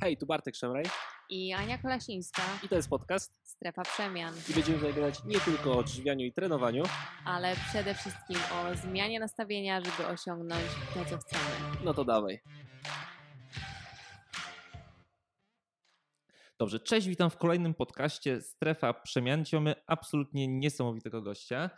Hej, 0.00 0.16
tu 0.16 0.26
Bartek 0.26 0.56
Szemraj 0.56 0.84
i 1.28 1.52
Ania 1.52 1.78
Kolasińska. 1.78 2.42
i 2.64 2.68
to 2.68 2.76
jest 2.76 2.88
podcast 2.88 3.32
Strefa 3.42 3.82
Przemian. 3.82 4.34
i 4.50 4.54
będziemy 4.54 4.82
nagrywać 4.82 5.24
nie 5.24 5.40
tylko 5.40 5.72
o 5.72 5.78
odżywianiu 5.78 6.26
i 6.26 6.32
trenowaniu, 6.32 6.82
Ale 7.24 7.56
przede 7.68 7.94
wszystkim 7.94 8.36
o 8.52 8.76
zmianie 8.76 9.20
nastawienia, 9.20 9.80
żeby 9.80 10.06
osiągnąć 10.08 10.64
to, 10.94 11.04
co 11.04 11.18
chcemy. 11.18 11.44
no 11.84 11.94
to 11.94 12.04
dawaj. 12.04 12.40
Dobrze, 16.58 16.80
cześć, 16.80 17.08
witam 17.08 17.30
w 17.30 17.36
kolejnym 17.36 17.74
podcaście 17.74 18.40
Strefa 18.40 18.94
Przemian. 18.94 19.44
Dzisiaj 19.44 19.60
mamy 19.60 19.74
absolutnie 19.86 20.48
niesamowitego 20.48 21.22
gościa. 21.22 21.70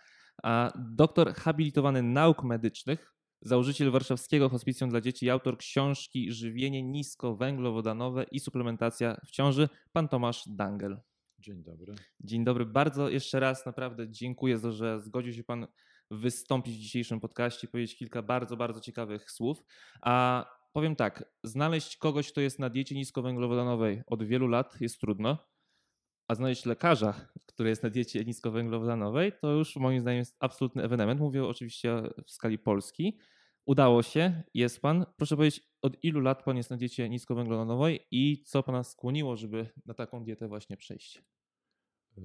A 0.43 0.73
doktor 0.77 1.35
habilitowany 1.35 2.03
nauk 2.03 2.43
medycznych, 2.43 3.15
założyciel 3.43 3.91
warszawskiego 3.91 4.49
hospicjum 4.49 4.91
dla 4.91 5.01
dzieci 5.01 5.27
i 5.27 5.31
autor 5.31 5.59
książki 5.59 6.33
Żywienie 6.33 6.83
niskowęglowodanowe 6.83 8.27
i 8.31 8.41
suplementacja 8.41 9.21
w 9.27 9.31
ciąży, 9.31 9.69
pan 9.93 10.09
Tomasz 10.09 10.43
Dangel. 10.47 11.01
Dzień 11.39 11.63
dobry. 11.63 11.95
Dzień 12.21 12.45
dobry, 12.45 12.67
bardzo 12.67 13.09
jeszcze 13.09 13.41
raz 13.41 13.67
naprawdę 13.67 14.11
dziękuję, 14.11 14.59
za, 14.59 14.73
że 14.73 15.01
zgodził 15.01 15.33
się 15.33 15.45
Pan 15.45 15.67
wystąpić 16.11 16.77
w 16.77 16.81
dzisiejszym 16.81 17.21
podcaście, 17.21 17.69
powiedzieć 17.69 17.97
kilka 17.97 18.23
bardzo, 18.23 18.57
bardzo 18.57 18.81
ciekawych 18.81 19.31
słów. 19.31 19.63
A 20.03 20.47
powiem 20.73 20.97
tak, 20.97 21.25
znaleźć 21.45 21.97
kogoś, 21.97 22.33
kto 22.33 22.41
jest 22.41 22.59
na 22.59 22.71
diecie 22.71 22.95
niskowęglowodanowej 22.95 24.03
od 24.07 24.23
wielu 24.23 24.49
lat 24.49 24.81
jest 24.81 25.01
trudno, 25.01 25.39
a 26.29 26.35
znaleźć 26.35 26.67
lekarza, 26.67 27.15
który 27.47 27.69
jest 27.69 27.83
na 27.83 27.91
diecie 27.91 28.25
niskowęglowodanowej, 28.25 29.33
to 29.41 29.53
już 29.53 29.77
moim 29.77 30.01
zdaniem 30.01 30.19
jest 30.19 30.37
absolutny 30.41 30.83
ewenement. 30.83 31.21
Mówię 31.21 31.45
oczywiście 31.45 32.03
w 32.27 32.31
skali 32.31 32.59
Polski. 32.59 33.19
Udało 33.67 34.03
się, 34.03 34.43
jest 34.55 34.81
Pan. 34.81 35.07
Proszę 35.17 35.37
powiedzieć, 35.37 35.73
od 35.83 36.05
ilu 36.05 36.21
lat 36.21 36.43
Pan 36.43 36.57
jest 36.57 36.71
na 36.71 36.77
diecie 36.77 37.09
niskowęglowodanowej 37.09 38.01
i 38.11 38.43
co 38.45 38.63
Pana 38.63 38.85
skłoniło, 38.85 39.37
żeby 39.37 39.69
na 39.87 39.95
taką 39.95 40.25
dietę 40.25 40.49
właśnie 40.49 40.77
przejść? 40.77 41.23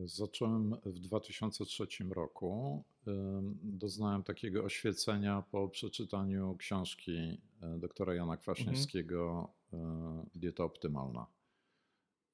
Zacząłem 0.05 0.75
w 0.85 0.99
2003 0.99 1.87
roku. 2.09 2.83
Doznałem 3.63 4.23
takiego 4.23 4.63
oświecenia 4.63 5.43
po 5.51 5.69
przeczytaniu 5.69 6.55
książki 6.57 7.41
e, 7.61 7.77
doktora 7.79 8.15
Jana 8.15 8.37
Kwaśniewskiego 8.37 9.49
e, 9.73 9.77
Dieta 10.35 10.63
optymalna. 10.63 11.27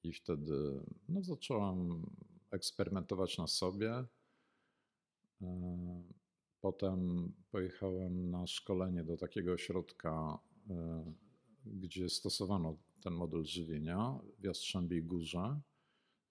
I 0.02 0.12
wtedy 0.12 0.80
no, 1.08 1.22
zacząłem 1.22 2.06
eksperymentować 2.50 3.38
na 3.38 3.46
sobie. 3.46 4.04
Potem 6.64 7.32
pojechałem 7.50 8.30
na 8.30 8.46
szkolenie 8.46 9.04
do 9.04 9.16
takiego 9.16 9.52
ośrodka, 9.52 10.38
e, 10.70 11.12
gdzie 11.66 12.08
stosowano 12.08 12.76
ten 13.02 13.12
model 13.12 13.44
żywienia 13.44 14.18
w 14.38 14.44
Jastrzębiej 14.44 15.02
Górze. 15.02 15.60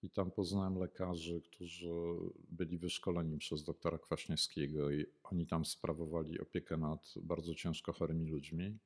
I 0.02 0.10
tam 0.10 0.30
poznałem 0.30 0.78
lekarzy, 0.78 1.40
którzy 1.40 1.92
byli 2.50 2.78
wyszkoleni 2.78 3.38
przez 3.38 3.64
doktora 3.64 3.98
Kwaśniewskiego 3.98 4.90
i 4.90 5.06
oni 5.22 5.46
tam 5.46 5.64
sprawowali 5.64 6.40
opiekę 6.40 6.76
nad 6.76 7.14
bardzo 7.22 7.54
ciężko 7.54 7.92
chorymi 7.92 8.26
ludźmi. 8.26 8.78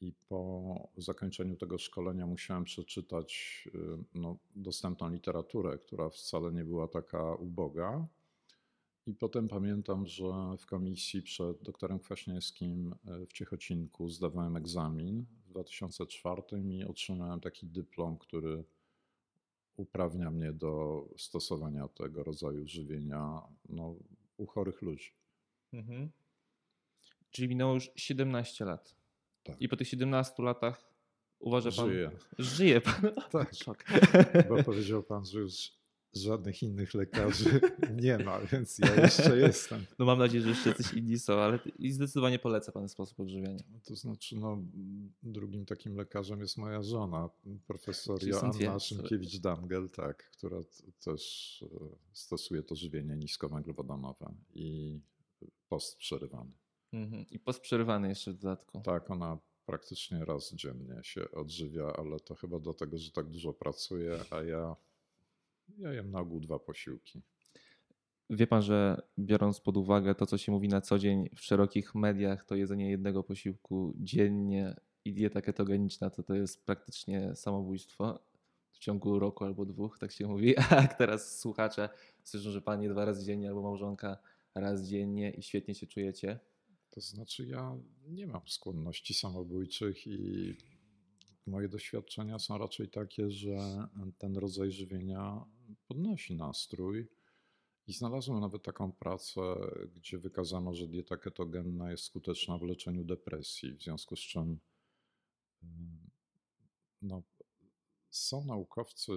I 0.00 0.12
po 0.28 0.74
zakończeniu 0.96 1.56
tego 1.56 1.78
szkolenia 1.78 2.26
musiałem 2.26 2.64
przeczytać 2.64 3.62
y, 3.74 3.78
no, 4.14 4.38
dostępną 4.56 5.10
literaturę, 5.10 5.78
która 5.78 6.10
wcale 6.10 6.52
nie 6.52 6.64
była 6.64 6.88
taka 6.88 7.34
uboga. 7.34 8.08
I 9.06 9.14
potem 9.14 9.48
pamiętam, 9.48 10.06
że 10.06 10.24
w 10.58 10.66
komisji 10.66 11.22
przed 11.22 11.62
doktorem 11.62 11.98
Kwaśniewskim 11.98 12.94
y, 13.22 13.26
w 13.26 13.32
Ciechocinku 13.32 14.08
zdawałem 14.08 14.56
egzamin 14.56 15.26
w 15.46 15.48
2004 15.48 16.42
i 16.64 16.84
otrzymałem 16.84 17.40
taki 17.40 17.66
dyplom, 17.66 18.18
który 18.18 18.64
uprawnia 19.76 20.30
mnie 20.30 20.52
do 20.52 21.04
stosowania 21.16 21.88
tego 21.88 22.24
rodzaju 22.24 22.66
żywienia 22.66 23.42
no, 23.68 23.94
u 24.36 24.46
chorych 24.46 24.82
ludzi. 24.82 25.12
Mhm. 25.72 26.10
Czyli 27.30 27.48
minęło 27.48 27.74
już 27.74 27.90
17 27.96 28.64
lat. 28.64 28.96
Tak. 29.42 29.62
I 29.62 29.68
po 29.68 29.76
tych 29.76 29.88
17 29.88 30.42
latach 30.42 30.90
uważa 31.38 31.70
pan. 31.70 31.88
Żyję. 31.88 32.10
Żyje 32.38 32.80
pan. 32.80 33.00
Tak. 33.32 33.54
Szok. 33.54 33.84
Bo 34.48 34.64
powiedział 34.64 35.02
pan, 35.02 35.24
że 35.24 35.40
już 35.40 35.72
żadnych 36.16 36.62
innych 36.62 36.94
lekarzy 36.94 37.60
nie 38.02 38.18
ma, 38.18 38.40
więc 38.40 38.78
ja 38.78 38.94
jeszcze 38.94 39.38
jestem. 39.38 39.86
No 39.98 40.04
mam 40.04 40.18
nadzieję, 40.18 40.42
że 40.42 40.48
jeszcze 40.48 40.68
jacyś 40.68 40.92
inni 40.92 41.18
są, 41.18 41.34
ale 41.34 41.58
i 41.78 41.92
zdecydowanie 41.92 42.38
polecę 42.38 42.72
pan 42.72 42.88
sposób 42.88 43.20
odżywiania. 43.20 43.64
To 43.84 43.96
znaczy, 43.96 44.36
no, 44.36 44.58
drugim 45.22 45.66
takim 45.66 45.96
lekarzem 45.96 46.40
jest 46.40 46.56
moja 46.56 46.82
żona, 46.82 47.30
profesor 47.66 48.26
Joanna 48.26 48.50
dwie. 48.50 48.68
Szymkiewicz-Damgel, 48.80 49.88
tak, 49.88 50.30
która 50.30 50.60
też 51.04 51.64
e, 51.72 51.96
stosuje 52.12 52.62
to 52.62 52.76
żywienie 52.76 53.16
niskowęglowodanowe 53.16 54.34
i 54.54 55.00
post 55.68 55.96
przerywany. 55.96 56.52
Mhm. 56.92 57.26
I 57.30 57.38
posprzerywany 57.38 58.08
jeszcze 58.08 58.32
w 58.32 58.38
dodatku. 58.38 58.80
Tak, 58.80 59.10
ona 59.10 59.38
praktycznie 59.66 60.24
raz 60.24 60.54
dziennie 60.54 61.00
się 61.02 61.30
odżywia, 61.30 61.92
ale 61.96 62.20
to 62.20 62.34
chyba 62.34 62.58
dlatego, 62.58 62.98
że 62.98 63.10
tak 63.10 63.26
dużo 63.26 63.52
pracuje, 63.52 64.18
a 64.30 64.42
ja, 64.42 64.76
ja 65.78 65.92
jem 65.92 66.10
na 66.10 66.20
ogół 66.20 66.40
dwa 66.40 66.58
posiłki. 66.58 67.22
Wie 68.30 68.46
pan, 68.46 68.62
że 68.62 69.02
biorąc 69.18 69.60
pod 69.60 69.76
uwagę 69.76 70.14
to, 70.14 70.26
co 70.26 70.38
się 70.38 70.52
mówi 70.52 70.68
na 70.68 70.80
co 70.80 70.98
dzień 70.98 71.28
w 71.36 71.40
szerokich 71.40 71.94
mediach, 71.94 72.44
to 72.44 72.54
jedzenie 72.54 72.90
jednego 72.90 73.22
posiłku 73.22 73.94
dziennie 73.96 74.76
i 75.04 75.12
dieta 75.12 75.42
ketogeniczna 75.42 76.10
to 76.10 76.22
to 76.22 76.34
jest 76.34 76.64
praktycznie 76.64 77.36
samobójstwo 77.36 78.18
w 78.70 78.78
ciągu 78.78 79.18
roku 79.18 79.44
albo 79.44 79.66
dwóch, 79.66 79.98
tak 79.98 80.12
się 80.12 80.26
mówi. 80.26 80.54
A 80.70 80.88
teraz 80.88 81.38
słuchacze 81.38 81.88
słyszą, 82.24 82.50
że 82.50 82.62
pan 82.62 82.82
je 82.82 82.88
dwa 82.88 83.04
razy 83.04 83.24
dziennie 83.24 83.48
albo 83.48 83.62
małżonka 83.62 84.18
raz 84.54 84.82
dziennie 84.82 85.30
i 85.30 85.42
świetnie 85.42 85.74
się 85.74 85.86
czujecie, 85.86 86.38
To 86.90 87.00
znaczy, 87.00 87.46
ja 87.46 87.76
nie 88.08 88.26
mam 88.26 88.48
skłonności 88.48 89.14
samobójczych 89.14 90.06
i 90.06 90.54
moje 91.46 91.68
doświadczenia 91.68 92.38
są 92.38 92.58
raczej 92.58 92.88
takie, 92.88 93.30
że 93.30 93.88
ten 94.18 94.36
rodzaj 94.36 94.72
żywienia 94.72 95.44
podnosi 95.88 96.36
nastrój. 96.36 97.08
I 97.86 97.92
znalazłem 97.92 98.40
nawet 98.40 98.62
taką 98.62 98.92
pracę, 98.92 99.40
gdzie 99.94 100.18
wykazano, 100.18 100.74
że 100.74 100.88
dieta 100.88 101.16
ketogenna 101.16 101.90
jest 101.90 102.04
skuteczna 102.04 102.58
w 102.58 102.62
leczeniu 102.62 103.04
depresji, 103.04 103.72
w 103.72 103.82
związku 103.82 104.16
z 104.16 104.20
czym 104.20 104.58
ym, 105.62 106.10
no, 107.02 107.22
są 108.10 108.44
naukowcy 108.44 109.12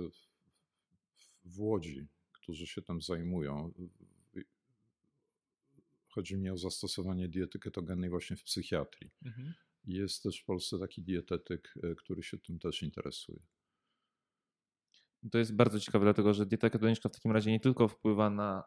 w, 1.46 1.60
Łodzi, 1.60 2.08
którzy 2.32 2.68
się 2.68 2.82
tym 2.82 3.02
zajmują. 3.02 3.74
Chodzi 6.08 6.38
mi 6.38 6.50
o 6.50 6.58
zastosowanie 6.58 7.28
diety 7.28 7.60
ketogennej 7.60 8.10
właśnie 8.10 8.36
w 8.36 8.44
psychiatrii. 8.44 9.12
Jest 9.86 10.24
też 10.24 10.42
w 10.42 10.46
Polsce 10.46 10.80
taki 10.80 11.02
dietetyk, 11.02 11.74
y, 11.84 11.96
który 11.96 12.24
się 12.24 12.38
tym 12.38 12.60
też 12.60 12.84
interesuje. 12.84 13.40
To 15.32 15.38
jest 15.38 15.56
bardzo 15.56 15.80
ciekawe, 15.80 16.06
dlatego 16.06 16.34
że 16.34 16.46
dieta 16.46 16.70
ketogeniczna 16.70 17.10
w 17.10 17.14
takim 17.14 17.32
razie 17.32 17.52
nie 17.52 17.60
tylko 17.60 17.88
wpływa 17.88 18.30
na 18.30 18.64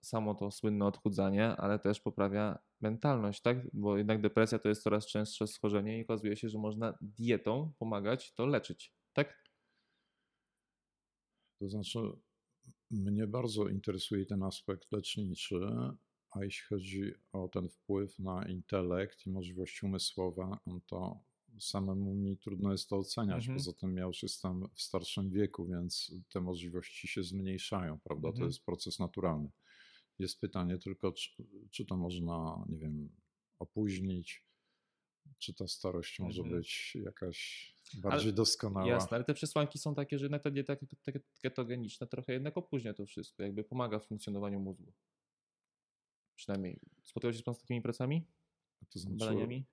samo 0.00 0.34
to 0.34 0.50
słynne 0.50 0.86
odchudzanie, 0.86 1.56
ale 1.56 1.78
też 1.78 2.00
poprawia 2.00 2.58
mentalność, 2.80 3.42
tak? 3.42 3.58
Bo 3.72 3.98
jednak 3.98 4.20
depresja 4.20 4.58
to 4.58 4.68
jest 4.68 4.82
coraz 4.82 5.06
częstsze 5.06 5.46
schorzenie 5.46 5.98
i 5.98 6.04
okazuje 6.04 6.36
się, 6.36 6.48
że 6.48 6.58
można 6.58 6.98
dietą 7.00 7.72
pomagać 7.78 8.34
to 8.34 8.46
leczyć, 8.46 8.94
tak? 9.12 9.42
To 11.60 11.68
znaczy, 11.68 11.98
mnie 12.90 13.26
bardzo 13.26 13.68
interesuje 13.68 14.26
ten 14.26 14.42
aspekt 14.42 14.92
leczniczy, 14.92 15.60
a 16.30 16.44
jeśli 16.44 16.66
chodzi 16.66 17.12
o 17.32 17.48
ten 17.48 17.68
wpływ 17.68 18.18
na 18.18 18.48
intelekt 18.48 19.26
i 19.26 19.30
możliwości 19.30 19.86
umysłowe, 19.86 20.56
no 20.66 20.80
to 20.86 21.20
samemu 21.58 22.14
mi 22.14 22.36
trudno 22.36 22.72
jest 22.72 22.88
to 22.88 22.96
oceniać. 22.96 23.38
Mhm. 23.38 23.58
Poza 23.58 23.72
tym 23.72 23.96
ja 23.96 24.04
już 24.04 24.22
jestem 24.22 24.68
w 24.74 24.82
starszym 24.82 25.30
wieku, 25.30 25.66
więc 25.66 26.12
te 26.28 26.40
możliwości 26.40 27.08
się 27.08 27.22
zmniejszają, 27.22 27.98
prawda? 28.00 28.28
To 28.28 28.32
Mhm. 28.34 28.46
jest 28.46 28.64
proces 28.64 28.98
naturalny. 28.98 29.50
Jest 30.18 30.40
pytanie 30.40 30.78
tylko, 30.78 31.12
czy, 31.12 31.30
czy 31.70 31.84
to 31.84 31.96
można, 31.96 32.64
nie 32.68 32.78
wiem, 32.78 33.08
opóźnić, 33.58 34.44
czy 35.38 35.54
ta 35.54 35.68
starość 35.68 36.20
może 36.20 36.42
Mhm. 36.42 36.60
być 36.60 36.96
jakaś 37.04 37.72
bardziej 37.94 38.32
doskonała. 38.32 38.86
Jasne, 38.86 39.14
ale 39.14 39.24
te 39.24 39.34
przesłanki 39.34 39.78
są 39.78 39.94
takie, 39.94 40.18
że 40.18 40.24
jednak 40.24 40.42
ta 40.42 40.50
dieta 40.50 40.74
ket- 40.76 40.96
ket- 41.06 41.40
ketogeniczna 41.42 42.06
trochę 42.06 42.32
jednak 42.32 42.56
opóźnia 42.56 42.94
to 42.94 43.06
wszystko, 43.06 43.42
jakby 43.42 43.64
pomaga 43.64 43.98
w 43.98 44.06
funkcjonowaniu 44.06 44.60
mózgu. 44.60 44.92
Przynajmniej. 46.38 46.80
Spotkał 47.04 47.32
się 47.32 47.42
pan 47.42 47.54
z 47.54 47.58
takimi 47.58 47.82
pracami, 47.82 48.26
To 48.90 48.98
znaczy, 48.98 49.16
badaniami? 49.16 49.66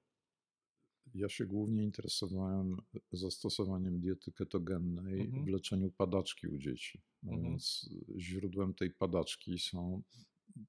Ja 1.14 1.30
się 1.30 1.46
głównie 1.46 1.84
interesowałem 1.84 2.78
zastosowaniem 3.12 4.00
diety 4.00 4.32
ketogennej 4.32 5.22
Mhm. 5.22 5.46
w 5.46 5.48
leczeniu 5.48 5.92
padaczki 5.92 6.48
u 6.48 6.58
dzieci. 6.58 7.02
No 7.24 7.34
Mhm. 7.34 7.52
Więc 7.52 7.90
źródłem 8.18 8.74
tej 8.74 8.92
padaczki 8.92 9.60
są 9.60 10.02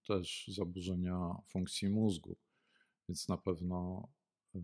też 0.07 0.49
zaburzenia 0.49 1.37
funkcji 1.47 1.89
mózgu. 1.89 2.37
Więc 3.09 3.29
na 3.29 3.37
pewno 3.37 4.09
y, 4.55 4.59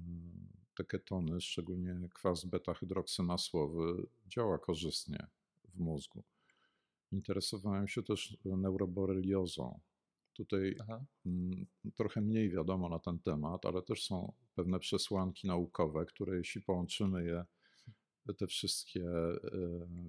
te 0.77 0.85
ketony, 0.85 1.41
szczególnie 1.41 2.09
kwas 2.15 2.45
beta-hydroksymasłowy, 2.45 4.07
działa 4.27 4.59
korzystnie 4.59 5.27
w 5.65 5.79
mózgu. 5.79 6.23
Interesowałem 7.13 7.89
się 7.89 8.03
też 8.03 8.37
neuroboreliozą. 8.45 9.81
Tutaj 10.33 10.77
Aha. 10.81 11.05
Mm, 11.27 11.67
trochę 11.95 12.21
mniej 12.21 12.51
wiadomo 12.51 12.89
na 12.89 12.99
ten 12.99 13.19
temat, 13.19 13.67
ale 13.67 13.83
też 13.83 14.05
są 14.05 14.33
pewne 14.55 14.79
przesłanki 14.79 15.47
naukowe, 15.47 16.07
które 16.07 16.37
jeśli 16.37 16.63
połączymy 16.63 17.25
je, 17.25 17.45
te 18.35 18.47
wszystkie 18.47 19.05
e, 19.05 19.41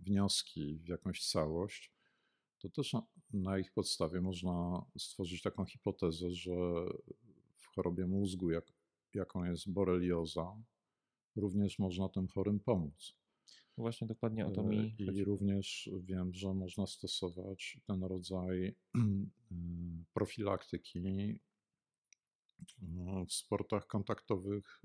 wnioski 0.02 0.78
w 0.78 0.88
jakąś 0.88 1.28
całość, 1.28 1.92
to 2.60 2.70
też 2.70 2.96
na 3.34 3.60
ich 3.60 3.72
podstawie 3.72 4.22
można 4.22 4.86
stworzyć 4.98 5.42
taką 5.42 5.66
hipotezę, 5.66 6.30
że 6.30 6.52
w 7.56 7.68
chorobie 7.76 8.08
mózgu, 8.08 8.52
jak, 8.52 8.66
jaką 9.14 9.44
jest 9.44 9.72
borelioza, 9.72 10.56
również 11.36 11.80
można 11.80 12.10
tym 12.10 12.28
chorym 12.28 12.60
pomóc. 12.60 13.16
Właśnie 13.78 14.08
dokładnie 14.08 14.46
o 14.46 14.52
to 14.52 14.64
mi 14.64 14.80
e, 14.80 15.04
I 15.04 15.06
chodzi. 15.06 15.24
również 15.24 15.90
wiem, 16.04 16.34
że 16.34 16.54
można 16.54 16.88
stosować 16.88 17.80
ten 17.88 18.04
rodzaj 18.04 18.68
e, 18.68 18.76
profilaktyki 20.14 21.40
no, 22.82 23.26
w 23.26 23.34
sportach 23.34 23.88
kontaktowych, 23.88 24.82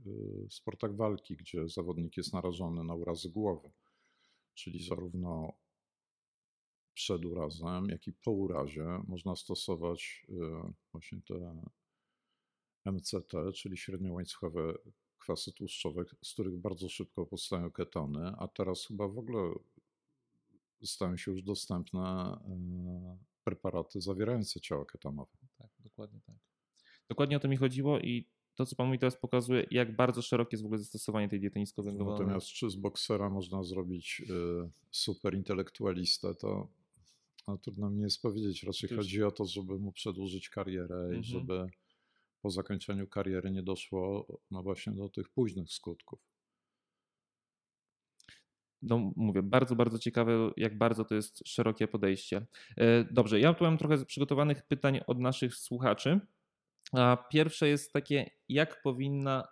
w 0.49 0.55
sportach 0.55 0.97
walki, 0.97 1.37
gdzie 1.37 1.69
zawodnik 1.69 2.17
jest 2.17 2.33
narażony 2.33 2.85
na 2.85 2.95
urazy 2.95 3.31
głowy. 3.31 3.71
Czyli 4.55 4.85
zarówno 4.89 5.53
przed 6.95 7.25
urazem, 7.25 7.89
jak 7.89 8.07
i 8.07 8.13
po 8.13 8.31
urazie 8.31 9.03
można 9.09 9.37
stosować 9.37 10.27
właśnie 10.93 11.23
te 11.23 11.63
MCT, 12.85 13.53
czyli 13.55 13.77
średniołańcuchowe 13.77 14.75
kwasy 15.19 15.53
tłuszczowe, 15.53 16.05
z 16.23 16.33
których 16.33 16.57
bardzo 16.57 16.89
szybko 16.89 17.27
powstają 17.27 17.71
ketony, 17.71 18.33
a 18.39 18.49
teraz 18.49 18.87
chyba 18.87 19.09
w 19.09 19.19
ogóle 19.19 19.55
stają 20.83 21.17
się 21.17 21.31
już 21.31 21.43
dostępne 21.43 22.39
y, 23.15 23.25
preparaty 23.45 24.01
zawierające 24.01 24.61
ciała 24.61 24.85
ketonowe. 24.85 25.37
Tak, 25.59 25.71
dokładnie 25.79 26.21
tak. 26.27 26.37
Dokładnie 27.09 27.37
o 27.37 27.41
to 27.41 27.49
mi 27.49 27.57
chodziło 27.57 27.99
i 27.99 28.29
to, 28.55 28.67
co 28.67 28.77
Pan 28.77 28.87
mówi 28.87 28.99
teraz 28.99 29.17
pokazuje, 29.17 29.67
jak 29.71 29.97
bardzo 29.97 30.23
szerokie 30.23 30.49
jest 30.53 30.63
w 30.63 30.67
ogóle 30.67 30.79
zastosowanie 30.79 31.29
tej 31.29 31.41
diety 31.41 31.59
niskowęglowodowej. 31.59 32.27
Natomiast 32.27 32.47
czy 32.47 32.71
z 32.71 32.77
boksera 32.77 33.31
można 33.31 33.63
zrobić 33.63 34.23
y, 34.31 34.71
super 34.91 35.35
intelektualistę, 35.35 36.35
to 36.35 36.69
no, 37.49 37.59
trudno 37.59 37.91
mi 37.91 38.03
jest 38.03 38.23
powiedzieć. 38.23 38.63
Raczej 38.63 38.91
chodzi 38.91 39.23
o 39.23 39.31
to, 39.31 39.45
żeby 39.45 39.79
mu 39.79 39.93
przedłużyć 39.93 40.49
karierę 40.49 40.97
mhm. 40.97 41.21
i 41.21 41.25
żeby 41.25 41.67
po 42.43 42.51
zakończeniu 42.51 43.07
kariery 43.07 43.51
nie 43.51 43.63
doszło 43.63 44.27
no 44.51 44.63
właśnie 44.63 44.93
do 44.93 45.09
tych 45.09 45.29
późnych 45.29 45.73
skutków. 45.73 46.21
No, 48.83 49.13
mówię, 49.17 49.43
bardzo, 49.43 49.77
bardzo 49.77 49.99
ciekawe, 49.99 50.51
jak 50.57 50.79
bardzo 50.79 51.05
to 51.05 51.15
jest 51.15 51.49
szerokie 51.49 51.89
podejście. 51.89 52.47
E, 52.77 53.05
dobrze, 53.05 53.41
ja 53.41 53.55
tu 53.55 53.65
mam 53.65 53.79
trochę 53.79 54.05
przygotowanych 54.05 54.63
pytań 54.67 55.01
od 55.07 55.19
naszych 55.19 55.55
słuchaczy. 55.55 56.21
A 56.93 57.17
pierwsze 57.31 57.69
jest 57.69 57.93
takie, 57.93 58.31
jak 58.49 58.83
powinna 58.83 59.49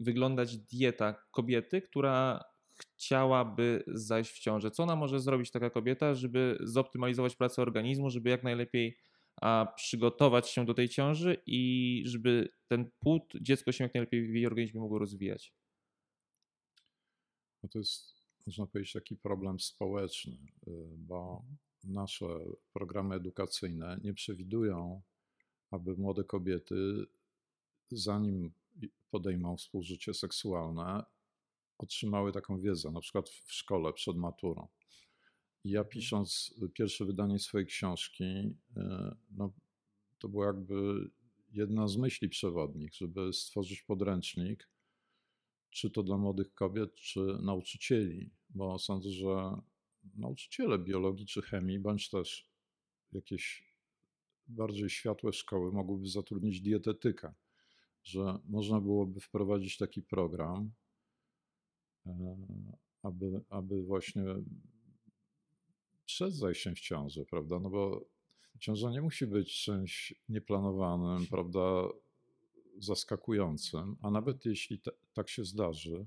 wyglądać 0.00 0.58
dieta 0.58 1.14
kobiety, 1.30 1.82
która 1.82 2.44
chciałaby 2.74 3.84
zajść 3.86 4.32
w 4.32 4.38
ciążę? 4.38 4.70
Co 4.70 4.82
ona 4.82 4.96
może 4.96 5.20
zrobić 5.20 5.50
taka 5.50 5.70
kobieta, 5.70 6.14
żeby 6.14 6.58
zoptymalizować 6.60 7.36
pracę 7.36 7.62
organizmu, 7.62 8.10
żeby 8.10 8.30
jak 8.30 8.42
najlepiej 8.42 8.98
a, 9.42 9.72
przygotować 9.76 10.48
się 10.50 10.64
do 10.64 10.74
tej 10.74 10.88
ciąży 10.88 11.42
i 11.46 12.02
żeby 12.06 12.48
ten 12.68 12.90
płód, 12.98 13.32
dziecko 13.40 13.72
się 13.72 13.84
jak 13.84 13.94
najlepiej 13.94 14.26
w 14.28 14.34
jej 14.34 14.46
organizmie 14.46 14.80
mogło 14.80 14.98
rozwijać? 14.98 15.54
No 17.62 17.68
to 17.68 17.78
jest, 17.78 18.14
można 18.46 18.66
powiedzieć, 18.66 18.92
taki 18.92 19.16
problem 19.16 19.60
społeczny, 19.60 20.36
y, 20.68 20.70
bo 20.96 21.44
nasze 21.84 22.26
programy 22.72 23.14
edukacyjne 23.14 23.98
nie 24.04 24.14
przewidują, 24.14 25.02
aby 25.70 25.96
młode 25.96 26.24
kobiety, 26.24 27.06
zanim 27.90 28.52
podejmą 29.10 29.56
współżycie 29.56 30.14
seksualne, 30.14 31.04
otrzymały 31.78 32.32
taką 32.32 32.60
wiedzę, 32.60 32.90
na 32.90 33.00
przykład 33.00 33.28
w 33.28 33.52
szkole 33.52 33.92
przed 33.92 34.16
maturą. 34.16 34.68
Ja 35.64 35.84
pisząc 35.84 36.54
pierwsze 36.74 37.04
wydanie 37.04 37.38
swojej 37.38 37.66
książki, 37.66 38.24
e, 38.24 39.16
no, 39.30 39.52
to 40.18 40.28
była 40.28 40.46
jakby 40.46 41.10
jedna 41.52 41.88
z 41.88 41.96
myśli 41.96 42.28
przewodnich, 42.28 42.94
żeby 42.94 43.32
stworzyć 43.32 43.82
podręcznik, 43.82 44.68
czy 45.70 45.90
to 45.90 46.02
dla 46.02 46.16
młodych 46.16 46.54
kobiet, 46.54 46.94
czy 46.94 47.20
nauczycieli, 47.42 48.30
bo 48.50 48.78
sądzę, 48.78 49.10
że 49.10 49.60
nauczyciele 50.14 50.78
biologii 50.78 51.26
czy 51.26 51.42
chemii, 51.42 51.78
bądź 51.78 52.10
też 52.10 52.48
jakieś 53.12 53.72
bardziej 54.48 54.90
światłe 54.90 55.32
szkoły 55.32 55.72
mogłyby 55.72 56.08
zatrudnić 56.08 56.60
dietetyka, 56.60 57.34
że 58.02 58.38
można 58.44 58.80
byłoby 58.80 59.20
wprowadzić 59.20 59.76
taki 59.76 60.02
program, 60.02 60.72
E, 62.06 62.36
aby, 63.02 63.40
aby 63.48 63.82
właśnie 63.82 64.22
przed 66.12 66.34
zajściem 66.34 66.74
w 66.74 66.80
ciążę, 66.80 67.24
prawda? 67.24 67.60
No 67.60 67.70
bo 67.70 68.06
ciąża 68.60 68.90
nie 68.90 69.02
musi 69.02 69.26
być 69.26 69.62
czymś 69.64 70.14
nieplanowanym, 70.28 71.26
prawda, 71.26 71.88
zaskakującym, 72.78 73.96
a 74.02 74.10
nawet 74.10 74.44
jeśli 74.44 74.80
te, 74.80 74.90
tak 75.12 75.28
się 75.28 75.44
zdarzy, 75.44 76.06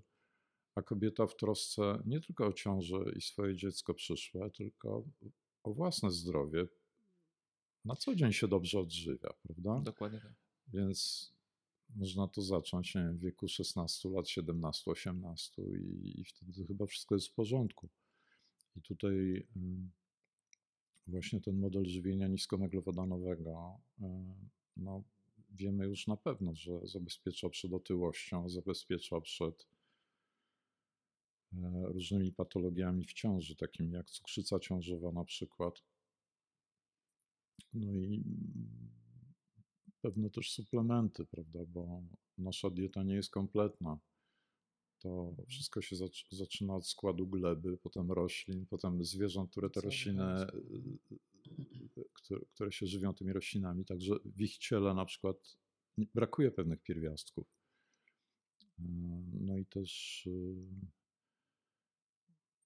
a 0.75 0.81
kobieta 0.81 1.27
w 1.27 1.35
trosce 1.35 2.03
nie 2.05 2.21
tylko 2.21 2.47
o 2.47 2.53
ciążę 2.53 2.97
i 3.15 3.21
swoje 3.21 3.55
dziecko 3.55 3.93
przyszłe, 3.93 4.51
tylko 4.51 5.05
o 5.63 5.73
własne 5.73 6.11
zdrowie, 6.11 6.67
na 7.85 7.95
co 7.95 8.15
dzień 8.15 8.33
się 8.33 8.47
dobrze 8.47 8.79
odżywia, 8.79 9.33
prawda? 9.43 9.81
Dokładnie 9.83 10.19
tak. 10.19 10.33
Więc 10.67 11.31
można 11.95 12.27
to 12.27 12.41
zacząć 12.41 12.95
nie 12.95 13.01
wiem, 13.01 13.17
w 13.17 13.21
wieku 13.21 13.47
16 13.47 14.09
lat, 14.09 14.29
17, 14.29 14.91
18 14.91 15.61
i, 15.61 16.21
i 16.21 16.25
wtedy 16.25 16.65
chyba 16.67 16.85
wszystko 16.85 17.15
jest 17.15 17.27
w 17.27 17.33
porządku. 17.33 17.89
I 18.75 18.81
tutaj 18.81 19.47
właśnie 21.07 21.41
ten 21.41 21.59
model 21.59 21.85
żywienia 21.85 22.27
niskomeglowodonowego, 22.27 23.79
no, 24.77 25.03
wiemy 25.51 25.85
już 25.85 26.07
na 26.07 26.17
pewno, 26.17 26.55
że 26.55 26.87
zabezpiecza 26.87 27.49
przed 27.49 27.73
otyłością, 27.73 28.49
zabezpiecza 28.49 29.21
przed 29.21 29.67
e, 31.53 31.85
różnymi 31.87 32.31
patologiami 32.31 33.05
w 33.05 33.13
ciąży, 33.13 33.55
takimi 33.55 33.91
jak 33.91 34.09
cukrzyca 34.09 34.59
ciążowa 34.59 35.11
na 35.11 35.25
przykład. 35.25 35.83
No 37.73 37.95
i 37.95 38.23
pewne 40.01 40.29
też 40.29 40.51
suplementy, 40.51 41.25
prawda, 41.25 41.59
bo 41.67 42.01
nasza 42.37 42.69
dieta 42.69 43.03
nie 43.03 43.15
jest 43.15 43.31
kompletna. 43.31 43.99
To 45.05 45.45
wszystko 45.47 45.81
się 45.81 45.95
zaczyna 46.31 46.75
od 46.75 46.87
składu 46.87 47.27
gleby, 47.27 47.77
potem 47.77 48.11
roślin, 48.11 48.65
potem 48.65 49.03
zwierząt, 49.03 49.51
które 49.51 49.69
te 49.69 49.81
rośliny, 49.81 50.47
które, 52.13 52.39
które 52.53 52.71
się 52.71 52.87
żywią 52.87 53.13
tymi 53.13 53.33
roślinami. 53.33 53.85
Także 53.85 54.15
w 54.25 54.41
ich 54.41 54.57
ciele 54.57 54.93
na 54.93 55.05
przykład 55.05 55.57
brakuje 55.97 56.51
pewnych 56.51 56.81
pierwiastków. 56.81 57.47
No 59.33 59.57
i 59.57 59.65
też 59.65 60.23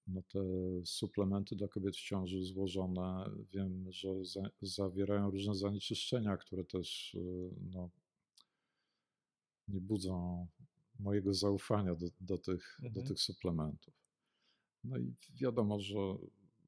no 0.06 0.22
te 0.22 0.40
suplementy 0.84 1.56
dla 1.56 1.68
kobiet 1.68 1.96
w 1.96 2.00
ciąży 2.00 2.44
złożone, 2.44 3.30
wiem, 3.52 3.92
że 3.92 4.24
za, 4.24 4.50
zawierają 4.62 5.30
różne 5.30 5.54
zanieczyszczenia, 5.54 6.36
które 6.36 6.64
też 6.64 7.14
y, 7.14 7.50
no, 7.72 7.90
nie 9.68 9.80
budzą 9.80 10.46
mojego 11.02 11.34
zaufania 11.34 11.94
do, 11.94 12.06
do, 12.20 12.38
tych, 12.38 12.78
mhm. 12.82 12.92
do 12.92 13.08
tych 13.08 13.20
suplementów. 13.20 13.94
No 14.84 14.98
i 14.98 15.14
wiadomo, 15.34 15.80
że 15.80 16.16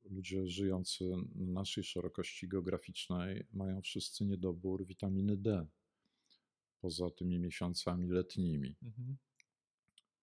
ludzie 0.05 0.47
żyjący 0.47 1.05
na 1.35 1.53
naszej 1.53 1.85
szerokości 1.85 2.49
geograficznej 2.49 3.47
mają 3.53 3.83
wszyscy 3.83 4.25
niedobór 4.25 4.87
witaminy 4.87 5.37
D 5.37 5.67
poza 6.81 7.11
tymi 7.11 7.39
miesiącami 7.39 8.09
letnimi. 8.09 8.77
Mhm. 8.83 9.17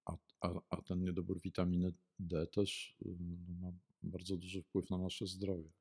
A, 0.06 0.18
a, 0.42 0.62
a 0.70 0.82
ten 0.82 1.04
niedobór 1.04 1.42
witaminy 1.42 1.94
D 2.20 2.48
też 2.48 2.98
y, 3.06 3.18
ma 3.62 3.72
bardzo 4.04 4.38
duży 4.38 4.62
wpływ 4.62 4.90
na 4.90 4.98
nasze 4.98 5.28
zdrowie. 5.28 5.72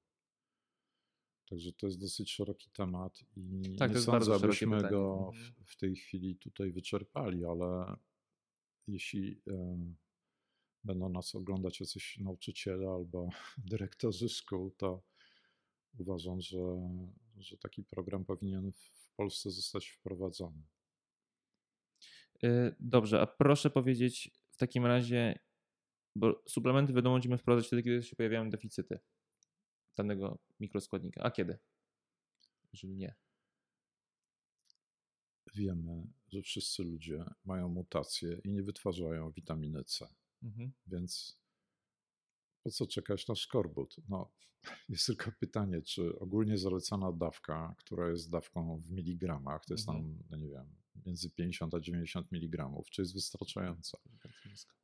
Także 1.48 1.72
to 1.72 1.86
jest 1.86 2.00
dosyć 2.00 2.32
szeroki 2.32 2.70
temat 2.70 3.24
i 3.36 3.76
tak, 3.78 3.94
nie 3.94 4.00
sądzę, 4.00 4.34
abyśmy 4.34 4.90
go 4.90 5.30
w, 5.32 5.36
mhm. 5.36 5.54
w, 5.64 5.76
tej 5.76 5.96
chwili 5.96 6.36
tutaj 6.36 6.72
wyczerpali, 6.72 7.44
ale 7.44 7.96
jeśli 8.88 9.42
e, 9.50 9.78
będą 10.84 11.08
nas 11.08 11.34
oglądać 11.34 11.80
jacyś 11.80 12.18
nauczyciele 12.18 12.88
albo 12.88 13.28
dyrektorzy 13.70 14.28
szkół, 14.28 14.70
to 14.70 15.02
uważam, 15.98 16.40
że, 16.40 16.58
że 17.38 17.58
taki 17.58 17.84
program 17.84 18.24
powinien 18.24 18.72
w 18.72 19.10
Polsce 19.16 19.50
zostać 19.50 19.88
wprowadzony. 19.88 20.62
Y, 22.44 22.74
Dobrze, 22.80 23.20
a 23.20 23.26
proszę 23.26 23.70
powiedzieć 23.70 24.30
w 24.50 24.56
takim 24.56 24.86
razie, 24.86 25.38
bo 26.16 26.42
suplementy 26.48 26.92
wiadomo 26.92 27.14
będziemy 27.14 27.38
wprowadzać 27.38 27.66
wtedy, 27.66 27.82
kiedy 27.82 28.02
się 28.02 28.16
pojawiają 28.16 28.50
deficyty 28.50 28.98
danego 29.96 30.38
mikroskładnika. 30.60 31.22
A 31.22 31.30
kiedy? 31.30 31.58
Jeżeli 32.72 32.96
nie. 32.96 33.14
Wiemy, 35.58 36.06
że 36.28 36.42
wszyscy 36.42 36.82
ludzie 36.82 37.24
mają 37.44 37.68
mutacje 37.68 38.40
i 38.44 38.52
nie 38.52 38.62
wytwarzają 38.62 39.30
witaminy 39.30 39.84
C. 39.84 40.08
Mhm. 40.42 40.72
Więc 40.86 41.38
po 42.62 42.70
co 42.70 42.86
czekać 42.86 43.28
na 43.28 43.34
szkorbut? 43.34 43.96
No, 44.08 44.32
jest 44.88 45.06
tylko 45.06 45.32
pytanie, 45.40 45.82
czy 45.82 46.18
ogólnie 46.18 46.58
zalecana 46.58 47.12
dawka, 47.12 47.74
która 47.78 48.10
jest 48.10 48.30
dawką 48.30 48.80
w 48.80 48.90
miligramach, 48.90 49.64
to 49.64 49.74
jest 49.74 49.88
Mhm. 49.88 50.04
tam, 50.14 50.24
no 50.30 50.36
nie 50.36 50.48
wiem, 50.48 50.76
między 51.06 51.30
50 51.30 51.74
a 51.74 51.80
90 51.80 52.32
miligramów, 52.32 52.90
czy 52.90 53.02
jest 53.02 53.14
wystarczająca? 53.14 53.98
Mhm. 54.12 54.34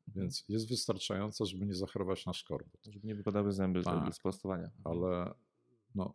Więc 0.06 0.44
jest 0.48 0.68
wystarczająca, 0.68 1.44
żeby 1.44 1.66
nie 1.66 1.74
zachorować 1.74 2.26
na 2.26 2.32
szkorbut. 2.32 2.80
Żeby 2.86 3.06
nie 3.06 3.14
wypadały 3.14 3.52
zęby 3.52 3.82
Tak. 3.82 4.14
z 4.14 4.18
prostowania. 4.18 4.70
Ale 4.84 5.34
no, 5.94 6.14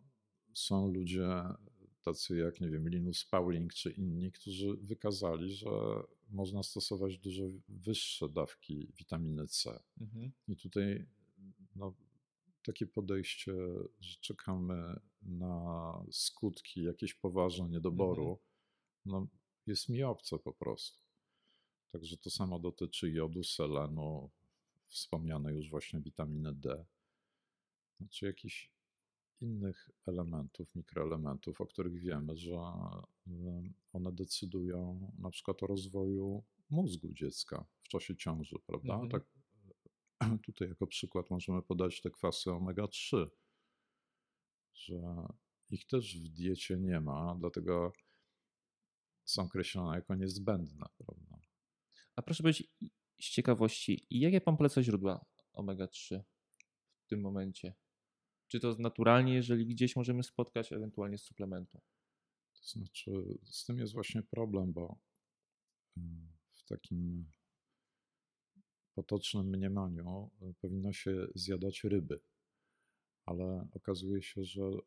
są 0.54 0.88
ludzie 0.92 1.28
tacy 2.00 2.36
jak, 2.36 2.60
nie 2.60 2.70
wiem, 2.70 2.88
Linus 2.88 3.24
Pauling 3.24 3.74
czy 3.74 3.90
inni, 3.90 4.32
którzy 4.32 4.76
wykazali, 4.76 5.52
że 5.52 5.70
można 6.28 6.62
stosować 6.62 7.18
dużo 7.18 7.44
wyższe 7.68 8.28
dawki 8.28 8.92
witaminy 8.98 9.46
C. 9.46 9.82
Mhm. 10.00 10.32
I 10.48 10.56
tutaj 10.56 11.06
no, 11.76 11.94
takie 12.62 12.86
podejście, 12.86 13.52
że 14.00 14.16
czekamy 14.20 15.00
na 15.22 15.92
skutki 16.10 16.82
jakieś 16.82 17.14
poważne 17.14 17.68
niedoboru, 17.68 18.38
no, 19.06 19.28
jest 19.66 19.88
mi 19.88 20.02
obce 20.02 20.38
po 20.38 20.52
prostu. 20.52 21.00
Także 21.92 22.16
to 22.16 22.30
samo 22.30 22.58
dotyczy 22.58 23.10
jodu, 23.10 23.44
selenu, 23.44 24.30
wspomnianej 24.88 25.56
już 25.56 25.70
właśnie 25.70 26.00
witaminy 26.00 26.54
D, 26.54 26.84
znaczy 28.00 28.26
jakichś 28.26 28.72
innych 29.40 29.88
elementów, 30.06 30.74
mikroelementów, 30.74 31.60
o 31.60 31.66
których 31.66 32.00
wiemy, 32.00 32.36
że 32.36 32.60
one 33.92 34.12
decydują 34.12 35.12
na 35.18 35.30
przykład 35.30 35.62
o 35.62 35.66
rozwoju 35.66 36.44
mózgu 36.70 37.12
dziecka 37.12 37.64
w 37.82 37.88
czasie 37.88 38.16
ciąży, 38.16 38.56
prawda? 38.66 38.94
Mhm. 38.94 39.10
Tak, 39.10 39.24
tutaj 40.46 40.68
jako 40.68 40.86
przykład 40.86 41.30
możemy 41.30 41.62
podać 41.62 42.00
te 42.00 42.10
kwasy 42.10 42.50
omega-3, 42.50 43.28
że 44.74 45.26
ich 45.70 45.86
też 45.86 46.18
w 46.18 46.28
diecie 46.28 46.76
nie 46.76 47.00
ma, 47.00 47.36
dlatego 47.40 47.92
są 49.24 49.42
określone 49.42 49.96
jako 49.96 50.14
niezbędne, 50.14 50.86
prawda? 50.98 51.38
A 52.16 52.22
proszę 52.22 52.42
powiedzieć 52.42 52.68
z 53.20 53.30
ciekawości, 53.30 54.06
jakie 54.10 54.40
pan 54.40 54.56
poleca 54.56 54.82
źródła 54.82 55.24
omega-3 55.52 56.20
w 57.02 57.06
tym 57.06 57.20
momencie? 57.20 57.74
Czy 58.50 58.60
to 58.60 58.76
naturalnie, 58.78 59.34
jeżeli 59.34 59.66
gdzieś 59.66 59.96
możemy 59.96 60.22
spotkać, 60.22 60.72
ewentualnie 60.72 61.18
z 61.18 61.22
suplementu? 61.22 61.80
To 62.52 62.62
znaczy, 62.62 63.38
z 63.44 63.64
tym 63.64 63.78
jest 63.78 63.92
właśnie 63.92 64.22
problem, 64.22 64.72
bo 64.72 64.98
mm, 65.96 66.28
w 66.52 66.64
takim 66.64 67.30
potocznym 68.94 69.46
mniemaniu 69.46 70.30
y, 70.42 70.54
powinno 70.60 70.92
się 70.92 71.26
zjadać 71.34 71.84
ryby, 71.84 72.20
ale 73.26 73.68
okazuje 73.72 74.22
się, 74.22 74.44
że 74.44 74.62
y, 74.62 74.78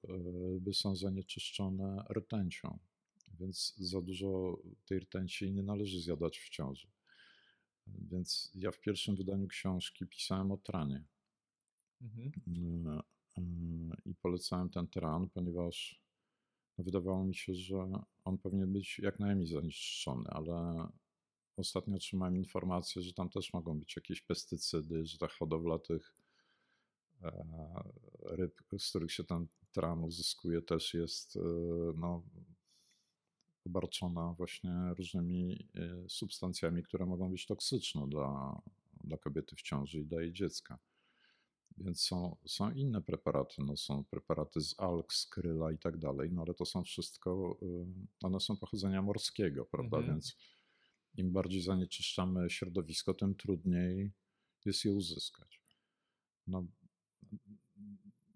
ryby 0.53 0.74
są 0.74 0.96
zanieczyszczone 0.96 2.05
rtęcią, 2.13 2.79
więc 3.39 3.75
za 3.77 4.01
dużo 4.01 4.60
tej 4.86 5.00
rtęci 5.00 5.51
nie 5.51 5.63
należy 5.63 6.01
zjadać 6.01 6.39
w 6.39 6.50
ciąży. 6.50 6.88
Więc 7.88 8.51
ja 8.55 8.72
w 8.72 8.79
pierwszym 8.79 9.15
wydaniu 9.15 9.48
książki 9.48 10.08
pisałem 10.08 10.51
o 10.51 10.58
tranie. 10.58 11.03
Mhm. 12.01 12.32
Mm, 13.38 13.92
i 14.06 14.16
polecałem 14.16 14.70
ten 14.70 14.88
tran, 14.88 15.30
ponieważ 15.30 16.02
no, 16.78 16.84
wydawało 16.84 17.25
mi 17.25 17.36
się, 17.36 17.56
że 17.56 17.92
on 18.24 18.38
powinien 18.38 18.74
być 18.74 19.00
jak 19.00 19.20
najmniej 19.20 19.48
zanieczyszczony, 19.48 20.30
ale 20.30 20.88
ostatnio 21.58 21.96
otrzymałem 21.96 22.38
informację, 22.38 23.02
że 23.02 23.13
tam 23.13 23.30
też 23.30 23.54
mogą 23.54 23.80
być 23.80 23.96
jakieś 23.96 24.22
pestycydy, 24.22 25.06
że 25.06 25.18
ta 25.18 25.28
hodowla 25.28 25.80
tych 25.80 26.16
e, 27.22 27.44
ryb, 28.25 28.62
z 28.78 28.90
których 28.90 29.12
się 29.12 29.24
ten 29.24 29.48
tran 29.72 30.04
uzyskuje, 30.04 30.62
też 30.62 30.94
jest 30.94 31.36
e, 31.36 31.40
no, 31.96 32.24
obarczona 33.66 34.34
właśnie 34.34 34.94
różnymi 34.98 35.70
e, 35.75 36.10
substancjami, 36.10 36.84
które 36.84 37.06
mogą 37.06 37.32
być 37.32 37.46
toksyczne 37.46 38.08
dla, 38.08 38.62
dla 39.04 39.18
kobiety 39.18 39.56
w 39.56 39.62
ciąży 39.62 40.00
i 40.00 40.06
dla 40.06 40.22
jej 40.22 40.34
dziecka. 40.34 40.80
Więc 41.77 42.01
są, 42.01 42.36
są 42.46 42.72
inne 42.72 43.01
preparaty, 43.01 43.63
no 43.63 43.77
są 43.77 44.03
preparaty 44.03 44.62
z 44.62 44.80
alg, 44.80 45.13
z 45.13 45.25
kryla 45.27 45.72
i 45.72 45.77
tak 45.77 45.98
dalej, 45.98 46.32
no 46.32 46.42
ale 46.42 46.53
to 46.53 46.65
są 46.65 46.84
wszystko, 46.84 47.58
y, 47.62 47.86
one 48.22 48.39
są 48.39 48.58
pochodzenia 48.58 49.01
morskiego, 49.01 49.65
prawda? 49.65 49.98
Mhm. 49.98 50.13
Więc 50.13 50.36
im 51.18 51.32
bardziej 51.32 51.62
zanieczyszczamy 51.62 52.50
środowisko, 52.50 53.13
tym 53.13 53.36
trudniej 53.36 54.12
jest 54.65 54.86
je 54.86 54.92
uzyskać. 54.94 55.62
No, 56.48 56.68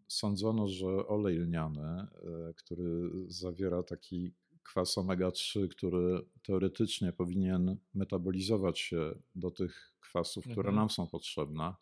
sądzono, 0.08 0.68
że 0.68 0.88
olej 1.08 1.38
lniany, 1.38 2.08
y, 2.50 2.54
który 2.54 3.10
zawiera 3.28 3.84
taki 3.84 4.34
kwas 4.64 4.98
omega-3, 4.98 5.68
który 5.68 6.26
teoretycznie 6.44 7.14
powinien 7.14 7.78
metabolizować 7.94 8.80
się 8.80 9.16
do 9.36 9.52
tych 9.52 9.94
kwasów, 10.00 10.44
które 10.44 10.70
Mhm. 10.70 10.76
nam 10.76 10.90
są 10.90 11.08
potrzebne, 11.08 11.74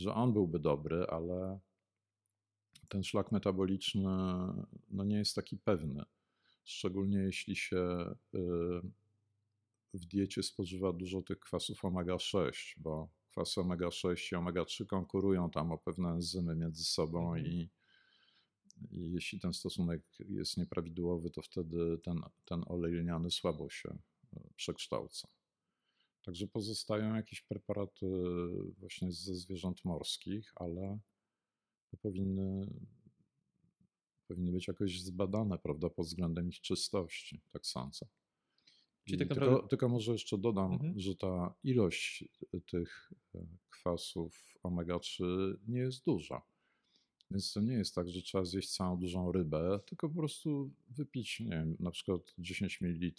że 0.00 0.14
on 0.14 0.32
byłby 0.32 0.58
dobry, 0.58 1.06
ale 1.06 1.58
ten 2.88 3.04
szlak 3.04 3.32
metaboliczny 3.32 4.02
no 4.90 5.04
nie 5.04 5.16
jest 5.16 5.34
taki 5.34 5.56
pewny. 5.56 6.04
Szczególnie 6.64 7.18
jeśli 7.18 7.56
się 7.56 8.14
y, 8.34 8.38
w 9.94 10.06
diecie 10.06 10.42
spożywa 10.42 10.92
dużo 10.92 11.22
tych 11.22 11.40
kwasów 11.40 11.84
omega-6, 11.84 12.74
bo 12.76 13.08
kwasy 13.30 13.60
omega-6 13.60 14.32
i 14.32 14.36
omega-3 14.36 14.86
konkurują 14.86 15.50
tam 15.50 15.72
o 15.72 15.78
pewne 15.78 16.08
enzymy 16.08 16.56
między 16.56 16.84
sobą 16.84 17.34
Mhm. 17.34 17.46
i, 17.46 17.70
i 18.90 19.12
jeśli 19.12 19.40
ten 19.40 19.52
stosunek 19.52 20.02
jest 20.28 20.56
nieprawidłowy, 20.56 21.30
to 21.30 21.42
wtedy 21.42 21.98
ten, 21.98 22.20
ten 22.44 22.62
olej 22.66 22.92
lniany 22.92 23.30
słabo 23.30 23.70
się 23.70 23.88
y, 24.36 24.40
przekształca. 24.56 25.28
Także 26.30 26.46
pozostają 26.48 27.14
jakieś 27.14 27.42
preparaty 27.42 28.06
właśnie 28.78 29.12
ze 29.12 29.34
zwierząt 29.34 29.84
morskich, 29.84 30.52
ale 30.56 30.98
to 31.90 31.96
powinny, 31.96 32.66
powinny 34.28 34.52
być 34.52 34.68
jakoś 34.68 35.00
zbadane, 35.02 35.58
prawda, 35.58 35.90
pod 35.90 36.06
względem 36.06 36.48
ich 36.48 36.60
czystości, 36.60 37.40
tak 37.52 37.66
sądzę. 37.66 38.06
Czyli 39.04 39.18
tak 39.18 39.28
tylko, 39.28 39.40
naprawdę- 39.46 39.68
tylko 39.68 39.88
może 39.88 40.12
jeszcze 40.12 40.38
dodam, 40.38 40.72
Mhm. 40.72 41.00
że 41.00 41.16
ta 41.16 41.54
ilość 41.64 42.24
tych 42.66 43.12
e, 43.34 43.46
kwasów 43.70 44.58
omega-3 44.62 45.24
nie 45.68 45.78
jest 45.78 46.04
duża. 46.04 46.42
Więc 47.30 47.52
to 47.52 47.60
nie 47.60 47.72
jest 47.74 47.94
tak, 47.94 48.08
że 48.08 48.22
trzeba 48.22 48.44
zjeść 48.44 48.74
całą 48.76 48.96
dużą 48.96 49.32
rybę, 49.32 49.80
tylko 49.86 50.08
po 50.08 50.14
prostu 50.14 50.70
wypić, 50.88 51.40
nie 51.40 51.50
wiem, 51.50 51.76
na 51.80 51.90
przykład 51.90 52.34
10 52.38 52.80
ml 52.80 53.12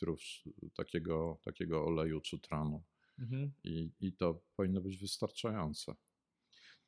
takiego, 0.75 1.38
takiego 1.44 1.86
oleju 1.86 2.22
czy 2.22 2.39
tranu 2.39 2.84
Mhm. 3.22 3.51
i, 3.63 3.90
i 4.00 4.13
to 4.13 4.42
powinno 4.56 4.82
być 4.82 4.98
wystarczające. 4.98 5.96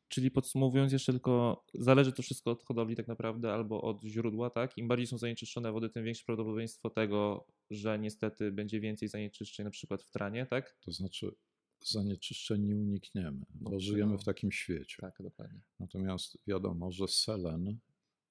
Czyli 0.07 0.31
podsumowując 0.31 0.93
jeszcze 0.93 1.11
tylko, 1.11 1.65
zależy 1.73 2.13
to 2.13 2.23
wszystko 2.23 2.51
od 2.51 2.63
hodowli 2.63 2.95
tak 2.95 3.07
naprawdę 3.07 3.53
albo 3.53 3.81
od 3.81 4.03
źródła, 4.03 4.49
tak? 4.49 4.77
Im 4.77 4.87
bardziej 4.87 5.07
są 5.07 5.17
zanieczyszczone 5.17 5.71
wody, 5.71 5.89
tym 5.89 6.05
większe 6.05 6.23
prawdopodobieństwo 6.25 6.89
tego, 6.89 7.47
że 7.69 7.99
niestety 7.99 8.51
będzie 8.51 8.79
więcej 8.79 9.07
zanieczyszczeń 9.09 9.63
na 9.63 9.69
przykład 9.71 10.03
w 10.03 10.09
tranie, 10.11 10.45
tak? 10.45 10.77
To 10.85 10.91
znaczy, 10.91 11.31
zanieczyszczeń 11.79 12.61
nie 12.63 12.75
unikniemy, 12.77 13.45
No, 13.61 13.69
bo 13.69 13.79
żyjemy 13.79 14.03
w 14.03 14.11
wiadomo. 14.11 14.23
takim 14.23 14.51
świecie. 14.51 14.97
Tak, 14.99 15.15
dokładnie. 15.19 15.61
Natomiast 15.79 16.37
wiadomo, 16.47 16.91
że 16.91 17.07
selen 17.07 17.79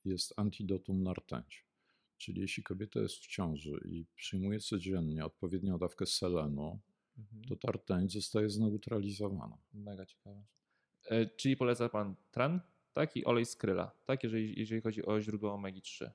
jest 0.05 0.33
antidotum 0.37 1.03
na 1.03 1.15
rtęć. 1.15 1.67
Czyli 2.19 2.41
jeśli 2.41 2.63
kobieta 2.63 3.01
jest 3.01 3.15
w 3.17 3.27
ciąży 3.27 3.81
i 3.85 4.07
przyjmuje 4.17 4.61
codziennie 4.61 5.25
odpowiednią 5.25 5.79
dawkę 5.79 6.07
selenu, 6.07 6.81
Mhm. 7.19 7.45
to 7.49 7.57
ta 7.57 7.73
rtęć 7.73 8.13
zostaje 8.13 8.51
zneutralizowana. 8.51 9.59
Mega 9.75 10.07
ciekawe. 10.07 10.43
E, 11.11 11.27
czyli 11.27 11.57
poleca 11.57 11.89
pan 11.89 12.15
tran, 12.31 12.61
tak? 12.93 13.17
I 13.17 13.25
olej 13.25 13.47
z 13.47 13.57
kryla, 13.57 13.91
tak? 14.07 14.23
Jeżeli, 14.23 14.59
jeżeli 14.61 14.81
chodzi 14.81 15.07
o 15.07 15.21
źródło 15.21 15.55
omegi-3. 15.55 16.11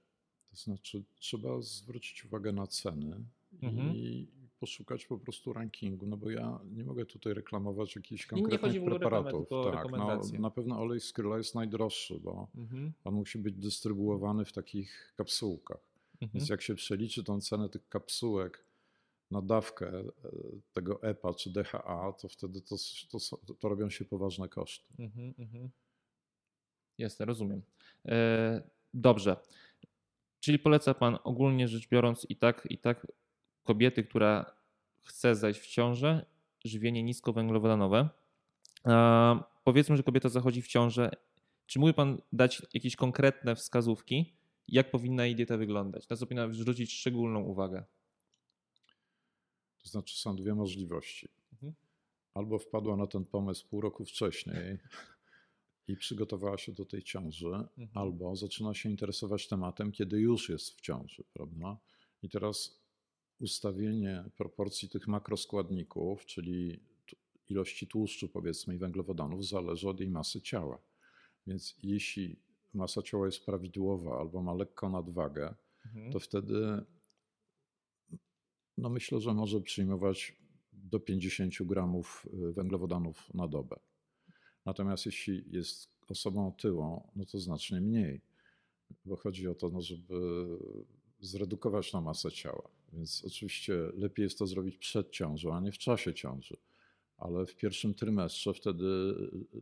To 0.50 0.56
znaczy, 0.56 1.04
trzeba 1.20 1.62
zwrócić 1.62 2.25
uwagę 2.25 2.51
na 2.51 2.68
ceny 2.68 3.25
Mhm. 3.63 3.96
i 3.96 4.27
poszukać 4.60 5.06
po 5.06 5.18
prostu 5.18 5.54
rankingu, 5.54 6.08
no 6.08 6.18
bo 6.18 6.30
ja 6.30 6.60
nie 6.66 6.84
mogę 6.84 7.06
tutaj 7.06 7.34
reklamować 7.34 7.96
jakichś 7.96 8.25
konkretnych 8.25 8.84
preparatów. 8.84 9.48
tak, 9.74 9.92
no, 9.92 10.22
na 10.39 10.51
pewno 10.51 10.80
olej 10.80 11.00
z 11.00 11.13
kryla 11.13 11.38
jest 11.38 11.56
najdroższy, 11.56 12.20
bo 12.20 12.48
Mhm. 12.56 12.94
on 13.04 13.13
musi 13.13 13.38
być 13.39 13.56
dystrybuowany 13.56 14.46
w 14.46 14.54
takich 14.54 15.13
kapsułkach. 15.18 15.80
Mhm. 16.22 16.32
Więc 16.34 16.50
jak 16.50 16.62
się 16.62 16.75
przeliczy 16.75 17.24
tą 17.24 17.42
cenę 17.42 17.70
tych 17.70 17.88
kapsułek 17.89 18.63
na 19.31 19.41
dawkę 19.41 19.88
e, 19.89 20.03
tego 20.74 21.03
EPA 21.03 21.34
czy 21.34 21.50
DHA, 21.50 22.13
to 22.22 22.29
wtedy 22.29 22.62
to, 22.62 22.75
to, 23.12 23.38
to 23.53 23.69
robią 23.69 23.89
się 23.89 24.05
poważne 24.05 24.50
koszty. 24.50 24.93
Mhm, 25.00 25.34
mhm. 25.39 25.69
Rozumiem. 27.19 27.62
E, 28.05 28.62
dobrze. 28.93 29.36
Czyli 30.39 30.60
poleca 30.60 30.93
Pan 30.93 31.17
ogólnie 31.24 31.67
rzecz 31.67 31.89
biorąc 31.89 32.25
i 32.29 32.36
tak, 32.36 32.67
i 32.69 32.77
tak 32.77 33.07
kobiety, 33.63 34.03
która 34.03 34.57
chce 35.03 35.36
zajść 35.36 35.60
w 35.60 35.67
ciążę, 35.67 36.25
żywienie 36.65 37.03
niskowęglowodanowe. 37.03 38.10
A 38.84 39.50
powiedzmy, 39.63 39.98
że 39.98 40.03
kobieta 40.03 40.29
zachodzi 40.29 40.62
w 40.62 40.67
ciążę. 40.67 41.12
Czy 41.65 41.79
mógłby 41.79 41.93
Pan 41.93 42.22
dać 42.34 42.62
jakieś 42.74 42.96
konkretne 42.96 43.55
wskazówki, 43.55 44.34
jak 44.67 44.91
powinna 44.91 45.25
jej 45.25 45.36
dieta 45.36 45.57
wyglądać? 45.57 46.10
Na 46.10 46.15
co 46.15 46.25
powinna 46.25 46.53
zwrócić 46.53 46.93
szczególną 46.93 47.39
uwagę? 47.39 47.84
To 49.88 49.91
znaczy 49.91 50.17
są 50.17 50.36
dwie 50.36 50.56
możliwości. 50.56 51.29
Mhm. 51.53 51.74
Albo 52.34 52.60
wpadła 52.60 52.98
na 52.98 53.08
ten 53.08 53.25
pomysł 53.25 53.67
pół 53.70 53.82
roku 53.82 54.06
wcześniej 54.06 54.77
i 55.88 55.98
przygotowała 55.98 56.58
się 56.58 56.72
do 56.72 56.86
tej 56.86 57.03
ciąży, 57.03 57.48
Mhm. 57.48 57.89
albo 57.94 58.36
zaczyna 58.36 58.74
się 58.74 58.89
interesować 58.89 59.48
tematem, 59.48 59.91
kiedy 59.91 60.20
już 60.20 60.50
jest 60.50 60.77
w 60.77 60.82
ciąży, 60.82 61.24
prawda? 61.34 61.77
I 62.24 62.29
teraz 62.29 62.79
ustawienie 63.39 64.24
proporcji 64.38 64.89
tych 64.89 65.08
makroskładników, 65.08 66.25
czyli 66.25 66.79
ilości 67.50 67.88
tłuszczu, 67.88 68.29
powiedzmy, 68.29 68.75
i 68.75 68.77
węglowodanów, 68.77 69.46
zależy 69.48 69.89
od 69.89 70.00
jej 70.00 70.10
masy 70.10 70.41
ciała. 70.41 70.77
Więc 71.48 71.75
jeśli 71.84 72.36
masa 72.74 73.01
ciała 73.01 73.25
jest 73.25 73.46
prawidłowa 73.46 74.20
albo 74.20 74.41
ma 74.41 74.53
lekką 74.53 74.89
nadwagę, 74.89 75.56
Mhm. 75.86 76.12
to 76.12 76.20
wtedy 76.20 76.86
no 78.77 78.89
myślę, 78.89 79.22
że 79.22 79.34
może 79.34 79.62
przyjmować 79.62 80.36
do 80.74 81.00
50 81.00 81.53
gramów 81.63 82.27
y, 82.50 82.53
węglowodanów 82.53 83.34
na 83.34 83.48
dobę. 83.48 83.79
Natomiast 84.65 85.05
jeśli 85.05 85.43
jest 85.51 85.89
osobą 86.10 86.48
otyłą, 86.48 87.12
no 87.15 87.25
to 87.25 87.39
znacznie 87.39 87.81
mniej, 87.81 88.22
bo 89.05 89.15
chodzi 89.15 89.48
o 89.48 89.55
to, 89.55 89.69
no 89.69 89.81
żeby 89.81 90.48
zredukować 91.19 91.93
na 91.93 92.01
masę 92.01 92.31
ciała. 92.31 92.69
Więc 92.93 93.24
oczywiście 93.25 93.74
lepiej 93.93 94.24
jest 94.24 94.39
to 94.39 94.48
zrobić 94.48 94.77
przed 94.77 95.12
ciążą, 95.12 95.55
a 95.55 95.60
nie 95.60 95.72
w 95.72 95.77
czasie 95.77 96.13
ciąży. 96.13 96.57
Ale 97.17 97.46
w 97.46 97.55
pierwszym 97.55 97.93
trymestrze 97.93 98.53
wtedy 98.53 98.86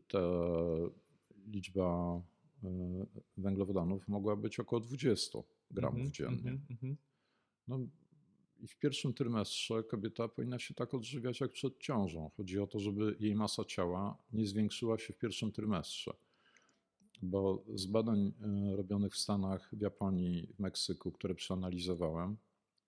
ta 0.08 0.20
liczba 1.48 2.22
y, 2.64 2.68
węglowodanów 3.38 4.08
mogła 4.08 4.36
być 4.36 4.60
około 4.60 4.80
20 4.80 5.40
gramów 5.72 6.00
Mhm, 6.00 6.12
dziennie. 6.12 6.52
mhm, 6.52 6.66
mhm. 6.70 6.98
No 7.68 7.80
i 8.60 8.68
w 8.68 8.78
pierwszym 8.78 9.14
trymestrze 9.14 9.84
kobieta 9.84 10.28
powinna 10.28 10.60
się 10.60 10.74
tak 10.74 10.94
odżywiać 10.94 11.40
jak 11.40 11.52
przed 11.52 11.80
ciążą. 11.80 12.32
Chodzi 12.38 12.60
o 12.60 12.68
to, 12.68 12.80
żeby 12.80 13.16
jej 13.20 13.36
masa 13.36 13.64
ciała 13.66 14.18
nie 14.34 14.48
zwiększyła 14.48 14.98
się 14.98 15.14
w 15.14 15.18
pierwszym 15.18 15.52
trymestrze. 15.52 16.14
Bo 17.22 17.64
z 17.76 17.86
badań 17.86 18.34
e, 18.42 18.76
robionych 18.76 19.14
w 19.14 19.18
Stanach, 19.18 19.70
w 19.74 19.82
Japonii, 19.82 20.48
w 20.56 20.60
Meksyku, 20.60 21.12
które 21.12 21.36
przeanalizowałem 21.36 22.38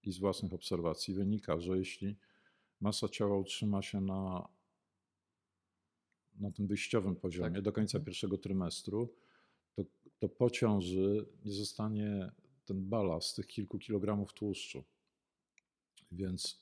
i 0.03 0.11
z 0.11 0.17
własnych 0.17 0.53
obserwacji 0.53 1.13
wynika, 1.13 1.59
że 1.59 1.77
jeśli 1.77 2.15
masa 2.81 3.09
ciała 3.09 3.37
utrzyma 3.37 3.81
się 3.81 4.01
na, 4.01 4.47
na 6.39 6.51
tym 6.51 6.67
wyjściowym 6.67 7.15
poziomie 7.15 7.53
Tak. 7.55 7.61
do 7.63 7.71
końca 7.71 7.97
Mhm. 7.97 8.05
pierwszego 8.05 8.37
trymestru, 8.37 9.13
to, 9.75 9.83
to 10.19 10.29
po 10.29 10.49
ciąży 10.49 11.25
nie 11.45 11.51
zostanie 11.53 12.31
ten 12.65 12.89
balast 12.89 13.35
tych 13.35 13.47
kilku 13.47 13.79
kilogramów 13.79 14.33
tłuszczu. 14.33 14.83
Więc 16.11 16.61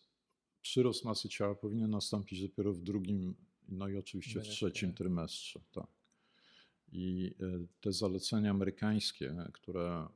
przyrost 0.61 1.05
masy 1.05 1.29
ciała 1.29 1.55
powinien 1.55 1.89
nastąpić 1.91 2.41
dopiero 2.41 2.73
w 2.73 2.81
drugim, 2.81 3.35
no 3.69 3.87
i 3.87 3.97
oczywiście 3.97 4.39
w 4.39 4.43
trzecim 4.43 4.73
ciekawe. 4.73 4.97
trymestrze. 4.97 5.59
Tak. 5.71 5.87
I 6.91 7.35
y, 7.41 7.67
te 7.81 7.91
zalecenia 7.91 8.51
amerykańskie, 8.51 9.35
które 9.53 10.07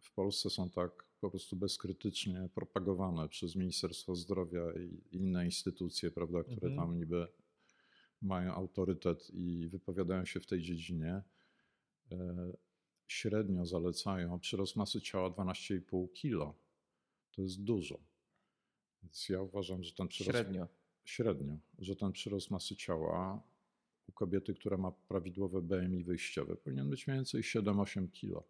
w 0.00 0.12
Polsce 0.14 0.50
są 0.50 0.70
tak 0.70 1.04
po 1.20 1.30
prostu 1.30 1.56
bezkrytycznie 1.56 2.48
propagowane 2.54 3.28
przez 3.28 3.56
Ministerstwo 3.56 4.14
Zdrowia 4.16 4.62
i 4.72 5.16
inne 5.16 5.44
instytucje, 5.44 6.10
prawda, 6.10 6.42
które 6.44 6.68
Mhm. 6.70 6.76
tam 6.76 6.98
niby 6.98 7.28
mają 8.22 8.54
autorytet 8.54 9.30
i 9.34 9.68
wypowiadają 9.68 10.24
się 10.24 10.40
w 10.40 10.46
tej 10.46 10.62
dziedzinie, 10.62 11.22
y, 12.12 12.16
średnio 13.06 13.66
zalecają 13.66 14.40
przyrost 14.40 14.76
masy 14.76 15.00
ciała 15.00 15.30
12,5 15.30 16.08
kg. 16.22 16.54
To 17.40 17.44
jest 17.44 17.62
dużo. 17.62 17.98
Więc 19.02 19.28
ja 19.28 19.42
uważam, 19.42 19.82
że 19.84 19.92
ten 19.92 20.08
przyrost 20.08 20.38
Średnio. 20.38 20.68
średnio, 21.04 21.58
że 21.78 21.96
ten 21.96 22.12
przyrost 22.12 22.50
masy 22.50 22.76
ciała 22.76 23.42
u 24.08 24.12
kobiety, 24.12 24.54
która 24.54 24.76
ma 24.76 24.90
prawidłowe 24.90 25.62
BMI 25.62 26.04
wyjściowe, 26.04 26.56
powinien 26.56 26.90
być 26.90 27.06
mniej 27.06 27.18
więcej 27.18 27.42
7-8 27.42 28.08
kg. 28.10 28.42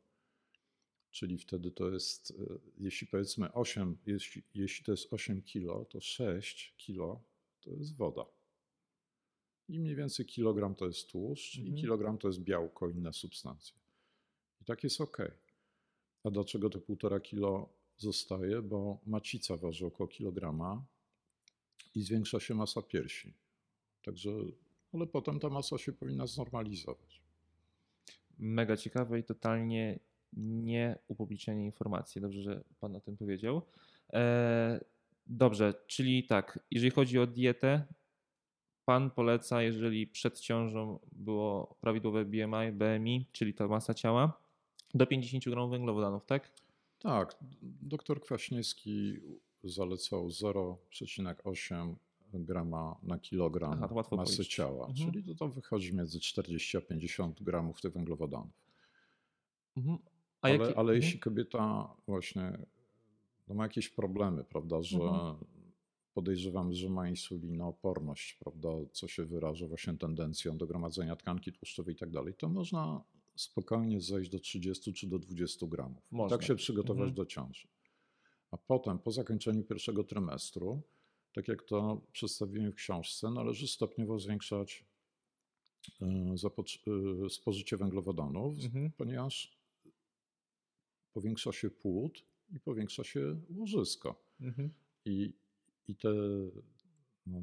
Czyli 1.10 1.38
wtedy 1.38 1.70
to 1.70 1.90
jest, 1.90 2.30
e, 2.30 2.34
jeśli 2.78 3.06
powiedzmy 3.06 3.52
8, 3.52 3.98
jeśli, 4.06 4.42
jeśli 4.54 4.84
to 4.84 4.92
jest 4.92 5.12
8 5.12 5.42
kg, 5.42 5.88
to 5.88 6.00
6 6.00 6.74
kg 6.86 7.20
to 7.60 7.70
jest 7.70 7.96
woda. 7.96 8.26
I 9.68 9.80
mniej 9.80 9.96
więcej 9.96 10.26
kilogram 10.26 10.74
to 10.74 10.86
jest 10.86 11.08
tłuszcz 11.10 11.58
Mhm. 11.58 11.76
i 11.76 11.80
kilogram 11.80 12.18
to 12.18 12.28
jest 12.28 12.40
białko, 12.40 12.88
inne 12.88 13.12
substancje. 13.12 13.76
I 14.60 14.64
tak 14.64 14.84
jest 14.84 15.00
ok. 15.00 15.18
A 16.24 16.30
dlaczego 16.30 16.70
to 16.70 16.78
1,5 16.78 17.20
kilo 17.22 17.79
zostaje? 18.00 18.62
Bo 18.62 18.98
macica 19.06 19.56
waży 19.56 19.86
około 19.86 20.08
kilograma 20.08 20.84
i 21.94 22.02
zwiększa 22.02 22.40
się 22.40 22.54
masa 22.54 22.82
piersi. 22.82 23.34
Także, 24.04 24.30
ale 24.92 25.06
potem 25.06 25.40
ta 25.40 25.48
masa 25.48 25.78
się 25.78 25.92
powinna 25.92 26.26
znormalizować. 26.26 27.20
Mega 28.38 28.76
ciekawe 28.76 29.18
i 29.18 29.24
totalnie 29.24 29.98
nie 30.32 30.98
upublicznienie 31.08 31.64
informacji. 31.64 32.20
Dobrze, 32.20 32.42
że 32.42 32.64
Pan 32.80 32.96
o 32.96 33.00
tym 33.00 33.16
powiedział. 33.16 33.62
E, 34.12 34.84
dobrze, 35.26 35.74
czyli 35.86 36.24
tak, 36.24 36.58
jeżeli 36.70 36.90
chodzi 36.90 37.18
o 37.18 37.26
dietę, 37.26 37.86
Pan 38.84 39.10
poleca, 39.10 39.62
jeżeli 39.62 40.06
przed 40.06 40.40
ciążą 40.40 40.98
było 41.12 41.76
prawidłowe 41.80 42.24
BMI, 42.24 42.72
BMI, 42.72 43.26
czyli 43.32 43.54
ta 43.54 43.68
masa 43.68 43.94
ciała, 43.94 44.40
do 44.94 45.06
50 45.06 45.44
gramów 45.44 45.70
węglowodanów, 45.70 46.26
tak? 46.26 46.52
Tak, 47.00 47.36
dr 47.82 48.20
Kwaśniewski 48.20 49.16
zalecał 49.64 50.28
0,8 50.28 51.96
grama 52.34 52.96
na 53.02 53.18
kilogram 53.18 53.72
Aha, 53.72 53.88
to 53.88 53.94
masy 53.94 54.10
policzyć. 54.36 54.54
ciała, 54.54 54.86
Mhm. 54.88 55.12
czyli 55.12 55.24
to 55.24 55.34
tam 55.34 55.52
wychodzi 55.52 55.94
między 55.94 56.20
40 56.20 56.76
a 56.76 56.80
50 56.80 57.42
gramów 57.42 57.80
tych 57.80 57.92
węglowodanów. 57.92 58.52
Mhm. 59.76 59.98
Ale, 60.42 60.52
jakie- 60.54 60.64
ale 60.78 60.92
mhm. 60.92 60.96
jeśli 60.96 61.18
kobieta 61.20 61.94
właśnie 62.06 62.58
no 63.48 63.54
ma 63.54 63.62
jakieś 63.62 63.88
problemy, 63.88 64.44
prawda, 64.44 64.82
że 64.82 64.98
Mhm. 64.98 65.36
podejrzewamy, 66.14 66.74
że 66.74 66.88
ma 66.90 67.08
insulinooporność, 67.08 68.34
prawda, 68.34 68.68
co 68.92 69.08
się 69.08 69.24
wyraża 69.24 69.66
właśnie 69.66 69.94
tendencją 69.96 70.58
do 70.58 70.66
gromadzenia 70.66 71.16
tkanki 71.16 71.52
tłuszczowej 71.52 71.94
i 71.94 71.98
tak 71.98 72.10
dalej, 72.10 72.34
to 72.34 72.48
można 72.48 73.02
spokojnie 73.40 74.00
zejść 74.00 74.30
do 74.30 74.38
30 74.38 74.92
czy 74.94 75.06
do 75.06 75.18
20 75.18 75.66
gramów. 75.66 76.12
I 76.12 76.16
Można. 76.16 76.36
tak 76.38 76.46
się 76.46 76.54
przygotować 76.56 76.98
Mhm. 77.08 77.14
do 77.14 77.26
ciąży. 77.26 77.68
A 78.50 78.56
potem, 78.56 78.98
po 78.98 79.12
zakończeniu 79.12 79.64
pierwszego 79.64 80.04
trymestru, 80.04 80.82
tak 81.32 81.48
jak 81.48 81.62
to 81.62 82.00
przedstawiłem 82.12 82.72
w 82.72 82.74
książce, 82.74 83.30
należy 83.30 83.68
stopniowo 83.68 84.18
zwiększać 84.18 84.84
zapocz- 86.34 86.80
y, 87.26 87.30
spożycie 87.30 87.76
węglowodanów, 87.76 88.64
Mhm. 88.64 88.92
ponieważ 88.92 89.58
powiększa 91.12 91.52
się 91.52 91.70
płód 91.70 92.24
i 92.52 92.60
powiększa 92.60 93.04
się 93.04 93.40
łożysko. 93.56 94.22
Mhm. 94.40 94.70
I, 95.04 95.32
i 95.88 95.96
te, 95.96 96.08
no, 97.26 97.42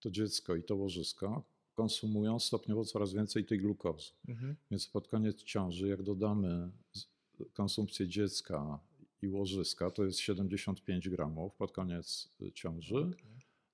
to 0.00 0.10
dziecko 0.10 0.56
i 0.56 0.62
to 0.62 0.76
łożysko 0.76 1.42
konsumują 1.82 2.38
stopniowo 2.38 2.84
coraz 2.84 3.12
więcej 3.12 3.44
tej 3.44 3.58
glukozy. 3.58 4.10
Mhm. 4.28 4.56
Więc 4.70 4.86
pod 4.86 5.08
koniec 5.08 5.42
ciąży, 5.42 5.88
jak 5.88 6.02
dodamy 6.02 6.70
konsumpcję 7.52 8.08
dziecka 8.08 8.78
i 9.22 9.28
łożyska, 9.28 9.90
to 9.90 10.04
jest 10.04 10.18
75 10.18 11.08
gramów 11.08 11.54
pod 11.54 11.72
koniec 11.72 12.28
y, 12.42 12.52
ciąży. 12.52 13.10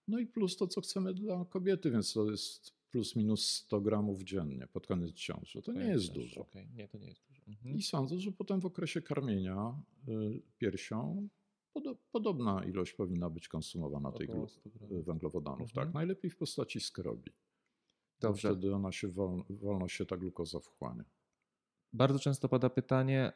No 0.08 0.18
i 0.18 0.26
plus 0.26 0.56
to, 0.56 0.66
co 0.66 0.80
chcemy 0.80 1.14
dla 1.14 1.44
kobiety, 1.44 1.90
więc 1.90 2.12
to 2.12 2.30
jest 2.30 2.72
plus 2.90 3.16
minus 3.16 3.46
100 3.48 3.80
gramów 3.80 4.22
dziennie 4.22 4.66
pod 4.72 4.86
koniec 4.86 5.12
ciąży. 5.14 5.62
To 5.62 5.72
nie 5.72 5.84
jest 5.84 6.06
też, 6.06 6.14
dużo. 6.14 6.40
okej, 6.40 6.68
Nie, 6.74 6.88
to 6.88 6.98
nie 6.98 7.06
jest 7.08 7.22
dużo. 7.28 7.42
Mhm. 7.48 7.76
I 7.76 7.82
sądzę, 7.82 8.18
że 8.20 8.32
potem 8.32 8.60
w 8.60 8.66
okresie 8.66 9.02
karmienia 9.02 9.82
y, 10.08 10.42
piersią 10.58 11.28
podo- 11.76 11.96
podobna 12.12 12.64
ilość 12.64 12.92
powinna 12.92 13.30
być 13.30 13.48
konsumowana 13.48 14.12
tej 14.12 14.28
Około 14.28 14.44
glu- 14.46 14.50
100 14.50 14.70
gramów. 14.70 14.92
y, 14.98 15.02
węglowodanów. 15.02 15.60
Mhm. 15.68 15.86
Tak, 15.86 15.94
najlepiej 15.94 16.30
w 16.30 16.36
postaci 16.36 16.80
skrobi. 16.80 17.32
Dobrze. 18.28 18.48
Wtedy 18.48 18.74
ona 18.74 18.92
się 18.92 19.08
wolno, 19.08 19.44
wolno 19.50 19.88
się 19.88 20.06
ta 20.06 20.16
glukoza 20.16 20.60
wchłania. 20.60 21.04
Bardzo 21.92 22.18
często 22.18 22.48
pada 22.48 22.70
pytanie, 22.70 23.32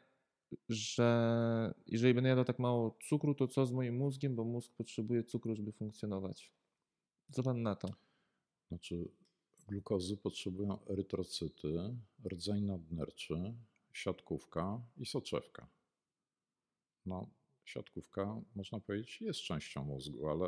że 0.69 1.73
jeżeli 1.87 2.13
będę 2.13 2.29
jadł 2.29 2.43
tak 2.43 2.59
mało 2.59 2.97
cukru, 3.09 3.35
to 3.35 3.47
co 3.47 3.65
z 3.65 3.71
moim 3.71 3.95
mózgiem, 3.95 4.35
bo 4.35 4.43
mózg 4.43 4.73
potrzebuje 4.77 5.23
cukru, 5.23 5.55
żeby 5.55 5.71
funkcjonować. 5.71 6.53
Co 7.31 7.43
pan 7.43 7.61
na 7.61 7.75
to? 7.75 7.93
Znaczy, 8.67 9.11
glukozy 9.67 10.17
potrzebują 10.17 10.85
erytrocyty, 10.85 11.95
rdzeń 12.25 12.63
nadnerczy, 12.63 13.53
siatkówka 13.93 14.81
i 14.97 15.05
soczewka. 15.05 15.69
No, 17.05 17.29
siatkówka, 17.65 18.41
można 18.55 18.79
powiedzieć, 18.79 19.21
jest 19.21 19.39
częścią 19.39 19.83
mózgu, 19.85 20.29
ale 20.29 20.47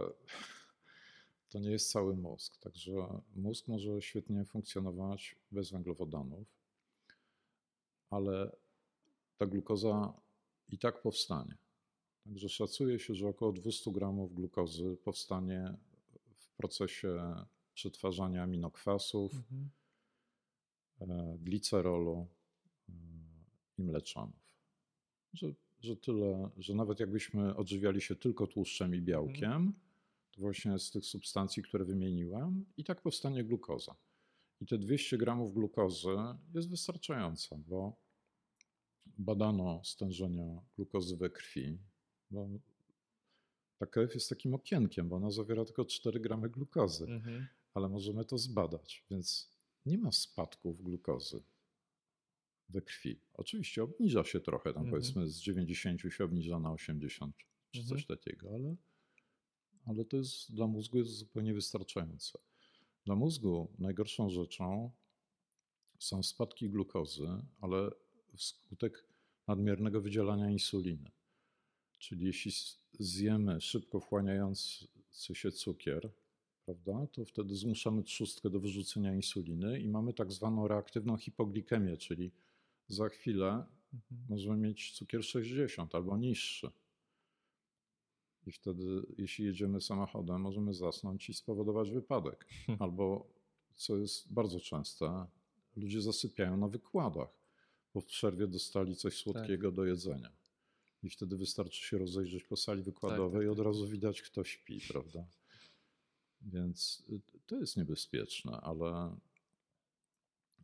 to 1.52 1.60
nie 1.60 1.72
jest 1.72 1.92
cały 1.92 2.16
mózg. 2.16 2.58
Także 2.58 3.22
mózg 3.36 3.68
może 3.68 4.02
świetnie 4.02 4.46
funkcjonować 4.46 5.36
bez 5.52 5.72
węglowodanów, 5.72 6.48
ale 8.10 8.52
ta 9.38 9.46
glukoza 9.46 10.14
i 10.70 10.78
tak 10.78 11.02
powstanie. 11.02 11.58
Także 12.24 12.50
szacuje 12.50 13.00
się, 13.00 13.16
że 13.16 13.28
około 13.28 13.52
200 13.52 13.92
gramów 13.92 14.34
glukozy 14.36 14.98
powstanie 15.04 15.74
w 16.36 16.50
procesie 16.50 17.36
przetwarzania 17.74 18.44
aminokwasów, 18.44 19.32
Mhm. 19.34 19.70
e, 21.02 21.38
glicerolu 21.38 22.28
e, 22.90 22.94
i 23.78 23.84
mleczanów. 23.84 24.56
Że, 25.34 25.54
że 25.82 25.96
tyle, 25.96 26.50
że 26.58 26.74
nawet 26.76 27.00
jakbyśmy 27.00 27.56
odżywiali 27.56 28.02
się 28.02 28.16
tylko 28.16 28.48
tłuszczem 28.48 28.96
i 28.96 29.02
białkiem, 29.02 29.74
to 29.74 29.91
właśnie 30.38 30.80
z 30.80 30.92
tych 30.92 31.06
substancji, 31.06 31.64
które 31.64 31.86
wymieniłem, 31.86 32.66
i 32.78 32.84
tak 32.84 33.02
powstanie 33.02 33.44
glukoza. 33.44 33.96
I 34.62 34.66
te 34.66 34.78
200 34.78 35.18
gramów 35.18 35.54
glukozy 35.54 36.08
jest 36.54 36.70
wystarczające, 36.70 37.58
bo 37.68 37.96
badano 39.06 39.82
stężenia 39.84 40.62
glukozy 40.76 41.18
we 41.18 41.30
krwi, 41.30 41.78
bo 42.32 42.50
ta 43.78 43.86
krew 43.86 44.14
jest 44.14 44.30
takim 44.30 44.54
okienkiem, 44.54 45.10
bo 45.10 45.16
ona 45.16 45.32
zawiera 45.32 45.66
tylko 45.66 45.86
4 45.86 46.20
gramy 46.20 46.50
glukozy 46.50 47.06
Mhm. 47.06 47.48
ale 47.74 47.90
możemy 47.90 48.26
to 48.26 48.38
zbadać, 48.38 49.06
więc 49.12 49.52
nie 49.86 49.98
ma 49.98 50.12
spadków 50.12 50.84
glukozy 50.84 51.44
we 52.70 52.82
krwi. 52.82 53.20
Oczywiście 53.34 53.84
obniża 53.84 54.24
się 54.24 54.40
trochę, 54.40 54.74
tam 54.74 54.84
Mhm. 54.84 54.90
powiedzmy 55.02 55.28
z 55.28 55.40
90 55.42 56.02
się 56.14 56.24
obniża 56.24 56.60
na 56.60 56.72
80 56.72 57.36
czy 57.72 57.80
Mhm. 57.82 57.88
coś 57.98 58.06
takiego, 58.08 58.50
ale, 58.56 58.76
ale 59.86 60.06
to 60.06 60.18
jest 60.18 60.56
dla 60.56 60.68
mózgu 60.68 60.98
jest 60.98 61.12
zupełnie 61.12 61.54
wystarczające. 61.54 62.40
Dla 63.06 63.16
mózgu 63.16 63.68
najgorszą 63.80 64.30
rzeczą 64.30 64.92
są 66.00 66.24
spadki 66.24 66.70
glukozy, 66.70 67.28
ale 67.62 67.92
wskutek 68.36 69.06
nadmiernego 69.48 70.02
wydzielania 70.02 70.50
insuliny. 70.50 71.12
Czyli 72.00 72.26
jeśli 72.26 72.52
zjemy 73.00 73.62
szybko 73.62 74.00
wchłaniający 74.00 74.88
się 75.34 75.52
cukier, 75.52 76.12
prawda, 76.66 77.08
to 77.12 77.26
wtedy 77.26 77.56
zmuszamy 77.56 78.04
trzustkę 78.04 78.50
do 78.50 78.60
wyrzucenia 78.60 79.16
insuliny 79.16 79.80
i 79.80 79.88
mamy 79.88 80.14
tak 80.14 80.32
zwaną 80.32 80.68
reaktywną 80.68 81.18
hipoglikemię, 81.18 81.98
czyli 81.98 82.32
za 82.88 83.10
chwilę 83.10 83.66
Mhm. 83.94 84.22
możemy 84.30 84.58
mieć 84.58 84.92
cukier 84.92 85.24
60 85.24 85.96
albo 85.96 86.18
niższy. 86.18 86.70
I 88.48 88.52
wtedy, 88.52 88.84
jeśli 89.18 89.46
jedziemy 89.46 89.82
samochodem, 89.82 90.42
możemy 90.42 90.74
zasnąć 90.74 91.30
i 91.30 91.34
spowodować 91.34 91.92
wypadek. 91.92 92.48
Albo, 92.80 93.28
co 93.76 93.98
jest 93.98 94.34
bardzo 94.34 94.60
częste, 94.60 95.26
ludzie 95.76 96.02
zasypiają 96.02 96.58
na 96.58 96.68
wykładach, 96.68 97.30
bo 97.94 98.02
w 98.02 98.06
przerwie 98.06 98.48
dostali 98.48 98.96
coś 98.96 99.18
słodkiego 99.18 99.72
do 99.72 99.86
jedzenia. 99.86 100.32
I 101.04 101.10
wtedy 101.10 101.38
wystarczy 101.38 101.84
się 101.84 101.98
rozejrzeć 101.98 102.44
po 102.44 102.56
sali 102.56 102.84
wykładowej 102.84 103.46
i 103.46 103.50
od 103.50 103.58
tak. 103.58 103.66
razu 103.66 103.88
widać, 103.88 104.22
kto 104.22 104.44
śpi, 104.44 104.82
prawda? 104.90 105.26
Więc 106.42 107.04
y, 107.10 107.22
to 107.46 107.56
jest 107.60 107.78
niebezpieczne, 107.78 108.52
ale 108.52 109.18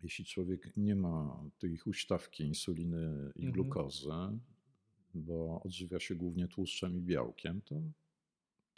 jeśli 0.03 0.25
człowiek 0.25 0.77
nie 0.77 0.95
ma 0.95 1.43
tej 1.59 1.77
huśtawki 1.77 2.43
insuliny 2.43 3.31
i 3.35 3.45
Mhm. 4.19 4.47
Bo 5.13 5.61
odżywia 5.65 5.99
się 5.99 6.15
głównie 6.15 6.47
tłuszczem 6.47 6.97
i 6.97 7.01
białkiem, 7.01 7.61
to, 7.61 7.75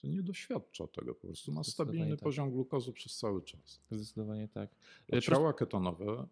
to 0.02 0.08
nie 0.08 0.24
doświadcza 0.24 0.88
tego. 0.88 1.16
Po 1.16 1.28
prostu 1.28 1.52
ma 1.52 1.64
stabilny 1.64 2.10
tak. 2.18 2.20
poziom 2.20 2.52
glukozy 2.52 2.94
przez 2.94 3.18
cały 3.18 3.44
czas. 3.44 3.82
Zdecydowanie 3.92 4.48
tak. 4.48 4.70
A 5.12 5.22
ciała 5.22 5.54
ketonowe 5.54 6.28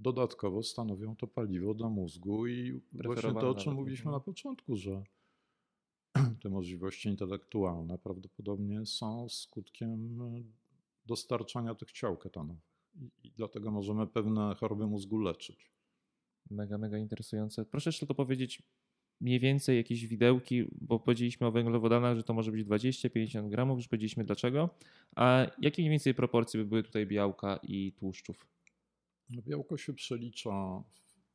dodatkowo 0.00 0.62
stanowią 0.62 1.16
to 1.16 1.26
paliwo 1.26 1.74
dla 1.74 1.88
mózgu 1.88 2.46
i 2.46 2.80
właśnie 2.92 3.32
to, 3.32 3.50
o 3.50 3.54
czym 3.54 3.74
mówiliśmy 3.74 4.02
mhm. 4.02 4.14
na 4.14 4.20
początku, 4.20 4.76
że 4.76 5.02
te 6.42 6.48
możliwości 6.48 7.08
intelektualne 7.08 7.98
prawdopodobnie 7.98 8.86
są 8.86 9.28
skutkiem 9.28 10.18
dostarczania 11.06 11.74
tych 11.74 11.92
ciał 11.92 12.16
ketonowych. 12.16 12.70
I, 12.94 13.10
I 13.24 13.32
dlatego 13.32 13.70
możemy 13.70 14.06
pewne 14.06 14.54
choroby 14.54 14.86
mózgu 14.86 15.18
leczyć. 15.18 15.70
Mega, 16.50 16.78
mega 16.78 16.98
interesujące. 16.98 17.64
Proszę 17.64 17.88
jeszcze 17.88 18.06
tylko 18.06 18.14
powiedzieć 18.14 18.62
mniej 19.20 19.40
więcej 19.40 19.76
jakieś 19.76 20.06
widełki, 20.06 20.64
bo 20.80 20.98
powiedzieliśmy 21.00 21.46
o 21.46 21.50
węglowodanach, 21.50 22.16
że 22.16 22.22
to 22.22 22.34
może 22.34 22.52
być 22.52 22.66
20-50 22.66 23.48
gramów, 23.48 23.78
już 23.78 23.88
powiedzieliśmy 23.88 24.24
dlaczego. 24.24 24.70
A 25.16 25.46
jakie 25.58 25.82
mniej 25.82 25.90
więcej 25.90 26.14
proporcje 26.14 26.60
by 26.60 26.66
były 26.66 26.82
tutaj 26.82 27.06
białka 27.06 27.58
i 27.62 27.92
tłuszczów? 27.92 28.46
No, 29.30 29.42
Białko 29.42 29.76
się 29.76 29.92
przelicza 29.94 30.82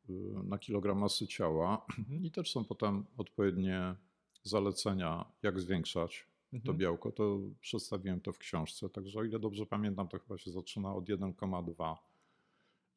y, 0.09 0.13
na 0.43 0.57
kilogram 0.57 0.97
masy 0.99 1.27
ciała 1.27 1.85
Mhm. 1.99 2.25
i 2.25 2.31
też 2.31 2.51
są 2.51 2.65
potem 2.65 3.05
odpowiednie 3.17 3.95
zalecenia, 4.43 5.25
jak 5.43 5.59
zwiększać 5.59 6.27
to 6.51 6.57
Mhm. 6.57 6.77
białko. 6.77 7.11
To 7.11 7.39
przedstawiłem 7.61 8.21
to 8.21 8.31
w 8.33 8.37
książce, 8.37 8.89
także 8.89 9.19
o 9.19 9.23
ile 9.23 9.39
dobrze 9.39 9.65
pamiętam, 9.65 10.07
to 10.07 10.19
chyba 10.19 10.37
się 10.37 10.51
zaczyna 10.51 10.95
od 10.95 11.05
1,2 11.09 11.95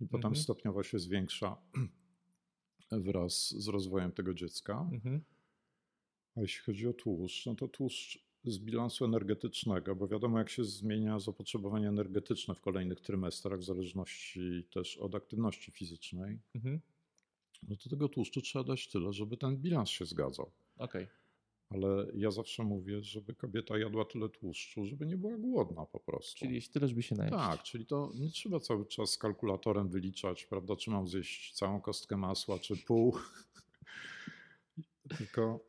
i 0.01 0.07
potem 0.07 0.29
Mhm. 0.29 0.42
stopniowo 0.42 0.83
się 0.83 0.98
zwiększa 0.98 1.57
wraz 2.90 3.51
z 3.51 3.68
rozwojem 3.68 4.12
tego 4.12 4.35
dziecka. 4.35 4.88
Mhm. 4.92 5.20
A 6.35 6.40
jeśli 6.40 6.61
chodzi 6.62 6.88
o 6.88 6.92
tłuszcz, 6.92 7.46
no 7.46 7.55
to 7.55 7.68
tłuszcz 7.68 8.29
z 8.44 8.59
bilansu 8.59 9.05
energetycznego, 9.05 9.96
bo 9.96 10.09
wiadomo, 10.09 10.38
jak 10.38 10.51
się 10.51 10.64
zmienia 10.64 11.18
zapotrzebowanie 11.20 11.88
energetyczne 11.88 12.55
w 12.55 12.61
kolejnych 12.61 13.01
trymestrach, 13.01 13.61
w 13.61 13.64
zależności 13.64 14.64
też 14.70 14.96
od 14.96 15.14
aktywności 15.14 15.72
fizycznej, 15.72 16.38
Mhm. 16.55 16.81
no 17.68 17.77
to 17.77 17.90
tego 17.90 18.09
tłuszczu 18.09 18.40
trzeba 18.42 18.64
dać 18.64 18.88
tyle, 18.88 19.12
żeby 19.12 19.37
ten 19.37 19.57
bilans 19.57 19.88
się 19.88 20.07
zgadzał. 20.07 20.51
Okej. 20.77 21.07
Ale 21.70 22.07
ja 22.14 22.31
zawsze 22.31 22.62
mówię, 22.64 23.02
żeby 23.02 23.35
kobieta 23.35 23.78
jadła 23.78 24.04
tyle 24.04 24.28
tłuszczu, 24.28 24.85
żeby 24.85 25.07
nie 25.07 25.16
była 25.16 25.38
głodna 25.38 25.87
po 25.87 26.00
prostu. 26.00 26.38
Czyli 26.38 26.54
jeść 26.54 26.70
tyle, 26.70 26.88
żeby 26.88 27.02
się 27.02 27.14
najeść. 27.14 27.37
Tak, 27.37 27.62
czyli 27.62 27.87
to 27.87 28.11
nie 28.14 28.31
trzeba 28.31 28.61
cały 28.61 28.87
czas 28.87 29.11
z 29.11 29.18
kalkulatorem 29.18 29.88
wyliczać, 29.88 30.44
prawda, 30.44 30.76
czy 30.76 30.90
mam 30.90 31.09
zjeść 31.09 31.52
całą 31.52 31.81
kostkę 31.81 32.16
masła, 32.16 32.59
czy 32.59 32.76
pół. 32.76 33.16
Tylko 35.18 35.61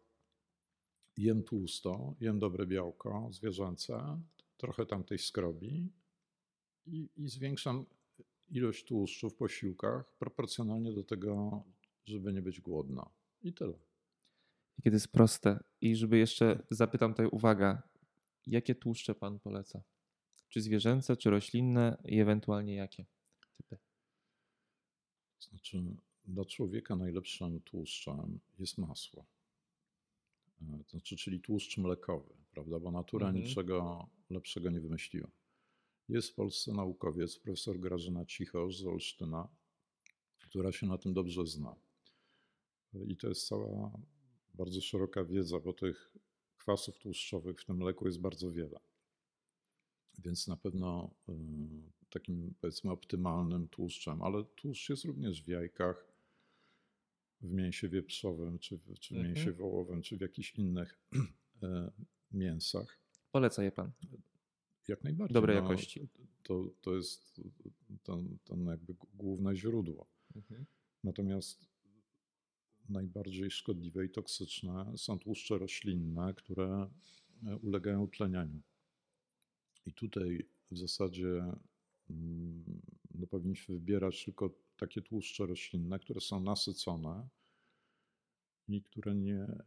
jem 1.17 1.43
tłusto, 1.43 2.15
jem 2.21 2.39
dobre 2.39 2.67
białko 2.67 3.29
zwierzęce, 3.31 4.21
trochę 4.57 4.85
tam 4.85 5.03
tej 5.03 5.17
skrobi 5.17 5.89
i, 6.85 7.09
i 7.17 7.29
zwiększam 7.29 7.85
ilość 8.49 8.85
tłuszczu 8.85 9.29
w 9.29 9.35
posiłkach 9.35 10.13
proporcjonalnie 10.19 10.93
do 10.93 11.03
tego, 11.03 11.63
żeby 12.05 12.33
nie 12.33 12.41
być 12.41 12.61
głodna. 12.61 13.09
I 13.41 13.53
tyle. 13.53 13.88
Kiedy 14.83 14.95
jest 14.95 15.11
proste. 15.11 15.63
I 15.81 15.95
żeby 15.95 16.17
jeszcze 16.17 16.65
zapytam 16.69 17.11
tutaj, 17.11 17.27
uwaga, 17.27 17.83
jakie 18.47 18.75
tłuszcze 18.75 19.15
pan 19.15 19.39
poleca? 19.39 19.83
Czy 20.49 20.61
zwierzęce, 20.61 21.17
czy 21.17 21.29
roślinne 21.29 22.01
i 22.05 22.19
ewentualnie 22.19 22.75
jakie 22.75 23.05
typy? 23.57 23.77
Znaczy, 25.39 25.83
dla 26.25 26.45
człowieka 26.45 26.95
najlepszym 26.95 27.61
tłuszczem 27.61 28.39
jest 28.59 28.77
masło. 28.77 29.25
E, 30.61 30.83
znaczy, 30.89 31.17
czyli 31.17 31.39
tłuszcz 31.39 31.77
mlekowy, 31.77 32.33
prawda? 32.51 32.79
Bo 32.79 32.91
natura 32.91 33.27
Mhm. 33.27 33.45
niczego 33.45 34.07
lepszego 34.29 34.69
nie 34.69 34.81
wymyśliła. 34.81 35.27
Jest 36.09 36.29
w 36.29 36.35
Polsce 36.35 36.73
naukowiec, 36.73 37.39
profesor 37.39 37.79
Grażyna 37.79 38.25
Cichosz 38.25 38.77
z 38.77 38.85
Olsztyna, 38.85 39.47
która 40.39 40.71
się 40.71 40.87
na 40.87 40.97
tym 40.97 41.13
dobrze 41.13 41.45
zna. 41.45 41.75
I 43.07 43.17
to 43.17 43.29
jest 43.29 43.47
cała 43.47 43.91
bardzo 44.59 44.81
szeroka 44.81 45.23
wiedza, 45.25 45.59
bo 45.59 45.73
tych 45.73 46.11
kwasów 46.57 46.99
tłuszczowych 46.99 47.61
w 47.61 47.65
tym 47.65 47.77
mleku 47.77 48.05
jest 48.05 48.19
bardzo 48.21 48.51
wiele. 48.51 48.79
Więc 50.23 50.47
na 50.47 50.57
pewno 50.57 51.15
y, 51.29 51.33
takim 52.09 52.53
powiedzmy 52.61 52.91
optymalnym 52.91 53.67
tłuszczem, 53.67 54.21
ale 54.21 54.43
tłuszcz 54.43 54.89
jest 54.89 55.05
również 55.05 55.43
w 55.43 55.47
jajkach, 55.47 56.13
w 57.41 57.51
mięsie 57.51 57.89
wieprzowym, 57.89 58.59
czy, 58.59 58.77
w- 58.77 58.99
czy 58.99 59.13
w 59.13 59.17
Mhm. 59.17 59.35
mięsie 59.35 59.51
wołowym, 59.51 60.01
czy 60.01 60.17
w 60.17 60.21
jakichś 60.21 60.55
innych 60.55 60.99
y, 61.13 61.67
mięsach. 62.31 62.99
Poleca 63.31 63.63
je 63.63 63.71
pan. 63.71 63.91
Jak 64.87 65.03
najbardziej. 65.03 65.33
Dobrej 65.33 65.55
jakości. 65.55 66.07
To, 66.43 66.69
to 66.81 66.95
jest 66.95 67.41
ten, 68.03 68.37
ten 68.43 68.65
jakby 68.65 68.95
główne 69.13 69.55
źródło. 69.55 70.07
Mhm. 70.35 70.65
Natomiast 71.03 71.68
najbardziej 72.89 73.51
szkodliwe 73.51 74.05
i 74.05 74.09
toksyczne 74.09 74.93
są 74.97 75.19
tłuszcze 75.19 75.57
roślinne, 75.57 76.33
które 76.33 76.89
e, 77.47 77.57
ulegają 77.57 78.01
utlenianiu. 78.01 78.61
I 79.85 79.93
tutaj 79.93 80.47
w 80.71 80.77
zasadzie 80.77 81.53
mm, 82.09 82.81
no, 83.15 83.27
powinniśmy 83.27 83.75
wybierać 83.75 84.25
tylko 84.25 84.49
takie 84.77 85.01
tłuszcze 85.01 85.45
roślinne, 85.45 85.99
które 85.99 86.21
są 86.21 86.39
nasycone 86.39 87.27
i 88.67 88.83
które 88.83 89.15
nie, 89.15 89.41
e, 89.41 89.57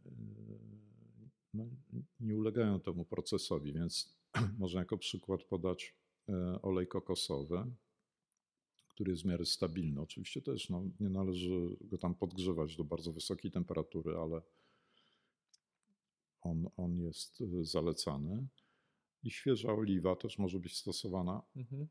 no, 1.53 1.69
nie 2.19 2.35
ulegają 2.35 2.79
temu 2.79 3.05
procesowi. 3.05 3.73
Więc 3.73 4.17
można 4.59 4.79
jako 4.79 4.97
przykład 4.97 5.43
podać 5.43 5.95
e, 6.29 6.61
olej 6.61 6.87
kokosowy, 6.87 7.65
który 8.93 9.11
jest 9.11 9.23
w 9.23 9.25
miarę 9.25 9.45
stabilny. 9.45 10.01
Oczywiście 10.01 10.41
też 10.41 10.69
no, 10.69 10.83
nie 10.99 11.09
należy 11.09 11.77
go 11.81 11.97
tam 11.97 12.15
podgrzewać 12.15 12.75
do 12.75 12.83
bardzo 12.83 13.13
wysokiej 13.13 13.51
temperatury, 13.51 14.15
ale 14.17 14.41
on, 16.41 16.69
on 16.77 16.99
jest 16.99 17.41
e, 17.41 17.65
zalecany. 17.65 18.47
I 19.23 19.31
świeża 19.31 19.73
oliwa 19.73 20.15
też 20.15 20.39
może 20.39 20.59
być 20.59 20.77
stosowana, 20.77 21.41
mhm. 21.55 21.87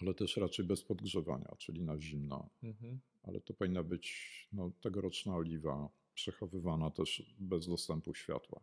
ale 0.00 0.14
też 0.14 0.36
raczej 0.36 0.64
bez 0.64 0.84
podgrzewania, 0.84 1.54
czyli 1.58 1.82
na 1.82 2.00
zimno. 2.00 2.50
Mhm. 2.62 3.00
Ale 3.22 3.40
to 3.40 3.54
powinna 3.54 3.82
być 3.82 4.48
no, 4.52 4.70
tegoroczna 4.80 5.36
oliwa, 5.36 5.88
przechowywana 6.14 6.90
też 6.90 7.34
bez 7.38 7.66
dostępu 7.66 8.14
światła. 8.14 8.60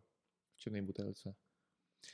W 0.54 0.60
ciemnej 0.60 0.82
butelce. 0.82 1.34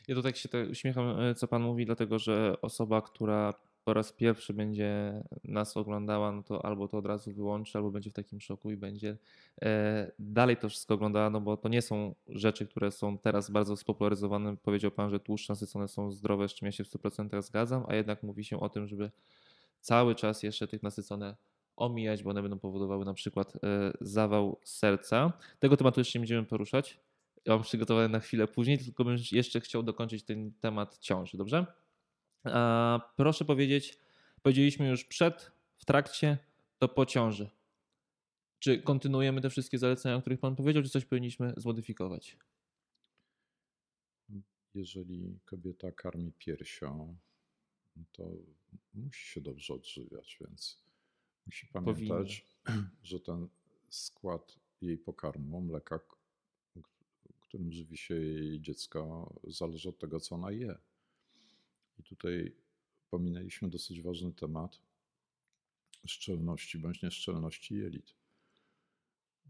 Ja 0.08 0.14
to 0.14 0.22
tak 0.22 0.36
się 0.36 0.48
uśmiecham, 0.70 1.20
e, 1.20 1.34
co 1.34 1.48
pan 1.48 1.62
mówi, 1.62 1.86
dlatego 1.86 2.18
że 2.18 2.60
osoba, 2.60 3.02
która 3.02 3.54
po 3.84 3.94
raz 3.94 4.12
pierwszy 4.12 4.54
będzie 4.54 5.22
nas 5.44 5.76
oglądała, 5.76 6.32
no 6.32 6.42
to 6.42 6.64
albo 6.64 6.88
to 6.88 6.98
od 6.98 7.06
razu 7.06 7.32
wyłączy, 7.32 7.78
albo 7.78 7.90
będzie 7.90 8.10
w 8.10 8.12
takim 8.12 8.40
szoku 8.40 8.70
i 8.70 8.76
będzie 8.76 9.16
e, 9.62 10.12
dalej 10.18 10.56
to 10.56 10.68
wszystko 10.68 10.94
oglądała, 10.94 11.30
no 11.30 11.40
bo 11.40 11.56
to 11.56 11.68
nie 11.68 11.82
są 11.82 12.14
rzeczy, 12.28 12.66
które 12.66 12.90
są 12.90 13.18
teraz 13.18 13.50
bardzo 13.50 13.76
spopularyzowane. 13.76 14.56
Powiedział 14.56 14.90
Pan, 14.90 15.10
że 15.10 15.20
tłuszcze 15.20 15.52
nasycone 15.52 15.88
są 15.88 16.10
zdrowe, 16.10 16.48
z 16.48 16.54
czym 16.54 16.66
ja 16.66 16.72
się 16.72 16.84
w 16.84 16.88
100% 16.88 17.42
zgadzam, 17.42 17.84
a 17.88 17.94
jednak 17.94 18.22
mówi 18.22 18.44
się 18.44 18.60
o 18.60 18.68
tym, 18.68 18.86
żeby 18.86 19.10
cały 19.80 20.14
czas 20.14 20.42
jeszcze 20.42 20.68
tych 20.68 20.82
nasycone 20.82 21.36
omijać, 21.76 22.22
bo 22.22 22.30
one 22.30 22.42
będą 22.42 22.58
powodowały 22.58 23.04
na 23.04 23.14
przykład 23.14 23.56
e, 23.56 23.58
zawał 24.00 24.60
serca. 24.64 25.32
Tego 25.58 25.76
tematu 25.76 26.00
jeszcze 26.00 26.18
nie 26.18 26.20
będziemy 26.20 26.46
poruszać. 26.46 27.00
Ja 27.46 27.52
mam 27.52 27.62
przygotowane 27.62 28.08
na 28.08 28.20
chwilę 28.20 28.48
później, 28.48 28.78
tylko 28.78 29.04
bym 29.04 29.16
jeszcze 29.32 29.60
chciał 29.60 29.82
dokończyć 29.82 30.24
ten 30.24 30.52
temat 30.60 30.98
ciąży, 30.98 31.36
dobrze? 31.36 31.66
Proszę 33.16 33.44
powiedzieć, 33.44 33.98
powiedzieliśmy 34.42 34.88
już 34.88 35.04
przed, 35.04 35.52
w 35.76 35.84
trakcie, 35.84 36.38
to 36.78 36.88
po 36.88 37.06
ciąży. 37.06 37.50
Czy 38.58 38.82
kontynuujemy 38.82 39.40
te 39.40 39.50
wszystkie 39.50 39.78
zalecenia, 39.78 40.16
o 40.16 40.20
których 40.20 40.40
Pan 40.40 40.56
powiedział, 40.56 40.82
czy 40.82 40.88
coś 40.88 41.04
powinniśmy 41.04 41.54
zmodyfikować? 41.56 42.38
Jeżeli 44.74 45.38
kobieta 45.44 45.92
karmi 45.92 46.32
piersią, 46.32 47.16
to 48.12 48.30
musi 48.94 49.26
się 49.26 49.40
dobrze 49.40 49.74
odżywiać, 49.74 50.38
więc 50.40 50.82
musi 51.46 51.66
pamiętać, 51.66 52.46
Powinno. 52.64 52.88
że 53.02 53.20
ten 53.20 53.48
skład 53.88 54.58
jej 54.80 54.98
pokarmu, 54.98 55.60
mleka, 55.60 56.00
którym 57.40 57.72
żywi 57.72 57.96
się 57.96 58.14
jej 58.14 58.60
dziecko, 58.60 59.34
zależy 59.44 59.88
od 59.88 59.98
tego, 59.98 60.20
co 60.20 60.34
ona 60.34 60.50
je. 60.50 60.78
I 62.02 62.04
tutaj 62.04 62.54
pominęliśmy 63.10 63.68
dosyć 63.68 64.02
ważny 64.02 64.32
temat 64.32 64.80
szczelności 66.06 66.78
bądź 66.78 67.02
nieszczelności 67.02 67.74
jelit. 67.74 68.14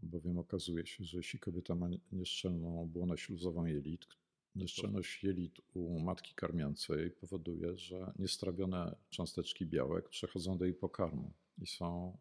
Bowiem 0.03 0.37
okazuje 0.37 0.85
się, 0.85 1.03
że 1.03 1.17
jeśli 1.17 1.39
kobieta 1.39 1.75
ma 1.75 1.87
nieszczelną 2.11 2.87
błonę 2.87 3.17
śluzową 3.17 3.65
jelit, 3.65 4.07
nieszczelność 4.55 5.23
jelit 5.23 5.61
u 5.73 5.99
matki 5.99 6.33
karmiącej 6.35 7.11
powoduje, 7.11 7.77
że 7.77 8.13
niestrawione 8.19 8.95
cząsteczki 9.09 9.65
białek 9.65 10.09
przechodzą 10.09 10.57
do 10.57 10.65
jej 10.65 10.73
pokarmu 10.73 11.33
i 11.57 11.67
są 11.67 12.17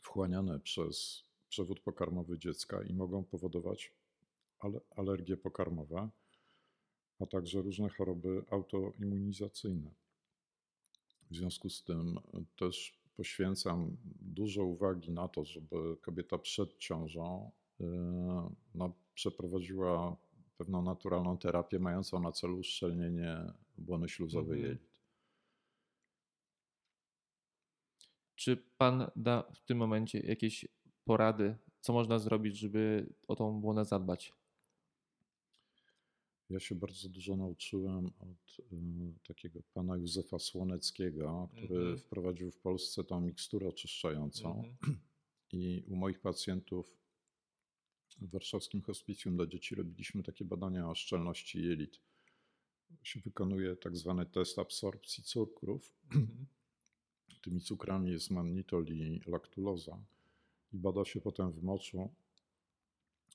wchłaniane 0.00 0.60
przez 0.60 1.24
przewód 1.48 1.80
pokarmowy 1.80 2.38
dziecka 2.38 2.82
i 2.82 2.94
mogą 2.94 3.24
powodować 3.24 3.92
alergie 4.96 5.36
pokarmowe, 5.36 6.10
a 7.20 7.26
także 7.26 7.62
różne 7.62 7.88
choroby 7.88 8.44
autoimmunizacyjne. 8.50 9.90
W 11.30 11.36
związku 11.36 11.70
z 11.70 11.84
tym 11.84 12.18
też 12.56 13.00
poświęcam 13.16 13.96
dużo 14.20 14.64
uwagi 14.64 15.10
na 15.10 15.28
to, 15.28 15.44
żeby 15.44 15.96
kobieta 16.00 16.38
przed 16.38 16.78
ciążą 16.78 17.50
y, 17.80 17.84
no, 18.74 18.92
przeprowadziła 19.14 20.16
pewną 20.56 20.82
naturalną 20.82 21.38
terapię 21.38 21.78
mającą 21.78 22.20
na 22.20 22.32
celu 22.32 22.58
uszczelnienie 22.58 23.52
błony 23.78 24.08
śluzowej 24.08 24.58
mhm. 24.58 24.68
jelit. 24.68 24.90
Czy 28.34 28.56
pan 28.56 29.10
da 29.16 29.42
w 29.54 29.64
tym 29.64 29.78
momencie 29.78 30.20
jakieś 30.20 30.68
porady, 31.04 31.56
co 31.80 31.92
można 31.92 32.18
zrobić, 32.18 32.58
żeby 32.58 33.12
o 33.28 33.36
tą 33.36 33.60
błonę 33.60 33.84
zadbać? 33.84 34.39
Ja 36.50 36.60
się 36.60 36.74
bardzo 36.74 37.08
dużo 37.08 37.36
nauczyłem 37.36 38.06
od 38.06 38.58
y, 38.72 38.74
takiego 39.28 39.62
pana 39.74 39.96
Józefa 39.96 40.38
Słoneckiego, 40.38 41.48
który 41.52 41.80
mm 41.80 41.96
-hmm. 41.96 41.98
wprowadził 41.98 42.50
w 42.50 42.58
Polsce 42.58 43.04
tą 43.04 43.20
miksturę 43.20 43.68
oczyszczającą. 43.68 44.54
Mm 44.54 44.76
-hmm. 44.76 44.94
I 45.52 45.84
u 45.88 45.96
moich 45.96 46.20
pacjentów 46.20 46.96
w 48.20 48.30
warszawskim 48.30 48.82
hospicjum 48.82 49.36
dla 49.36 49.46
dzieci 49.46 49.74
robiliśmy 49.74 50.22
takie 50.22 50.44
badania 50.44 50.90
o 50.90 50.94
szczelności 50.94 51.62
jelit. 51.62 52.00
Się 53.02 53.20
wykonuje 53.20 53.76
tak 53.76 53.96
zwany 53.96 54.26
test 54.26 54.58
absorpcji 54.58 55.24
cukrów. 55.24 55.94
Mm 56.14 56.26
-hmm. 56.26 56.44
Tymi 57.42 57.60
cukrami 57.60 58.10
jest 58.10 58.30
mannitol 58.30 58.86
i 58.86 59.20
laktuloza. 59.26 60.04
I 60.72 60.78
bada 60.78 61.04
się 61.04 61.20
potem 61.20 61.52
w 61.52 61.62
moczu 61.62 62.08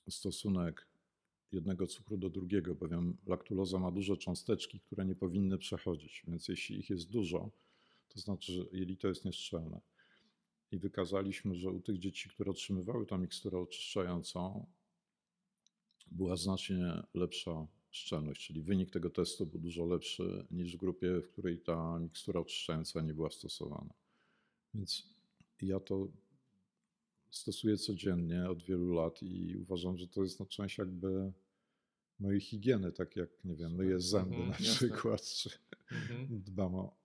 stosunek 0.08 0.86
jednego 1.52 1.86
cukru 1.86 2.16
do 2.16 2.30
drugiego, 2.30 2.74
bowiem 2.74 3.16
laktuloza 3.26 3.78
ma 3.78 3.90
duże 3.90 4.16
cząsteczki, 4.16 4.80
które 4.80 5.04
nie 5.04 5.14
powinny 5.14 5.58
przechodzić, 5.58 6.22
więc 6.28 6.48
jeśli 6.48 6.78
ich 6.78 6.90
jest 6.90 7.10
dużo, 7.10 7.50
to 8.08 8.20
znaczy, 8.20 8.52
że 8.52 8.64
jelito 8.72 9.08
jest 9.08 9.24
nieszczelne. 9.24 9.80
I 10.72 10.78
wykazaliśmy, 10.78 11.54
że 11.54 11.70
u 11.70 11.80
tych 11.80 11.98
dzieci, 11.98 12.28
które 12.28 12.50
otrzymywały 12.50 13.06
tę 13.06 13.18
miksturę 13.18 13.58
oczyszczającą, 13.58 14.66
była 16.10 16.36
znacznie 16.36 17.02
lepsza 17.14 17.66
szczelność, 17.90 18.46
czyli 18.46 18.62
wynik 18.62 18.90
tego 18.90 19.10
testu 19.10 19.46
był 19.46 19.60
dużo 19.60 19.86
lepszy 19.86 20.46
niż 20.50 20.76
w 20.76 20.76
grupie, 20.76 21.20
w 21.20 21.28
której 21.28 21.58
ta 21.58 21.98
mikstura 21.98 22.40
oczyszczająca 22.40 23.00
nie 23.00 23.14
była 23.14 23.30
stosowana. 23.30 23.94
Więc 24.74 25.08
ja 25.62 25.80
to 25.80 26.08
stosuję 27.30 27.76
codziennie 27.76 28.50
od 28.50 28.62
wielu 28.62 28.94
lat 28.94 29.22
i 29.22 29.56
uważam, 29.56 29.98
że 29.98 30.08
to 30.08 30.22
jest 30.22 30.40
no, 30.40 30.46
część 30.46 30.78
jakby 30.78 31.32
mojej 32.18 32.40
higieny, 32.40 32.92
tak 32.92 33.16
jak, 33.16 33.44
nie 33.44 33.56
wiem, 33.56 33.72
myję 33.72 34.00
zęby 34.00 34.36
mhm, 34.36 34.48
na 34.50 34.56
jasne. 34.58 34.74
przykład, 34.74 35.22
czy 35.22 35.50
mhm. 35.90 36.42
dbam 36.42 36.74
o, 36.74 36.96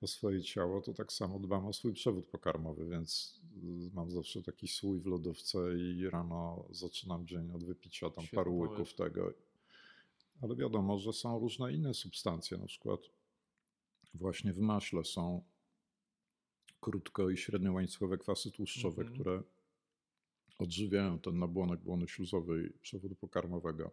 o 0.00 0.06
swoje 0.06 0.42
ciało, 0.42 0.80
to 0.80 0.94
tak 0.94 1.12
samo 1.12 1.38
dbam 1.38 1.66
o 1.66 1.72
swój 1.72 1.92
przewód 1.92 2.26
pokarmowy, 2.26 2.88
więc 2.88 3.40
mam 3.92 4.10
zawsze 4.10 4.42
taki 4.42 4.68
słój 4.68 5.00
w 5.00 5.06
lodówce 5.06 5.58
i 5.78 6.10
rano 6.10 6.64
zaczynam 6.70 7.26
dzień 7.26 7.50
od 7.50 7.64
wypicia 7.64 8.10
tam 8.10 8.24
Świetnie 8.24 8.36
paru 8.36 8.56
łyków 8.56 8.94
tego. 8.94 9.32
Ale 10.40 10.56
wiadomo, 10.56 10.98
że 10.98 11.12
są 11.12 11.38
różne 11.38 11.72
inne 11.72 11.94
substancje, 11.94 12.58
na 12.58 12.66
przykład 12.66 13.00
właśnie 14.14 14.52
w 14.52 14.58
maśle 14.58 15.04
są 15.04 15.42
krótko 16.82 17.30
i 17.30 17.36
średniołańcuchowe 17.36 18.18
kwasy 18.18 18.50
tłuszczowe, 18.50 19.02
mhm. 19.02 19.14
które 19.14 19.42
odżywiają 20.58 21.18
ten 21.18 21.38
nabłonek 21.38 21.80
błony 21.80 22.08
śluzowej 22.08 22.72
przewodu 22.80 23.14
pokarmowego. 23.14 23.90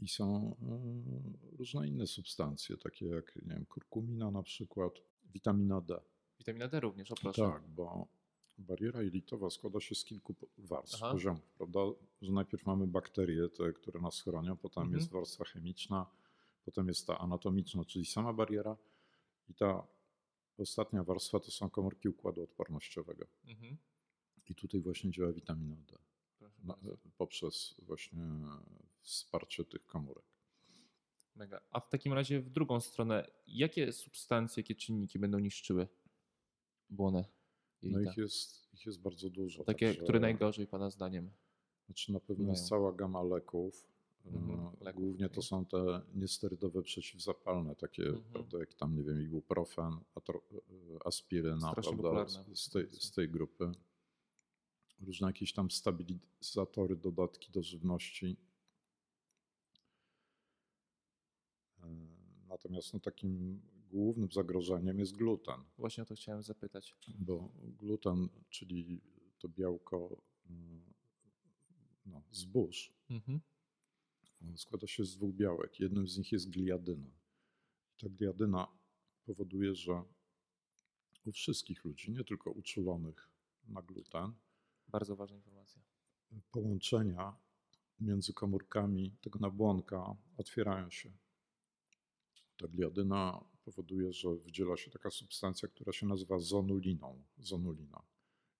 I 0.00 0.08
są 0.08 0.56
e, 0.62 1.56
różne 1.56 1.88
inne 1.88 2.06
substancje, 2.06 2.76
takie 2.76 3.06
jak 3.06 3.36
nie 3.36 3.54
wiem, 3.54 3.66
kurkumina 3.66 4.30
na 4.30 4.42
przykład, 4.42 4.92
witamina 5.24 5.80
D. 5.80 6.00
Witamina 6.38 6.68
D 6.68 6.80
również, 6.80 7.10
o 7.10 7.14
proszę. 7.14 7.42
Tak, 7.42 7.68
bo 7.68 8.08
bariera 8.58 9.02
jelitowa 9.02 9.50
składa 9.50 9.80
się 9.80 9.94
z 9.94 10.04
kilku 10.04 10.34
warstw, 10.58 11.02
Aha. 11.02 11.12
poziomów, 11.12 11.52
prawda? 11.52 11.80
Że 12.22 12.32
najpierw 12.32 12.66
mamy 12.66 12.86
bakterie, 12.86 13.48
te, 13.48 13.72
które 13.72 14.00
nas 14.00 14.20
chronią, 14.20 14.56
potem 14.56 14.82
mhm. 14.82 15.00
jest 15.00 15.12
warstwa 15.12 15.44
chemiczna, 15.44 16.06
potem 16.64 16.88
jest 16.88 17.06
ta 17.06 17.18
anatomiczna, 17.18 17.84
czyli 17.84 18.06
sama 18.06 18.32
bariera 18.32 18.76
i 19.48 19.54
ta 19.54 19.86
ostatnia 20.58 21.04
warstwa 21.04 21.40
to 21.40 21.50
są 21.50 21.70
komórki 21.70 22.08
układu 22.08 22.42
odpornościowego. 22.42 23.26
Mhm. 23.44 23.76
I 24.46 24.54
tutaj 24.54 24.80
właśnie 24.80 25.10
działa 25.10 25.32
witamina 25.32 25.76
D. 25.76 25.98
Na, 26.62 26.76
poprzez 27.16 27.74
właśnie 27.82 28.22
wsparcie 29.00 29.64
tych 29.64 29.86
komórek. 29.86 30.24
Mega. 31.34 31.60
A 31.70 31.80
w 31.80 31.88
takim 31.88 32.12
razie 32.12 32.40
w 32.40 32.50
drugą 32.50 32.80
stronę, 32.80 33.30
jakie 33.46 33.92
substancje, 33.92 34.60
jakie 34.60 34.74
czynniki 34.74 35.18
będą 35.18 35.38
niszczyły 35.38 35.88
błonę? 36.90 37.24
No 37.82 38.00
ich 38.00 38.16
jest, 38.16 38.74
ich 38.74 38.86
jest 38.86 39.00
bardzo 39.00 39.30
dużo. 39.30 39.64
Takie, 39.64 39.86
także- 39.86 40.02
które 40.02 40.20
najgorzej 40.20 40.66
Pana 40.66 40.90
zdaniem? 40.90 41.30
Znaczy 41.86 42.12
na 42.12 42.20
pewno 42.20 42.50
jest 42.50 42.68
cała 42.68 42.92
gama 42.92 43.22
leków. 43.22 43.93
Mhm, 44.24 44.76
leków, 44.80 45.02
Głównie 45.02 45.28
to 45.28 45.42
są 45.42 45.66
te 45.66 46.00
niesterydowe 46.14 46.82
przeciwzapalne, 46.82 47.76
takie 47.76 48.02
Mhm. 48.06 48.24
prawda, 48.32 48.58
jak 48.58 48.74
tam, 48.74 48.96
nie 48.96 49.02
wiem, 49.02 49.22
ibuprofen, 49.22 49.92
atro, 50.14 50.42
e, 50.52 51.06
aspiryna, 51.06 51.70
Strasznie 51.70 51.96
prawda, 51.96 52.26
z, 52.54 52.70
tej, 52.70 52.86
z 52.92 53.10
tej 53.12 53.28
grupy. 53.28 53.72
Różne 55.00 55.26
jakieś 55.26 55.52
tam 55.52 55.70
stabilizatory, 55.70 56.96
dodatki 56.96 57.52
do 57.52 57.62
żywności. 57.62 58.36
E, 61.82 61.86
Natomiast 62.48 62.94
no, 62.94 63.00
takim 63.00 63.60
głównym 63.90 64.32
zagrożeniem 64.32 64.98
jest 64.98 65.12
gluten, 65.16 65.60
Właśnie 65.78 66.02
o 66.02 66.06
to 66.06 66.14
chciałem 66.14 66.42
zapytać. 66.42 66.96
bo 67.18 67.48
gluten, 67.80 68.28
czyli 68.50 69.00
to 69.38 69.48
białko 69.48 70.22
mm, 70.50 70.82
no, 72.06 72.22
zbóż, 72.32 72.92
Mhm. 73.10 73.40
Składa 74.56 74.86
się 74.86 75.04
z 75.04 75.16
dwóch 75.16 75.34
białek. 75.34 75.80
Jednym 75.80 76.08
z 76.08 76.18
nich 76.18 76.32
jest 76.32 76.50
gliadyna. 76.50 77.10
Ta 77.98 78.08
gliadyna 78.08 78.68
powoduje, 79.24 79.74
że 79.74 80.02
u 81.24 81.32
wszystkich 81.32 81.84
ludzi, 81.84 82.12
nie 82.12 82.24
tylko 82.24 82.50
uczulonych 82.50 83.30
na 83.68 83.82
gluten, 83.82 84.32
Bardzo 84.88 85.16
ważna 85.16 85.36
informacja. 85.36 85.82
połączenia 86.50 87.36
między 88.00 88.32
komórkami 88.32 89.16
tego 89.20 89.38
nabłonka 89.38 90.16
otwierają 90.36 90.90
się. 90.90 91.12
Ta 92.56 92.68
gliadyna 92.68 93.44
powoduje, 93.64 94.12
że 94.12 94.34
wydziela 94.36 94.76
się 94.76 94.90
taka 94.90 95.10
substancja, 95.10 95.68
która 95.68 95.92
się 95.92 96.06
nazywa 96.06 96.38
zonuliną. 96.38 97.22
Zonulina. 97.38 98.02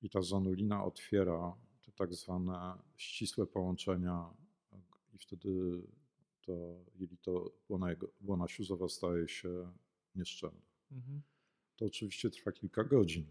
I 0.02 0.10
ta 0.10 0.22
zonulina 0.22 0.84
otwiera 0.84 1.56
te 1.86 1.92
tak 1.92 2.14
zwane 2.14 2.78
ścisłe 2.96 3.46
połączenia 3.46 4.34
i 5.14 5.18
wtedy 5.18 5.82
to 6.42 6.52
jelito 6.94 7.52
błona, 7.68 7.90
jego- 7.90 8.08
błona 8.20 8.48
śluzowa 8.48 8.88
staje 8.88 9.28
się 9.28 9.72
nieszczelne. 10.14 10.60
Mhm. 10.92 11.22
To 11.76 11.84
oczywiście 11.84 12.30
trwa 12.30 12.52
kilka 12.52 12.84
godzin, 12.84 13.26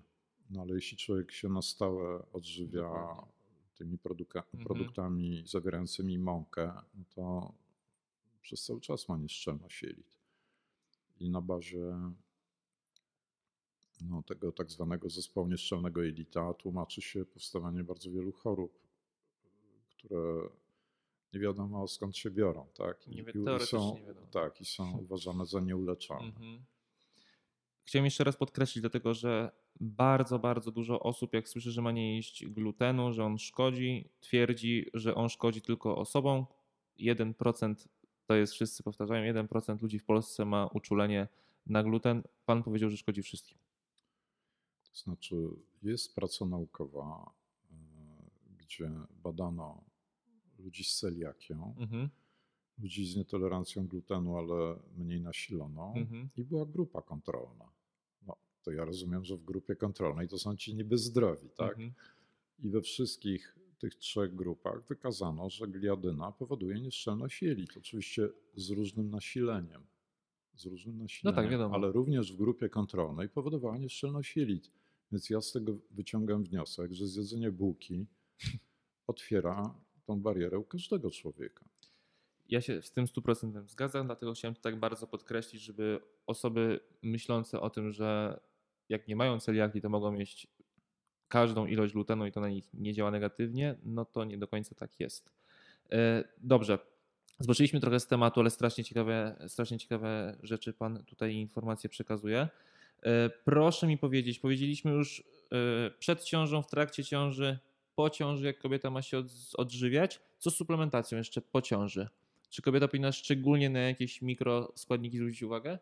no 0.50 0.62
ale 0.62 0.76
jeśli 0.76 0.98
człowiek 0.98 1.32
się 1.32 1.50
na 1.50 1.62
stałe 1.62 2.32
odżywia 2.32 2.82
Dokładnie. 2.82 3.32
tymi 3.76 3.98
produka- 3.98 4.44
Mhm. 4.54 4.64
produktami 4.64 5.44
zawierającymi 5.48 6.20
mąkę, 6.20 6.74
no 6.96 7.04
to 7.16 7.54
przez 8.42 8.64
cały 8.66 8.82
czas 8.82 9.10
ma 9.10 9.18
nieszczelność 9.18 9.84
jelit. 9.84 10.20
I 11.20 11.30
na 11.30 11.42
bazie 11.42 12.12
no, 14.02 14.24
tego 14.24 14.52
tak 14.52 14.72
zwanego 14.72 15.10
zespołu 15.10 15.48
nieszczelnego 15.48 16.02
jelita 16.04 16.54
tłumaczy 16.54 17.02
się 17.02 17.26
powstawanie 17.26 17.84
bardzo 17.84 18.12
wielu 18.12 18.32
chorób, 18.32 18.80
które 19.90 20.50
nie 21.34 21.40
wiadomo 21.40 21.88
skąd 21.88 22.18
się 22.18 22.32
biorą, 22.32 22.68
tak? 22.74 23.08
Nie 23.08 23.18
I- 23.18 23.22
i 23.22 23.26
teoretycznie 23.26 23.80
są, 23.80 23.96
nie 23.96 24.04
wiadomo. 24.04 24.28
Tak, 24.28 24.62
i 24.62 24.66
są 24.66 24.98
uważane 25.04 25.46
za 25.46 25.60
nieuleczalne. 25.60 26.28
Mhm. 26.28 26.64
Chciałem 27.84 28.06
jeszcze 28.06 28.24
raz 28.24 28.38
podkreślić, 28.38 28.82
dlatego 28.82 29.14
że 29.14 29.52
bardzo, 29.80 30.40
bardzo 30.40 30.72
dużo 30.72 31.00
osób, 31.00 31.34
jak 31.34 31.50
słyszy, 31.50 31.72
że 31.72 31.82
ma 31.82 31.92
nie 31.92 32.16
jeść 32.16 32.46
glutenu, 32.46 33.14
że 33.14 33.26
on 33.26 33.38
szkodzi, 33.38 34.10
twierdzi, 34.20 34.90
że 34.94 35.16
on 35.16 35.30
szkodzi 35.30 35.62
tylko 35.62 35.98
osobom. 35.98 36.46
1% 37.00 37.88
to 38.26 38.36
jest, 38.36 38.54
wszyscy 38.54 38.84
powtarzają, 38.84 39.34
1% 39.34 39.82
ludzi 39.82 40.00
w 40.00 40.06
Polsce 40.06 40.46
ma 40.46 40.68
uczulenie 40.68 41.28
na 41.66 41.84
gluten. 41.84 42.24
Pan 42.46 42.64
powiedział, 42.64 42.90
że 42.90 42.98
szkodzi 42.98 43.24
wszystkim. 43.24 43.58
To 44.84 44.96
znaczy, 45.00 45.36
jest 45.84 46.16
praca 46.16 46.46
naukowa, 46.46 47.32
e, 47.72 47.76
gdzie 48.58 48.92
badano 49.10 49.84
ludzi 50.64 50.84
z 50.84 50.96
celiakią, 51.00 51.76
Mhm. 51.80 52.10
ludzi 52.80 53.06
z 53.06 53.16
nietolerancją 53.16 53.88
glutenu, 53.88 54.38
ale 54.38 54.80
mniej 54.98 55.22
nasiloną 55.22 55.94
Mhm. 55.96 56.30
i 56.38 56.44
była 56.44 56.66
grupa 56.66 57.02
kontrolna. 57.02 57.70
No, 58.28 58.36
to 58.64 58.72
ja 58.72 58.86
rozumiem, 58.86 59.26
że 59.26 59.38
w 59.38 59.44
grupie 59.44 59.76
kontrolnej 59.76 60.28
to 60.28 60.38
są 60.38 60.56
ci 60.58 60.76
niby 60.76 60.98
zdrowi, 60.98 61.50
tak? 61.50 61.70
Mhm. 61.72 61.94
I 62.60 62.70
we 62.70 62.82
wszystkich 62.82 63.56
tych 63.80 63.96
trzech 63.96 64.36
grupach 64.36 64.84
wykazano, 64.88 65.50
że 65.50 65.68
gliadyna 65.68 66.32
powoduje 66.32 66.82
nieszczelność 66.82 67.42
jelit. 67.42 67.78
Oczywiście 67.78 68.30
z 68.56 68.70
różnym 68.70 69.10
nasileniem. 69.10 69.84
Z 70.56 70.66
różnym 70.66 70.98
nasileniem, 70.98 71.36
tak, 71.36 71.50
wiadomo. 71.52 71.76
ale 71.76 71.92
również 71.92 72.34
w 72.34 72.38
grupie 72.38 72.70
kontrolnej 72.70 73.30
powodowała 73.30 73.78
nieszczelność 73.78 74.38
jelit. 74.38 74.72
Więc 75.12 75.30
ja 75.30 75.42
z 75.42 75.52
tego 75.52 75.78
wyciągam 75.92 76.44
wniosek, 76.44 76.94
że 76.94 77.08
zjedzenie 77.08 77.52
bułki 77.52 78.06
otwiera 79.08 79.76
tą 80.06 80.22
barierę 80.22 80.60
u 80.60 80.64
każdego 80.64 81.12
człowieka. 81.12 81.66
Ja 82.50 82.62
się 82.62 82.82
z 82.82 82.92
tym 82.92 83.06
100% 83.06 83.68
zgadzam, 83.68 84.06
dlatego 84.06 84.34
chciałem 84.34 84.56
tak 84.56 84.80
bardzo 84.80 85.08
podkreślić, 85.08 85.62
żeby 85.62 86.00
osoby 86.28 86.80
myślące 87.02 87.62
o 87.62 87.70
tym, 87.70 87.92
że 87.92 88.40
jak 88.90 89.08
nie 89.08 89.16
mają 89.16 89.40
celiaki, 89.40 89.82
to 89.82 89.90
mogą 89.90 90.12
mieć 90.12 90.48
każdą 91.28 91.66
ilość 91.66 91.94
glutenu 91.94 92.26
i 92.26 92.32
to 92.32 92.42
na 92.42 92.50
nich 92.50 92.74
nie 92.74 92.94
działa 92.94 93.12
negatywnie, 93.12 93.76
no 93.84 94.06
to 94.06 94.24
nie 94.24 94.38
do 94.38 94.48
końca 94.48 94.76
tak 94.76 95.00
jest. 95.00 95.32
E, 95.92 96.24
Dobrze. 96.38 96.80
Zboczyliśmy 97.40 97.80
trochę 97.80 98.00
z 98.00 98.08
tematu, 98.08 98.40
ale 98.40 98.50
strasznie 98.50 98.84
ciekawe, 98.84 99.36
strasznie 99.48 99.78
ciekawe 99.78 100.38
rzeczy 100.44 100.74
Pan 100.74 101.04
tutaj 101.04 101.36
informacje 101.36 101.90
przekazuje. 101.90 102.48
E, 103.04 103.30
Proszę 103.30 103.88
mi 103.88 103.98
powiedzieć, 103.98 104.40
powiedzieliśmy 104.40 104.92
już 104.92 105.24
e, 105.52 105.92
przed 106.00 106.24
ciążą, 106.24 106.62
w 106.62 106.68
trakcie 106.68 107.04
ciąży, 107.04 107.60
po 107.96 108.10
ciąży, 108.10 108.46
jak 108.46 108.60
kobieta 108.60 108.90
ma 108.90 109.02
się 109.02 109.18
od, 109.18 109.26
odżywiać. 109.58 110.22
Co 110.38 110.52
z 110.52 110.56
suplementacją 110.56 111.18
jeszcze 111.18 111.42
po 111.42 111.62
ciąży? 111.62 112.08
Czy 112.50 112.62
kobieta 112.62 112.88
powinna 112.88 113.12
szczególnie 113.12 113.70
na 113.70 113.80
jakieś 113.80 114.22
mikroskładniki 114.22 115.18
zwrócić 115.18 115.44
uwagę? 115.44 115.80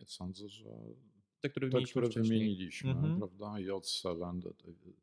Nie 0.00 0.06
sądzę, 0.06 0.48
że 0.48 0.70
Te, 1.40 1.48
które 1.50 1.66
te, 1.66 1.70
wymieniliśmy 1.70 2.02
które 2.02 2.22
wymieniliśmy, 2.22 2.90
Mhm. 2.90 3.18
prawda, 3.18 3.60
jod, 3.60 3.88
selen, 3.88 4.42
te, 4.42 4.50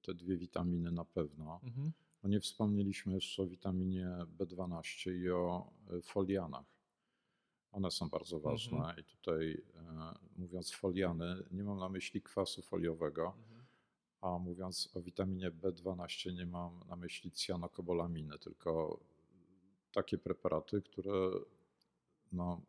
te 0.01 0.13
dwie 0.13 0.38
witaminy 0.38 0.91
na 0.91 1.05
pewno. 1.05 1.59
Mhm. 1.63 1.91
No 2.23 2.29
nie 2.29 2.39
wspomnieliśmy 2.39 3.13
jeszcze 3.13 3.43
o 3.43 3.47
witaminie 3.47 4.07
B12 4.38 5.12
i 5.15 5.29
o 5.29 5.71
e, 5.97 6.01
folianach. 6.01 6.65
One 7.71 7.91
są 7.91 8.09
bardzo 8.09 8.39
ważne 8.39 8.77
Mhm. 8.77 8.99
i 8.99 9.03
tutaj 9.03 9.62
e, 9.75 10.13
mówiąc 10.36 10.71
foliany, 10.71 11.43
nie 11.51 11.63
mam 11.63 11.79
na 11.79 11.89
myśli 11.89 12.21
kwasu 12.21 12.62
foliowego, 12.62 13.33
Mhm. 13.38 13.52
A 14.23 14.38
mówiąc 14.39 14.89
o 14.93 15.01
witaminie 15.01 15.51
B12 15.51 16.33
nie 16.33 16.45
mam 16.45 16.79
na 16.89 16.95
myśli 16.95 17.31
cyjanokobolaminy, 17.31 18.39
tylko 18.39 18.99
takie 19.93 20.17
preparaty, 20.17 20.81
które 20.81 21.31
no, 22.31 22.62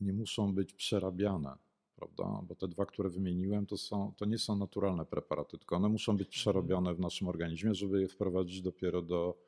nie 0.00 0.12
muszą 0.12 0.54
być 0.54 0.72
przerabiane, 0.72 1.56
prawda? 1.96 2.40
Bo 2.48 2.54
te 2.54 2.68
dwa, 2.68 2.86
które 2.86 3.08
wymieniłem, 3.10 3.66
to, 3.66 3.76
są, 3.76 4.12
to 4.16 4.24
nie 4.24 4.38
są 4.38 4.56
naturalne 4.56 5.06
preparaty, 5.06 5.58
tylko 5.58 5.76
one 5.76 5.88
muszą 5.88 6.16
być 6.16 6.28
przerobione 6.28 6.94
w 6.94 7.00
naszym 7.00 7.28
organizmie, 7.28 7.74
żeby 7.74 8.00
je 8.00 8.08
wprowadzić 8.08 8.62
dopiero 8.62 9.02
do, 9.02 9.38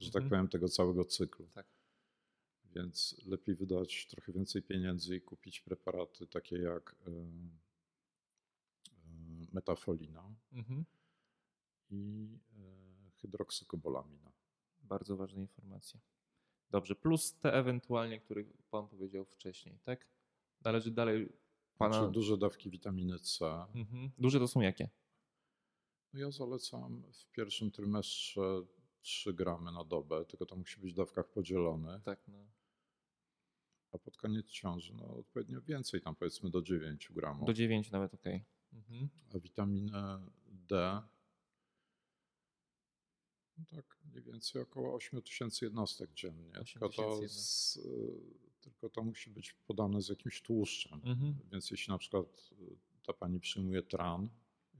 że 0.00 0.10
tak 0.10 0.22
Mhm. 0.22 0.30
powiem, 0.30 0.48
tego 0.48 0.68
całego 0.68 1.04
cyklu. 1.04 1.46
Tak. 1.54 1.66
Więc 2.74 3.16
lepiej 3.26 3.54
wydać 3.54 4.06
trochę 4.06 4.32
więcej 4.32 4.62
pieniędzy 4.62 5.16
i 5.16 5.20
kupić 5.20 5.60
preparaty 5.60 6.26
takie 6.26 6.56
jak 6.56 6.96
y, 7.08 7.10
y, 7.10 7.14
metafolina 9.52 10.34
Mhm. 10.52 10.84
i 11.90 12.28
y, 12.58 13.10
hydroksykobolamina. 13.20 14.32
Bardzo 14.82 15.16
ważne 15.16 15.40
informacje. 15.42 16.00
Dobrze, 16.70 16.94
plus 16.96 17.34
te 17.38 17.52
ewentualnie, 17.54 18.20
które 18.20 18.44
Pan 18.70 18.88
powiedział 18.88 19.24
wcześniej, 19.24 19.78
tak? 19.84 20.06
Należy 20.64 20.90
dalej 20.90 21.32
Pana... 21.78 21.94
Znaczy 21.94 22.12
duże 22.12 22.36
dawki 22.38 22.70
witaminy 22.70 23.18
C. 23.18 23.46
Mhm. 23.74 24.10
Duże 24.18 24.38
to 24.38 24.48
są 24.48 24.60
jakie? 24.60 24.88
No 26.12 26.20
ja 26.20 26.30
zalecam 26.30 27.02
w 27.12 27.26
pierwszym 27.30 27.70
trymestrze 27.70 28.62
3 29.00 29.32
gramy 29.34 29.72
na 29.72 29.84
dobę, 29.84 30.24
tylko 30.24 30.46
to 30.46 30.56
musi 30.56 30.80
być 30.80 30.92
w 30.92 30.96
dawkach 30.96 31.28
podzielonych, 31.28 32.02
Tak, 32.02 32.28
no. 32.28 32.46
a 33.92 33.98
pod 33.98 34.16
koniec 34.16 34.46
ciąży 34.46 34.94
no, 34.94 35.16
odpowiednio 35.16 35.62
więcej, 35.62 36.00
tam 36.00 36.14
powiedzmy 36.16 36.50
do 36.50 36.62
9 36.62 37.08
gramów. 37.12 37.46
Do 37.46 37.52
9 37.52 37.90
nawet, 37.90 38.14
okej. 38.14 38.44
Mhm. 38.72 39.08
A 39.34 39.38
witaminę 39.38 40.26
D 40.46 41.02
no 43.58 43.64
tak 43.70 43.98
mniej 44.04 44.22
więcej 44.22 44.62
około 44.62 44.94
8 44.94 45.22
tysięcy 45.22 45.64
jednostek 45.64 46.12
dziennie. 46.14 46.50
8 46.60 46.64
Tylko 46.80 46.88
to, 46.88 47.28
z, 47.28 47.76
y, 47.76 48.20
tylko 48.60 48.88
to 48.90 49.02
musi 49.04 49.30
być 49.30 49.52
podane 49.52 50.02
z 50.02 50.08
jakimś 50.08 50.42
tłuszczem. 50.42 51.00
Mhm. 51.04 51.34
Więc 51.52 51.70
jeśli 51.70 51.90
na 51.92 51.98
przykład 51.98 52.50
y, 52.52 52.76
ta 53.06 53.12
pani 53.12 53.40
przyjmuje 53.40 53.82
tran 53.82 54.28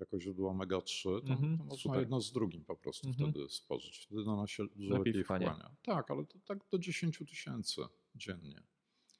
jako 0.00 0.20
źródło 0.20 0.50
omega-3, 0.50 1.02
to, 1.02 1.32
Mhm, 1.32 1.58
to 1.58 1.64
można 1.64 1.76
super. 1.82 2.00
jedno 2.00 2.20
z 2.20 2.32
drugim 2.32 2.64
po 2.64 2.76
prostu 2.76 3.08
Mhm. 3.08 3.30
wtedy 3.32 3.48
spożyć. 3.48 3.98
Wtedy 3.98 4.22
ona 4.22 4.46
się 4.46 4.66
dużo 4.66 4.94
Lepiej 4.94 5.12
lepiej, 5.12 5.24
wchłania. 5.24 5.54
wchłania. 5.54 5.76
Tak, 5.82 6.10
ale 6.10 6.26
to 6.26 6.38
tak 6.38 6.58
do 6.70 6.78
10 6.78 7.18
tysięcy 7.18 7.80
dziennie. 8.14 8.62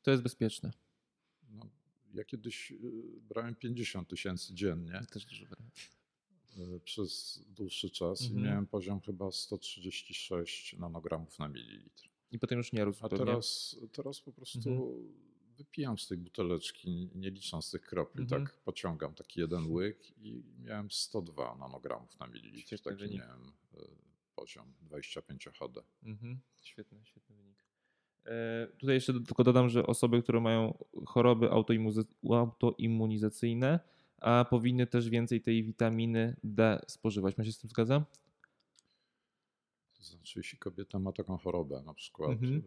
To 0.03 0.11
jest 0.11 0.23
bezpieczne. 0.23 0.73
No, 1.49 1.71
ja 2.15 2.25
kiedyś 2.25 2.71
y, 2.73 2.77
brałem 3.21 3.55
50 3.55 4.09
tysięcy 4.09 4.55
dziennie 4.55 5.01
Też 5.13 5.25
dużo 5.27 5.45
brałem. 5.47 5.71
y, 6.77 6.81
przez 6.81 7.41
dłuższy 7.49 7.91
czas 7.91 8.23
Mhm. 8.23 8.41
i 8.41 8.45
miałem 8.45 8.67
poziom 8.67 9.01
chyba 9.01 9.31
136 9.33 10.77
nanogramów 10.79 11.39
na 11.39 11.49
mililitr. 11.49 12.09
I 12.31 12.39
potem 12.39 12.59
już 12.59 12.73
nie 12.73 12.85
rósł 12.85 13.07
A 13.07 13.09
teraz, 13.09 13.77
teraz 13.93 14.21
po 14.21 14.33
prostu 14.33 14.71
Mhm. 14.71 15.13
wypijam 15.57 15.99
z 15.99 16.09
tej 16.09 16.19
buteleczki, 16.19 17.11
nie 17.15 17.31
licząc 17.31 17.71
tych 17.71 17.83
kropli, 17.83 18.23
Mhm. 18.23 18.45
tak 18.47 18.55
pociągam 18.63 19.15
taki 19.15 19.41
jeden 19.41 19.67
łyk 19.73 20.19
i 20.19 20.43
miałem 20.59 20.91
102 20.91 21.57
nanogramów 21.57 22.19
na 22.19 22.27
mililitr. 22.27 22.67
Świetny 22.67 22.93
Taki 22.93 23.03
wynik. 23.05 23.19
miałem 23.21 23.49
y, 23.49 23.53
poziom 24.35 24.75
25 24.81 25.45
HD. 25.59 25.83
Mhm. 26.03 26.41
Świetny, 26.63 27.01
świetny. 27.05 27.37
E, 27.37 27.42
tutaj 28.79 28.95
jeszcze 28.95 29.13
tylko 29.13 29.45
dodam, 29.45 29.69
że 29.69 29.87
osoby, 29.87 30.23
które 30.23 30.41
mają 30.41 30.85
choroby 31.07 31.51
autoimmunizacyjne, 31.51 33.81
a 34.21 34.45
powinny 34.51 34.87
też 34.87 35.09
więcej 35.09 35.41
tej 35.41 35.65
witaminy 35.65 36.37
D 36.45 36.81
spożywać. 36.87 37.35
Pan 37.35 37.45
się 37.45 37.53
z 37.53 37.59
tym 37.59 37.71
zgadza? 37.71 38.05
To 39.95 40.03
znaczy, 40.05 40.39
jeśli 40.39 40.59
kobieta 40.59 40.99
ma 40.99 41.13
taką 41.13 41.37
chorobę, 41.39 41.83
na 41.83 41.95
przykład 41.95 42.31
Mhm. 42.31 42.57
y, 42.57 42.63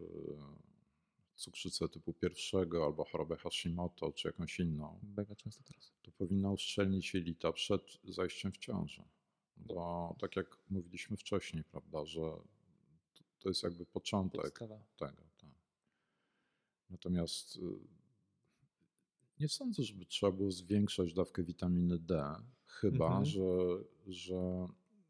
cukrzycę 1.34 1.88
typu 1.88 2.12
pierwszego 2.12 2.84
albo 2.84 3.04
chorobę 3.04 3.36
Hashimoto 3.36 4.12
czy 4.12 4.28
jakąś 4.28 4.60
inną, 4.60 5.00
Mega 5.16 5.34
często 5.36 5.64
teraz. 5.64 5.92
to 6.02 6.10
powinna 6.12 6.50
uszczelnić 6.50 7.14
jelita 7.14 7.52
przed 7.52 7.98
zajściem 8.04 8.52
w 8.52 8.58
ciążę. 8.58 9.04
Bo 9.56 10.16
tak 10.20 10.36
jak 10.36 10.58
mówiliśmy 10.70 11.16
wcześniej, 11.16 11.64
prawda, 11.64 12.06
że 12.06 12.20
to- 12.20 12.44
to 13.38 13.48
jest 13.48 13.62
jakby 13.62 13.86
początek 13.86 14.40
Podstawa. 14.42 14.78
tego. 14.98 15.22
Natomiast 16.90 17.56
y, 17.56 17.60
nie 19.40 19.48
sądzę, 19.48 19.82
żeby 19.82 20.06
trzeba 20.06 20.32
było 20.32 20.50
zwiększać 20.50 21.12
dawkę 21.14 21.42
witaminy 21.44 21.98
D, 21.98 22.34
chyba 22.66 23.06
Mhm. 23.06 23.24
że, 23.24 23.40
że 24.06 24.66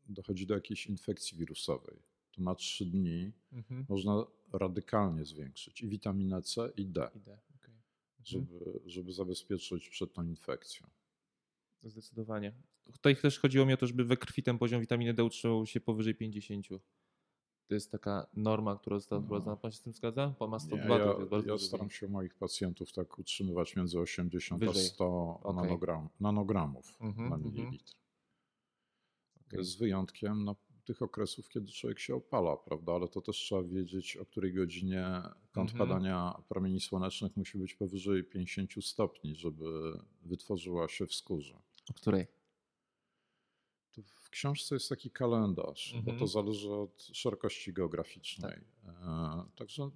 dochodzi 0.09 0.47
do 0.47 0.55
jakiejś 0.55 0.87
infekcji 0.87 1.39
wirusowej. 1.39 2.03
To 2.33 2.43
na 2.43 2.55
trzy 2.55 2.87
dni 2.87 3.33
Mhm. 3.53 3.87
można 3.89 4.25
radykalnie 4.53 5.25
zwiększyć 5.25 5.81
i 5.83 5.89
witaminę 5.89 6.43
C 6.43 6.73
i 6.77 6.87
D, 6.87 7.11
Idę. 7.15 7.39
okej. 7.57 7.75
Mhm. 7.75 7.83
żeby, 8.25 8.81
żeby 8.87 9.13
zabezpieczyć 9.13 9.89
przed 9.89 10.13
tą 10.13 10.23
infekcją. 10.27 10.87
Zdecydowanie. 11.83 12.53
Tutaj 12.93 13.17
też 13.17 13.39
chodziło 13.39 13.67
mi 13.67 13.73
o 13.73 13.77
to, 13.77 13.87
żeby 13.87 14.05
we 14.05 14.17
krwi 14.17 14.43
ten 14.43 14.59
poziom 14.59 14.81
witaminy 14.81 15.15
D 15.15 15.25
utrzymał 15.25 15.67
się 15.67 15.81
powyżej 15.81 16.15
50. 16.15 16.67
To 17.69 17.75
jest 17.75 17.93
taka 17.93 18.27
norma, 18.35 18.77
która 18.77 18.99
została 18.99 19.21
No. 19.21 19.27
wprowadzona. 19.27 19.57
Pan 19.57 19.71
się 19.71 19.77
z 19.79 19.83
tym 19.83 19.93
zgadza? 19.93 20.35
Pan 20.39 20.51
ma 20.51 20.57
Nie, 20.57 20.61
102, 20.61 20.99
to 20.99 21.37
ja, 21.43 21.43
ja 21.53 21.59
staram 21.59 21.91
się 21.91 22.09
moich 22.09 22.35
pacjentów 22.35 22.93
tak 22.93 23.19
utrzymywać 23.19 23.77
między 23.77 24.01
80 24.01 24.61
Wyżej. 24.61 24.83
a 24.87 24.89
100 24.89 25.41
Okej. 25.43 25.55
nanogram, 25.63 26.09
nanogramów 26.21 26.97
Mhm, 27.01 27.29
na 27.31 27.37
mhm. 27.37 27.55
mililitr. 27.55 27.95
Okej. 29.47 29.65
Z 29.65 29.77
wyjątkiem 29.77 30.45
no, 30.45 30.57
tych 30.85 31.03
okresów, 31.03 31.49
kiedy 31.49 31.73
człowiek 31.73 31.99
się 31.99 32.15
opala, 32.15 32.57
prawda? 32.57 32.93
Ale 32.93 33.09
to 33.09 33.21
też 33.21 33.37
trzeba 33.37 33.63
wiedzieć, 33.63 34.17
o 34.17 34.27
której 34.27 34.53
godzinie 34.55 35.23
kąt 35.53 35.71
Mhm. 35.71 35.89
padania 35.89 36.43
promieni 36.49 36.81
słonecznych 36.81 37.37
musi 37.37 37.59
być 37.59 37.75
powyżej 37.75 38.25
50 38.25 38.85
stopni, 38.85 39.35
żeby 39.35 39.99
wytworzyła 40.23 40.89
się 40.89 41.07
w 41.07 41.15
skórze. 41.15 41.55
O 41.91 41.95
której? 41.95 42.27
W 44.05 44.31
książce 44.31 44.75
jest 44.75 44.89
taki 44.89 45.11
kalendarz, 45.11 45.91
bo 45.93 45.99
Mhm. 45.99 46.19
to 46.19 46.27
zależy 46.27 46.73
od 46.73 47.03
szerokości 47.13 47.73
geograficznej. 47.73 48.65
E, 48.85 49.45
także 49.57 49.91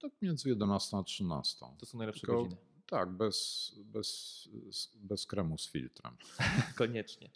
tak 0.00 0.12
między 0.22 0.48
11 0.48 0.96
a 0.96 1.02
13. 1.02 1.66
To 1.78 1.86
są 1.86 1.98
najlepsze 1.98 2.20
Tylko- 2.20 2.42
godziny. 2.42 2.60
Tak, 2.86 3.10
bez, 3.10 3.72
bez, 3.84 4.48
bez 4.94 5.26
kremu 5.26 5.58
z 5.58 5.70
filtrem. 5.70 6.16
Koniecznie. 6.78 7.30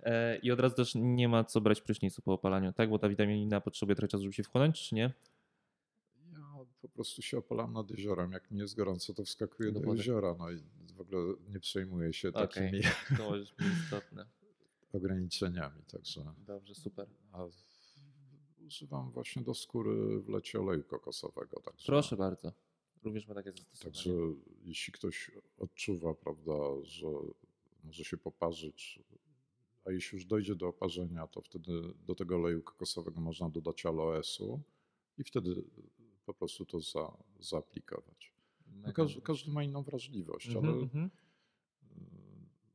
E, 0.00 0.36
I 0.38 0.50
od 0.50 0.60
razu 0.60 0.76
też 0.76 0.92
nie 0.94 1.28
ma 1.28 1.44
co 1.44 1.60
brać 1.60 1.80
prysznicu 1.80 2.22
po 2.22 2.32
opalaniu, 2.32 2.72
tak? 2.72 2.90
Bo 2.90 2.98
ta 2.98 3.08
witamina 3.08 3.60
potrzebuje 3.60 3.96
trochę 3.96 4.08
czasu, 4.08 4.22
żeby 4.22 4.34
się 4.34 4.42
wchłonąć, 4.42 4.88
czy 4.88 4.94
nie? 4.94 5.12
Ja 6.32 6.38
po 6.82 6.88
prostu 6.88 7.22
się 7.22 7.38
opalam 7.38 7.72
nad 7.72 7.90
jeziorem. 7.90 8.32
Jak 8.32 8.50
mi 8.50 8.58
jest 8.58 8.76
gorąco, 8.76 9.14
to 9.14 9.24
wskakuję 9.24 9.72
Do 9.72 9.80
do, 9.80 9.94
jeziora. 9.94 10.34
No 10.38 10.50
i 10.50 10.56
w 10.96 11.00
ogóle 11.00 11.34
nie 11.48 11.60
przejmuję 11.60 12.12
się 12.12 12.28
Okej. 12.28 12.48
takimi 12.48 12.82
To 13.18 13.30
być 13.30 13.54
istotne. 13.84 14.26
Ograniczeniami. 14.92 15.82
Także 15.84 16.34
Dobrze, 16.46 16.74
super. 16.74 17.08
a 17.32 17.44
używam 18.66 19.10
właśnie 19.10 19.42
do 19.42 19.54
skóry 19.54 20.20
w 20.20 20.28
lecie 20.28 20.60
oleju 20.60 20.84
kokosowego. 20.84 21.60
Także, 21.60 21.86
Proszę 21.86 22.16
bardzo. 22.16 22.52
Również 23.02 23.28
ma 23.28 23.34
takie 23.34 23.52
zastosowanie. 23.52 23.94
Także 23.94 24.10
jeśli 24.64 24.92
ktoś 24.92 25.30
odczuwa, 25.58 26.14
prawda, 26.14 26.52
że 26.82 27.06
może 27.84 28.04
się 28.04 28.16
poparzyć, 28.16 29.00
a 29.84 29.90
jeśli 29.90 30.16
już 30.16 30.24
dojdzie 30.26 30.54
do 30.54 30.68
oparzenia, 30.68 31.26
to 31.26 31.40
wtedy 31.40 31.72
do 32.06 32.14
tego 32.14 32.36
oleju 32.36 32.62
kokosowego 32.62 33.20
można 33.20 33.48
dodać 33.50 33.86
aloesu 33.86 34.60
i 35.18 35.24
wtedy 35.24 35.64
po 36.26 36.34
prostu 36.34 36.66
to 36.66 36.80
za, 36.80 37.16
zaaplikować. 37.40 38.32
No 38.66 38.92
każdy, 38.92 39.20
każdy 39.20 39.50
ma 39.50 39.62
inną 39.62 39.82
wrażliwość, 39.82 40.46
Mhm, 40.46 40.66
ale 40.66 40.82
mhm. 40.82 41.06
y, 41.06 41.10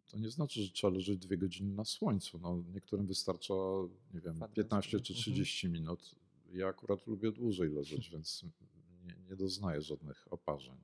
to 0.08 0.18
nie 0.18 0.30
znaczy, 0.30 0.64
że 0.64 0.72
trzeba 0.72 0.94
leżeć 0.94 1.18
dwie 1.18 1.38
godziny 1.38 1.76
na 1.76 1.86
słońcu. 1.86 2.40
No, 2.40 2.64
niektórym 2.74 3.08
wystarcza, 3.08 3.54
nie 4.14 4.22
wiem, 4.22 4.36
Kwadrans, 4.36 4.56
15 4.56 5.00
czy 5.00 5.14
mhm. 5.14 5.22
30 5.22 5.70
minut. 5.70 6.16
Ja 6.54 6.68
akurat 6.68 7.08
lubię 7.08 7.32
dłużej 7.32 7.70
leżeć, 7.70 8.10
więc 8.14 8.46
nie, 9.06 9.16
nie 9.30 9.36
doznaję 9.36 9.82
żadnych 9.82 10.28
oparzeń. 10.34 10.78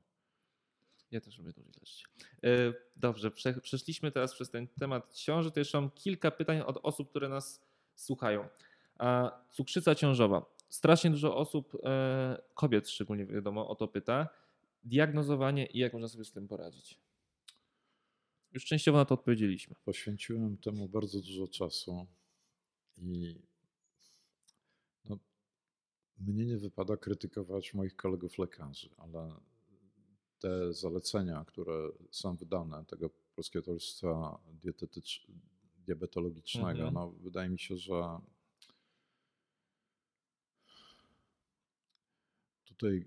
Ja 1.11 1.21
też 1.21 1.38
lubię 1.38 1.51
dłużej 1.51 1.74
leżeć. 1.82 2.05
E, 2.43 2.74
Dobrze, 2.95 3.32
prze, 3.32 3.53
przeszliśmy 3.61 4.11
teraz 4.11 4.34
przez 4.34 4.49
ten 4.49 4.67
temat 4.67 5.13
ciąży. 5.13 5.51
To 5.51 5.59
jeszcze 5.59 5.82
mam 5.82 5.91
kilka 5.91 6.32
pytań 6.32 6.59
od 6.59 6.78
osób, 6.84 7.09
które 7.09 7.30
nas 7.30 7.61
słuchają. 7.95 8.47
Cukrzyca 9.51 9.95
ciążowa. 9.95 10.45
Strasznie 10.69 11.11
dużo 11.11 11.38
osób, 11.38 11.78
e, 11.84 12.41
kobiet 12.53 12.89
szczególnie 12.89 13.26
wiadomo, 13.26 13.69
o 13.69 13.76
to 13.76 13.88
pyta. 13.88 14.30
Diagnozowanie 14.84 15.65
i 15.65 15.80
jak 15.80 15.93
można 15.93 16.07
sobie 16.07 16.26
z 16.26 16.32
tym 16.32 16.47
poradzić? 16.47 17.02
Już 18.53 18.65
częściowo 18.65 18.97
na 18.97 19.05
to 19.05 19.13
odpowiedzieliśmy. 19.13 19.75
Poświęciłem 19.85 20.57
temu 20.57 20.89
bardzo 20.89 21.21
dużo 21.21 21.47
czasu 21.47 22.07
i 22.97 23.35
no, 25.05 25.19
mnie 26.19 26.45
nie 26.45 26.57
wypada 26.57 26.97
krytykować 26.97 27.73
moich 27.73 27.95
kolegów 27.95 28.37
lekarzy, 28.37 28.89
ale 28.97 29.35
te 30.39 30.73
zalecenia, 30.73 31.45
które 31.47 31.89
są 32.11 32.35
wydane 32.35 32.85
tego 32.85 33.09
Polskiego 33.35 33.65
Towarzystwa 33.65 34.39
Diabetologicznego, 35.85 36.69
Mhm. 36.87 36.93
no, 36.93 37.11
wydaje 37.11 37.49
mi 37.49 37.59
się, 37.59 37.77
że 37.77 38.19
tutaj 42.65 43.05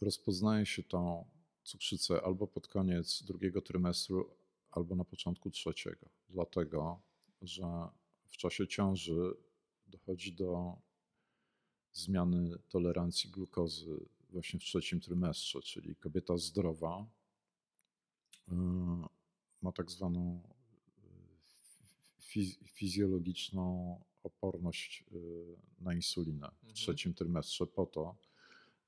rozpoznaje 0.00 0.66
się 0.66 0.82
tą 0.82 1.24
cukrzycę 1.64 2.22
albo 2.22 2.46
pod 2.46 2.68
koniec 2.68 3.22
drugiego 3.22 3.62
trymestru, 3.62 4.36
albo 4.76 4.96
na 4.96 5.04
początku 5.04 5.50
trzeciego. 5.50 6.06
Dlatego, 6.28 7.02
że 7.42 7.62
w 8.28 8.36
czasie 8.36 8.66
ciąży 8.68 9.34
dochodzi 9.86 10.32
do 10.32 10.76
zmiany 11.92 12.58
tolerancji 12.68 13.30
glukozy 13.30 13.96
właśnie 14.30 14.60
w 14.60 14.62
trzecim 14.62 15.00
trymestrze, 15.00 15.60
czyli 15.60 15.96
kobieta 15.96 16.36
zdrowa 16.36 17.06
y, 18.48 18.52
ma 19.62 19.72
tak 19.72 19.90
zwaną 19.90 20.42
y, 20.98 22.20
fiz- 22.20 22.58
fizjologiczną 22.64 23.60
oporność 24.22 25.04
y, 25.12 25.56
na 25.78 25.94
insulinę 25.94 26.48
w 26.48 26.52
Mhm. 26.54 26.74
trzecim 26.74 27.14
trymestrze 27.14 27.66
po 27.66 27.86
to, 27.86 28.16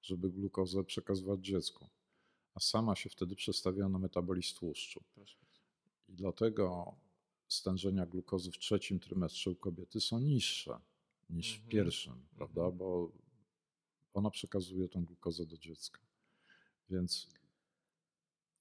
żeby 0.02 0.30
glukozę 0.30 0.84
przekazywać 0.84 1.40
dziecku, 1.40 1.88
a 2.54 2.60
sama 2.60 2.96
się 2.96 3.10
wtedy 3.10 3.36
przestawia 3.36 3.88
na 3.88 3.98
metabolizm 3.98 4.56
tłuszczu. 4.58 5.02
Proszę. 5.14 5.47
I 6.08 6.14
dlatego 6.14 6.94
stężenia 7.48 8.06
glukozy 8.06 8.50
w 8.50 8.58
trzecim 8.58 9.00
trymestrze 9.00 9.50
u 9.50 9.56
kobiety 9.56 10.00
są 10.00 10.20
niższe 10.20 10.80
niż 11.30 11.52
w 11.52 11.54
Mhm. 11.56 11.70
pierwszym, 11.70 12.28
prawda? 12.36 12.60
Mhm. 12.60 12.78
Bo 12.78 13.12
ona 14.14 14.30
przekazuje 14.30 14.88
tą 14.88 15.04
glukozę 15.04 15.46
do 15.46 15.58
dziecka. 15.58 16.00
Więc 16.90 17.28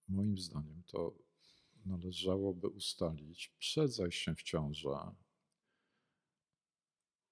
moim 0.07 0.37
zdaniem 0.37 0.83
to 0.87 1.17
należałoby 1.85 2.67
ustalić 2.67 3.49
przed 3.59 3.93
zajściem 3.93 4.35
w 4.35 4.43
ciążę, 4.43 5.15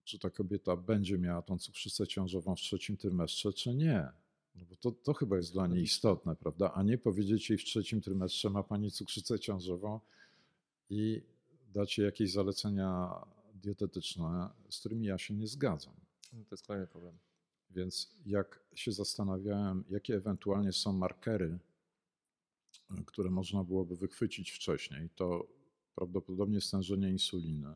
czy 0.04 0.20
ta 0.20 0.30
kobieta 0.30 0.76
będzie 0.76 1.18
miała 1.18 1.42
tą 1.42 1.58
cukrzycę 1.58 2.08
ciążową 2.08 2.56
w 2.56 2.60
trzecim 2.60 2.98
trymestrze, 2.98 3.54
czy 3.54 3.76
nie. 3.76 4.12
No 4.56 4.66
bo 4.70 4.76
to, 4.76 4.92
to 4.92 5.14
chyba 5.14 5.38
jest 5.38 5.54
dla 5.54 5.68
niej 5.68 5.84
istotne, 5.84 6.36
prawda? 6.36 6.74
A 6.74 6.84
nie 6.84 6.98
powiedzieć 6.98 7.50
jej 7.50 7.60
w 7.60 7.64
trzecim 7.64 8.02
trymestrze 8.02 8.50
ma 8.50 8.64
pani 8.64 8.92
cukrzycę 8.92 9.40
ciążową 9.40 10.00
i 10.90 11.22
dać 11.74 11.98
jej 11.98 12.06
jakieś 12.06 12.32
zalecenia 12.32 13.22
dietetyczne, 13.54 14.50
z 14.70 14.80
którymi 14.80 15.06
ja 15.06 15.18
się 15.18 15.34
nie 15.34 15.48
zgadzam. 15.48 15.94
No 16.34 16.44
to 16.44 16.56
jest 16.56 16.68
kolejny 16.68 16.88
problem. 16.88 17.18
Więc 17.70 18.16
jak 18.26 18.60
się 18.76 18.92
zastanawiałem, 18.92 19.84
jakie 19.90 20.16
ewentualnie 20.16 20.74
są 20.74 20.94
markery 20.94 21.60
które 23.06 23.30
można 23.30 23.64
byłoby 23.64 23.96
wychwycić 23.96 24.52
wcześniej, 24.52 25.10
to 25.16 25.48
prawdopodobnie 25.96 26.62
stężenie 26.62 27.10
insuliny, 27.10 27.74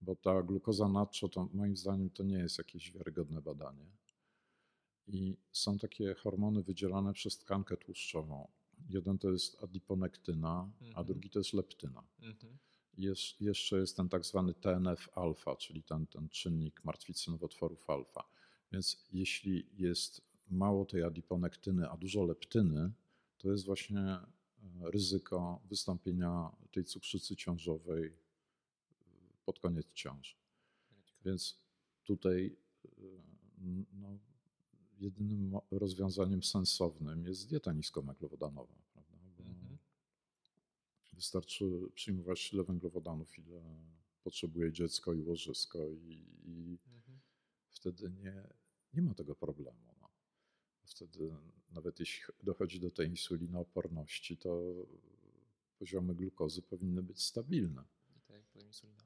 bo 0.00 0.16
ta 0.16 0.42
glukoza 0.42 0.88
nadczo, 0.88 1.28
to 1.28 1.48
moim 1.54 1.76
zdaniem 1.76 2.10
to 2.10 2.22
nie 2.22 2.38
jest 2.38 2.58
jakieś 2.58 2.92
wiarygodne 2.92 3.42
badanie. 3.42 3.86
I 5.06 5.36
są 5.52 5.78
takie 5.78 6.14
hormony 6.14 6.62
wydzielane 6.62 7.12
przez 7.12 7.38
tkankę 7.38 7.76
tłuszczową. 7.76 8.48
Jeden 8.88 9.18
to 9.18 9.30
jest 9.30 9.62
adiponektyna, 9.64 10.70
a 10.80 10.84
Mhm. 10.84 11.06
drugi 11.06 11.30
to 11.30 11.38
jest 11.38 11.52
leptyna. 11.52 12.02
Mhm. 12.20 12.58
Jest, 12.98 13.40
jeszcze 13.40 13.78
jest 13.78 13.96
ten 13.96 14.08
tak 14.08 14.24
zwany 14.24 14.54
TNF-alfa, 14.54 15.56
czyli 15.56 15.82
ten, 15.82 16.06
ten 16.06 16.28
czynnik 16.28 16.84
martwicy 16.84 17.30
nowotworów 17.30 17.90
alfa. 17.90 18.24
Więc 18.72 19.04
jeśli 19.12 19.66
jest 19.74 20.22
mało 20.50 20.84
tej 20.84 21.02
adiponektyny, 21.02 21.88
a 21.90 21.96
dużo 21.96 22.24
leptyny, 22.24 22.92
to 23.38 23.50
jest 23.50 23.64
właśnie 23.64 24.00
e, 24.00 24.22
ryzyko 24.82 25.60
wystąpienia 25.64 26.50
tej 26.72 26.84
cukrzycy 26.84 27.36
ciążowej 27.36 28.06
e, 28.06 28.12
pod 29.44 29.58
koniec 29.58 29.86
ciąży. 29.92 30.34
Więc 31.24 31.60
tutaj 32.04 32.56
e, 32.84 32.90
no, 33.92 34.18
jedynym 35.02 35.58
rozwiązaniem 35.70 36.42
sensownym 36.42 37.26
jest 37.26 37.48
dieta 37.48 37.72
niskowęglowodanowa. 37.72 38.74
Prawda? 38.92 39.16
Mhm. 39.38 39.78
Wystarczy 41.12 41.64
przyjmować 41.94 42.50
tyle 42.50 42.64
węglowodanów, 42.64 43.38
ile 43.38 43.62
potrzebuje 44.24 44.72
dziecko 44.72 45.14
i 45.14 45.22
łożysko, 45.22 45.88
i, 45.88 46.26
i 46.44 46.78
Mhm. 46.86 47.20
wtedy 47.70 48.10
nie, 48.10 48.48
nie 48.94 49.02
ma 49.02 49.14
tego 49.14 49.34
problemu. 49.34 49.94
No. 50.00 50.08
Wtedy, 50.84 51.36
nawet 51.70 52.00
jeśli 52.00 52.24
dochodzi 52.42 52.80
do 52.80 52.90
tej 52.90 53.08
insulinooporności, 53.08 54.36
to 54.36 54.62
poziomy 55.78 56.14
glukozy 56.14 56.62
powinny 56.62 57.02
być 57.02 57.22
stabilne. 57.22 57.84
I 58.16 58.20
tak 58.20 58.56
insulina. 58.56 59.01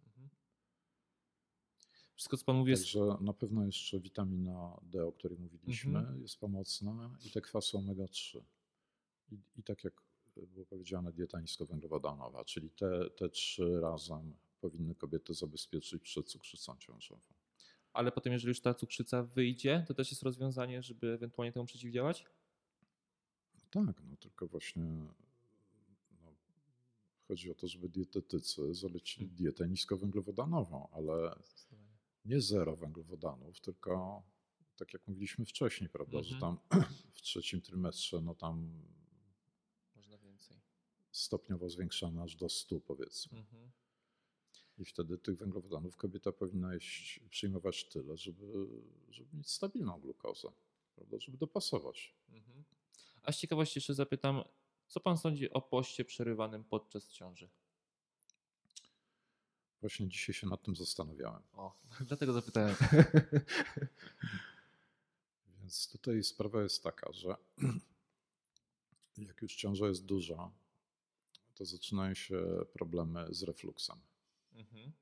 Wszystko, 2.16 2.36
co 2.36 2.44
pan 2.44 2.56
mówi, 2.56 2.70
jest. 2.70 2.82
Także 2.84 3.00
na 3.20 3.32
pewno 3.32 3.66
jeszcze 3.66 4.00
witamina 4.00 4.80
D, 4.82 5.06
o 5.06 5.12
której 5.12 5.38
mówiliśmy, 5.38 5.98
Mhm. 5.98 6.22
jest 6.22 6.38
pomocna 6.40 7.10
i 7.26 7.30
te 7.30 7.40
kwasy 7.40 7.76
omega-3. 7.76 8.40
I, 9.32 9.38
I 9.56 9.62
tak 9.62 9.84
jak 9.84 10.02
było 10.36 10.66
powiedziane, 10.66 11.12
dieta 11.12 11.40
niskowęglowodanowa, 11.40 12.44
czyli 12.44 12.70
te, 12.70 13.10
te 13.10 13.28
trzy 13.28 13.80
razem 13.80 14.34
powinny 14.60 14.94
kobiety 14.94 15.34
zabezpieczyć 15.34 16.02
przed 16.02 16.26
cukrzycą 16.28 16.76
ciążową. 16.78 17.20
Ale 17.92 18.12
potem, 18.12 18.32
jeżeli 18.32 18.48
już 18.48 18.60
ta 18.60 18.74
cukrzyca 18.74 19.22
wyjdzie, 19.22 19.84
to 19.88 19.94
też 19.94 20.10
jest 20.10 20.22
rozwiązanie, 20.22 20.82
żeby 20.82 21.12
ewentualnie 21.12 21.52
temu 21.52 21.66
przeciwdziałać? 21.66 22.24
No 23.54 23.60
tak, 23.86 24.02
no 24.10 24.16
tylko 24.16 24.46
właśnie 24.46 24.82
no, 26.22 26.34
chodzi 27.28 27.50
o 27.50 27.54
to, 27.54 27.68
żeby 27.68 27.88
dietetycy 27.88 28.74
zalecili 28.74 29.24
Mhm. 29.24 29.36
dietę 29.36 29.68
niskowęglowodanową, 29.68 30.88
ale 30.92 31.34
Zdecydowanie. 31.44 31.85
Nie 32.26 32.40
zero 32.40 32.76
węglowodanów, 32.76 33.60
tylko 33.60 34.22
tak 34.76 34.92
jak 34.92 35.06
mówiliśmy 35.08 35.44
wcześniej, 35.44 35.90
prawda, 35.90 36.22
że 36.22 36.40
tam 36.40 36.58
Mhm. 36.70 36.92
w 37.14 37.22
trzecim 37.22 37.60
trymestrze, 37.62 38.20
no 38.20 38.34
tam 38.34 38.82
Można 39.94 40.18
więcej. 40.18 40.60
stopniowo 41.12 41.70
zwiększamy 41.70 42.22
aż 42.22 42.36
do 42.36 42.48
100 42.48 42.80
powiedzmy. 42.80 43.38
Mhm. 43.38 43.70
I 44.78 44.84
wtedy 44.84 45.18
tych 45.18 45.36
węglowodanów 45.38 45.96
kobieta 45.96 46.32
powinna 46.32 46.74
jeść, 46.74 47.20
przyjmować 47.30 47.84
tyle, 47.88 48.16
żeby, 48.16 48.66
żeby 49.08 49.36
mieć 49.36 49.50
stabilną 49.50 50.00
glukozę, 50.00 50.48
prawda, 50.94 51.18
żeby 51.18 51.38
dopasować. 51.38 52.14
Mhm. 52.28 52.64
A 53.22 53.32
z 53.32 53.38
ciekawości 53.38 53.78
jeszcze 53.78 53.94
zapytam, 53.94 54.42
co 54.86 55.00
pan 55.00 55.18
sądzi 55.18 55.50
o 55.50 55.60
poście 55.62 56.04
przerywanym 56.04 56.64
podczas 56.64 57.08
ciąży? 57.12 57.48
Właśnie 59.80 60.08
dzisiaj 60.08 60.34
się 60.34 60.46
nad 60.46 60.62
tym 60.62 60.76
zastanawiałem. 60.76 61.42
O, 61.52 61.78
dlatego 62.08 62.32
zapytałem. 62.32 62.76
Więc 65.60 65.88
tutaj 65.88 66.24
sprawa 66.24 66.62
jest 66.62 66.82
taka, 66.82 67.12
że 67.12 67.36
jak 69.28 69.42
już 69.42 69.56
ciąża 69.56 69.86
jest 69.86 70.04
duża, 70.04 70.50
to 71.54 71.64
zaczynają 71.64 72.14
się 72.14 72.64
problemy 72.72 73.26
z 73.30 73.42
refluksem. 73.42 74.00
Mhm. 74.52 74.92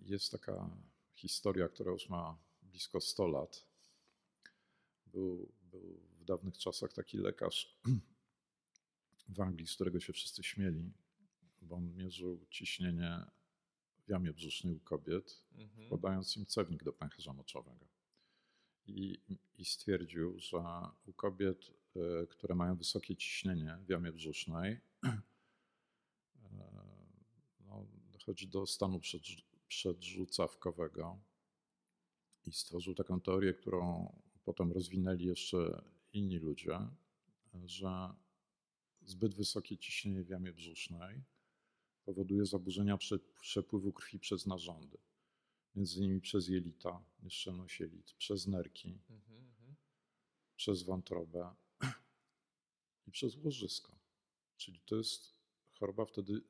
Jest 0.00 0.32
taka 0.32 0.70
historia, 1.14 1.68
która 1.68 1.92
już 1.92 2.08
ma 2.08 2.38
blisko 2.62 3.00
100 3.00 3.26
lat. 3.26 3.66
Był, 5.06 5.52
był 5.62 6.00
w 6.20 6.24
dawnych 6.24 6.58
czasach 6.58 6.92
taki 6.92 7.18
lekarz 7.18 7.78
w 9.28 9.40
Anglii, 9.40 9.66
z 9.66 9.74
którego 9.74 10.00
się 10.00 10.12
wszyscy 10.12 10.42
śmieli, 10.42 10.92
bo 11.64 11.76
on 11.76 11.94
mierzył 11.96 12.46
ciśnienie 12.50 13.24
w 14.06 14.08
jamie 14.08 14.32
brzusznej 14.32 14.74
u 14.74 14.80
kobiet, 14.80 15.44
Mhm. 15.58 15.88
podając 15.88 16.36
im 16.36 16.46
cewnik 16.46 16.84
do 16.84 16.92
pęcherza 16.92 17.32
moczowego. 17.32 17.86
I, 18.86 19.18
I 19.58 19.64
stwierdził, 19.64 20.38
że 20.38 20.58
u 21.06 21.12
kobiet, 21.12 21.70
y, 22.22 22.26
które 22.26 22.54
mają 22.54 22.76
wysokie 22.76 23.16
ciśnienie 23.16 23.78
w 23.86 23.88
jamie 23.88 24.12
brzusznej, 24.12 24.72
y, 24.72 24.80
no, 27.66 27.86
dochodzi 28.12 28.48
do 28.48 28.66
stanu 28.66 28.98
przedrzu- 28.98 29.42
przedrzucawkowego. 29.68 31.18
I 32.46 32.52
stworzył 32.52 32.94
taką 32.94 33.20
teorię, 33.20 33.54
którą 33.54 34.12
potem 34.44 34.72
rozwinęli 34.72 35.24
jeszcze 35.24 35.82
inni 36.12 36.38
ludzie, 36.38 36.78
że 37.64 38.14
zbyt 39.02 39.34
wysokie 39.34 39.78
ciśnienie 39.78 40.24
w 40.24 40.28
jamie 40.28 40.52
brzusznej 40.52 41.22
powoduje 42.04 42.46
zaburzenia 42.46 42.96
prze- 42.96 43.18
przepływu 43.40 43.92
krwi 43.92 44.18
przez 44.18 44.46
narządy 44.46 44.98
między 45.76 45.98
innymi 45.98 46.20
przez 46.20 46.48
jelita, 46.48 47.02
nieszczelność 47.22 47.80
jelit, 47.80 48.12
przez 48.12 48.46
nerki, 48.46 48.98
Mhm. 49.10 49.38
Mhm. 49.38 49.74
przez 50.56 50.82
wątrobę 50.82 51.54
i 53.06 53.10
przez 53.10 53.36
łożysko. 53.36 53.98
Czyli 54.56 54.80
to 54.86 54.96
jest 54.96 55.34
choroba 55.78 56.04
wtedy, 56.04 56.40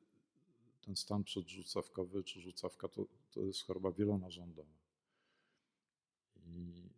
ten 0.81 0.95
stan 0.95 1.23
przedrzucawkowy 1.23 2.23
czy 2.23 2.41
rzucawka 2.41 2.87
to, 2.87 3.05
to 3.31 3.41
jest 3.41 3.61
choroba 3.61 3.91
wielonarządowa. 3.91 4.73
I 6.45 6.89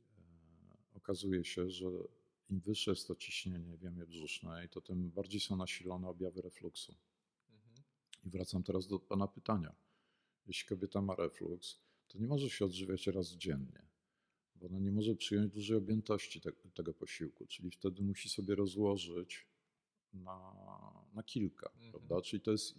e, 0.93 0.97
okazuje 0.97 1.43
się, 1.45 1.69
że 1.69 1.85
im 2.49 2.59
wyższe 2.59 2.91
jest 2.91 3.07
to 3.07 3.15
ciśnienie 3.15 3.77
w 3.77 3.81
jamie 3.81 4.05
brzusznej, 4.05 4.69
to 4.69 4.81
tym 4.81 5.09
bardziej 5.09 5.39
są 5.41 5.55
nasilone 5.55 6.07
objawy 6.07 6.41
refluksu. 6.41 6.95
I 8.23 8.29
wracam 8.29 8.63
teraz 8.63 8.87
do 8.87 8.99
Pana 8.99 9.27
pytania. 9.27 9.75
Jeśli 10.47 10.67
kobieta 10.69 11.01
ma 11.01 11.15
refluks, 11.15 11.79
to 12.07 12.17
nie 12.17 12.27
może 12.27 12.49
się 12.49 12.65
odżywiać 12.65 13.07
raz 13.07 13.31
dziennie, 13.31 13.85
bo 14.55 14.67
ona 14.67 14.79
nie 14.79 14.91
może 14.91 15.15
przyjąć 15.15 15.53
dużej 15.53 15.77
objętości 15.77 16.41
te, 16.41 16.51
tego 16.51 16.93
posiłku, 16.93 17.45
czyli 17.47 17.71
wtedy 17.71 18.01
musi 18.03 18.29
sobie 18.29 18.55
rozłożyć 18.55 19.47
na, 20.13 20.53
na 21.13 21.23
kilka, 21.23 21.69
Mhm. 21.69 21.91
prawda? 21.91 22.21
Czyli 22.21 22.41
to 22.41 22.51
jest 22.51 22.75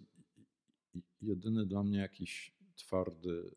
jedyny 1.21 1.65
dla 1.65 1.83
mnie 1.83 1.97
jakiś 1.99 2.55
twardy 2.75 3.55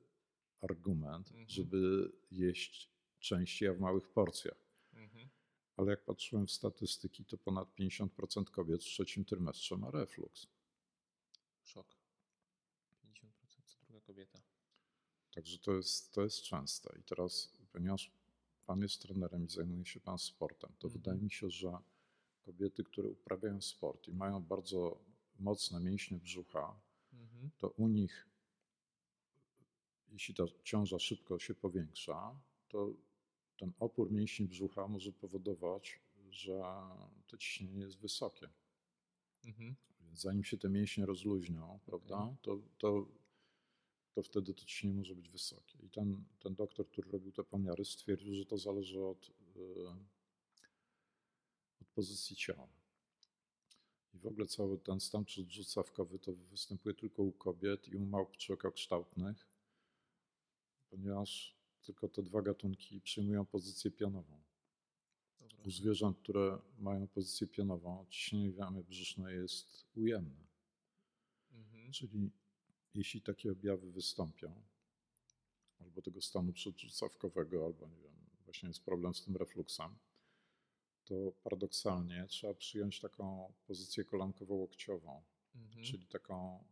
argument, 0.60 1.28
Mhm. 1.28 1.48
żeby 1.48 2.12
jeść 2.30 2.90
częściej, 3.18 3.68
a 3.68 3.74
w 3.74 3.80
małych 3.80 4.08
porcjach. 4.08 4.64
Mhm. 4.94 5.28
Ale 5.76 5.90
jak 5.90 6.04
patrzyłem 6.04 6.46
w 6.46 6.50
statystyki, 6.50 7.24
to 7.24 7.38
ponad 7.38 7.74
50% 7.74 8.50
kobiet 8.50 8.80
w 8.82 8.84
trzecim 8.86 9.24
trymestrze 9.24 9.76
ma 9.76 9.90
refluks. 9.90 10.46
Szok. 11.64 11.86
50% 13.04 13.62
co 13.66 13.78
druga 13.80 14.00
kobieta. 14.00 14.42
Także 15.34 15.58
to 15.58 15.72
jest, 15.74 16.12
to 16.12 16.22
jest 16.22 16.42
częste. 16.42 16.98
I 17.00 17.02
teraz, 17.02 17.52
ponieważ 17.72 18.12
Pan 18.66 18.80
jest 18.80 19.02
trenerem 19.02 19.44
i 19.44 19.50
zajmuje 19.50 19.84
się 19.86 20.00
Pan 20.00 20.18
sportem, 20.18 20.70
to 20.78 20.88
Mhm. 20.88 20.92
wydaje 20.92 21.20
mi 21.20 21.30
się, 21.30 21.50
że 21.50 21.78
kobiety, 22.42 22.84
które 22.84 23.08
uprawiają 23.08 23.60
sport 23.60 24.08
i 24.08 24.12
mają 24.14 24.40
bardzo 24.42 25.04
mocne 25.38 25.80
mięśnie 25.80 26.18
brzucha, 26.18 26.80
Mhm. 27.12 27.50
to 27.58 27.68
u 27.70 27.88
nich, 27.88 28.28
jeśli 30.08 30.34
ta 30.34 30.44
ciąża 30.64 30.98
szybko 30.98 31.38
się 31.38 31.54
powiększa, 31.54 32.40
to 32.68 32.92
ten 33.58 33.72
opór 33.78 34.12
mięśni 34.12 34.46
brzucha 34.46 34.88
może 34.88 35.12
powodować, 35.12 36.00
że 36.30 36.62
to 37.26 37.36
ciśnienie 37.36 37.80
jest 37.80 37.98
wysokie. 37.98 38.48
Mhm. 39.44 39.76
Zanim 40.12 40.44
się 40.44 40.58
te 40.58 40.68
mięśnie 40.68 41.06
rozluźnią, 41.06 41.80
prawda, 41.86 42.36
to, 42.42 42.58
to, 42.78 43.06
to 44.14 44.22
wtedy 44.22 44.54
to 44.54 44.64
ciśnienie 44.64 44.96
może 44.96 45.14
być 45.14 45.28
wysokie. 45.28 45.78
I 45.82 45.90
ten, 45.90 46.24
ten 46.38 46.54
doktor, 46.54 46.88
który 46.88 47.10
robił 47.10 47.32
te 47.32 47.44
pomiary, 47.44 47.84
stwierdził, 47.84 48.34
że 48.34 48.46
to 48.46 48.58
zależy 48.58 49.04
od, 49.04 49.30
y, 49.56 49.88
od 51.80 51.88
pozycji 51.88 52.36
ciała. 52.36 52.68
I 54.14 54.18
w 54.18 54.26
ogóle 54.26 54.46
cały 54.46 54.78
ten 54.78 55.00
stan 55.00 55.24
przedrzucawkowy 55.24 56.18
to 56.18 56.32
występuje 56.32 56.94
tylko 56.94 57.22
u 57.22 57.32
kobiet 57.32 57.88
i 57.88 57.96
u 57.96 58.06
małp 58.06 58.36
człowiekokształtnych, 58.36 59.46
ponieważ 60.90 61.56
tylko 61.82 62.08
te 62.08 62.22
dwa 62.22 62.42
gatunki 62.42 63.00
przyjmują 63.00 63.46
pozycję 63.46 63.90
pionową. 63.90 64.40
U 65.64 65.70
zwierząt, 65.70 66.18
które 66.18 66.58
mają 66.78 67.08
pozycję 67.08 67.46
pionową, 67.46 68.06
ciśnienie 68.08 68.52
w 68.52 68.56
jamie 68.56 68.84
brzusznej 68.84 69.36
jest 69.36 69.86
ujemne. 69.96 70.46
Mhm. 71.52 71.92
Czyli 71.92 72.30
jeśli 72.94 73.22
takie 73.22 73.52
objawy 73.52 73.92
wystąpią, 73.92 74.62
albo 75.78 76.02
tego 76.02 76.20
stanu 76.22 76.52
przedrzucawkowego, 76.52 77.64
albo 77.66 77.88
nie 77.88 77.98
wiem, 78.02 78.12
właśnie 78.44 78.68
jest 78.68 78.84
problem 78.84 79.14
z 79.14 79.24
tym 79.24 79.36
refluksem, 79.36 79.98
to 81.04 81.32
paradoksalnie 81.44 82.26
trzeba 82.28 82.54
przyjąć 82.54 83.00
taką 83.00 83.52
pozycję 83.66 84.04
kolankowo-łokciową, 84.04 85.22
Mhm. 85.54 85.84
czyli 85.84 86.06
taką, 86.06 86.64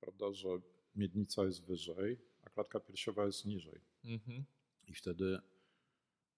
prawda, 0.00 0.32
że 0.32 0.48
miednica 0.94 1.44
jest 1.44 1.64
wyżej, 1.64 2.18
a 2.42 2.50
klatka 2.50 2.80
piersiowa 2.80 3.26
jest 3.26 3.44
niżej. 3.44 3.80
Mhm. 4.04 4.44
I 4.86 4.94
wtedy 4.94 5.38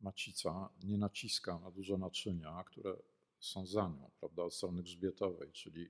macica 0.01 0.68
nie 0.84 0.99
naciska 0.99 1.59
na 1.59 1.70
duże 1.70 1.99
naczynia, 1.99 2.64
które 2.64 2.97
są 3.40 3.66
za 3.66 3.88
nią, 3.88 4.11
prawda, 4.20 4.42
od 4.42 4.55
strony 4.55 4.82
grzbietowej, 4.82 5.53
czyli 5.53 5.88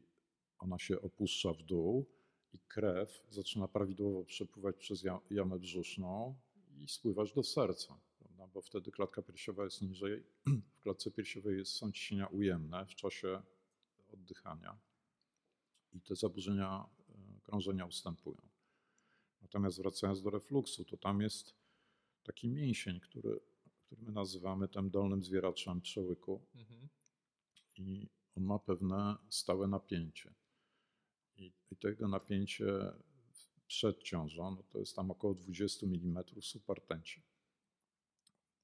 ona 0.58 0.78
się 0.78 1.00
opuszcza 1.00 1.52
w 1.52 1.62
dół 1.62 2.06
i 2.52 2.58
krew 2.58 3.26
zaczyna 3.30 3.68
prawidłowo 3.68 4.24
przepływać 4.24 4.76
przez 4.76 5.02
ja- 5.02 5.20
jamę 5.30 5.58
brzuszną 5.58 6.36
i 6.78 6.88
spływać 6.88 7.32
do 7.32 7.42
serca, 7.42 8.00
prawda, 8.18 8.46
bo 8.46 8.62
wtedy 8.62 8.90
klatka 8.90 9.22
piersiowa 9.22 9.64
jest 9.64 9.82
niżej. 9.82 10.24
W 10.76 10.80
klatce 10.80 11.10
piersiowej 11.10 11.66
są 11.66 11.92
ciśnienia 11.92 12.26
ujemne 12.26 12.86
w 12.86 12.94
czasie 12.94 13.42
oddychania 14.12 14.78
i 15.92 16.00
te 16.00 16.16
zaburzenia 16.16 16.88
e, 17.08 17.40
krążenia 17.40 17.86
ustępują. 17.86 18.48
Natomiast 19.42 19.78
wracając 19.78 20.22
do 20.22 20.30
refluksu, 20.30 20.84
to 20.84 20.96
tam 20.96 21.20
jest 21.20 21.54
taki 22.22 22.48
mięsień, 22.48 23.00
który, 23.00 23.40
który 23.96 24.06
my 24.06 24.12
nazywamy 24.12 24.68
tym 24.68 24.90
dolnym 24.90 25.24
zwieraczem 25.24 25.80
przełyku 25.80 26.40
Mhm. 26.54 26.88
i 27.76 28.08
on 28.36 28.44
ma 28.44 28.58
pewne 28.58 29.16
stałe 29.30 29.68
napięcie. 29.68 30.34
I, 31.36 31.52
i 31.70 31.76
tego 31.76 32.08
napięcie 32.08 32.66
przed 33.66 34.02
ciążą, 34.02 34.50
no 34.50 34.62
to 34.62 34.78
jest 34.78 34.96
tam 34.96 35.10
około 35.10 35.34
20 35.34 35.86
mm 35.86 36.24
supertęci. 36.40 37.22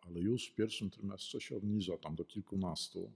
Ale 0.01 0.21
już 0.21 0.49
w 0.49 0.55
pierwszym 0.55 0.91
trymestrze 0.91 1.41
się 1.41 1.57
obniża 1.57 1.99
tam 1.99 2.15
do 2.17 2.25
kilkunastu 2.25 3.13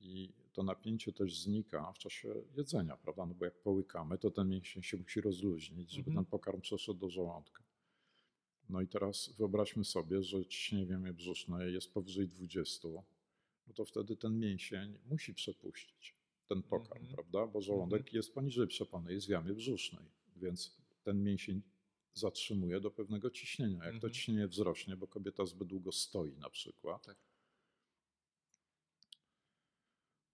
i 0.00 0.32
to 0.52 0.62
napięcie 0.62 1.12
też 1.12 1.40
znika 1.42 1.92
w 1.92 1.98
czasie 1.98 2.34
jedzenia, 2.56 2.96
prawda? 2.96 3.26
No 3.26 3.34
bo 3.34 3.44
jak 3.44 3.62
połykamy, 3.62 4.18
to 4.18 4.30
ten 4.30 4.48
mięsień 4.48 4.82
się 4.82 4.96
musi 4.96 5.20
rozluźnić, 5.20 5.90
żeby 5.90 6.10
Mhm. 6.10 6.24
ten 6.24 6.30
pokarm 6.30 6.60
przeszedł 6.60 7.00
do 7.00 7.10
żołądka. 7.10 7.62
No 8.72 8.80
i 8.80 8.88
teraz 8.88 9.28
wyobraźmy 9.38 9.84
sobie, 9.84 10.22
że 10.22 10.46
ciśnienie 10.46 10.86
w 10.86 10.90
jamie 10.90 11.12
brzusznej 11.12 11.74
jest 11.74 11.92
powyżej 11.94 12.28
20, 12.28 12.88
no 13.66 13.74
to 13.74 13.84
wtedy 13.84 14.16
ten 14.16 14.38
mięsień 14.38 14.98
musi 15.10 15.34
przepuścić 15.34 16.14
ten 16.48 16.62
pokarm, 16.62 17.00
Mhm. 17.02 17.14
prawda? 17.14 17.46
Bo 17.46 17.60
żołądek 17.60 18.12
jest 18.12 18.34
poniżej 18.34 18.66
przepony, 18.66 19.12
jest 19.12 19.26
w 19.26 19.30
jamie 19.30 19.54
brzusznej, 19.54 20.04
więc 20.36 20.76
ten 21.02 21.22
mięsień 21.22 21.62
zatrzymuje 22.14 22.80
do 22.80 22.90
pewnego 22.90 23.30
ciśnienia. 23.30 23.76
Jak 23.84 23.92
to 23.92 23.94
Mhm. 23.94 24.12
ciśnienie 24.12 24.48
wzrośnie, 24.48 24.96
bo 24.96 25.06
kobieta 25.06 25.46
zbyt 25.46 25.68
długo 25.68 25.92
stoi 25.92 26.36
na 26.36 26.50
przykład, 26.50 27.06
Tak. 27.06 27.16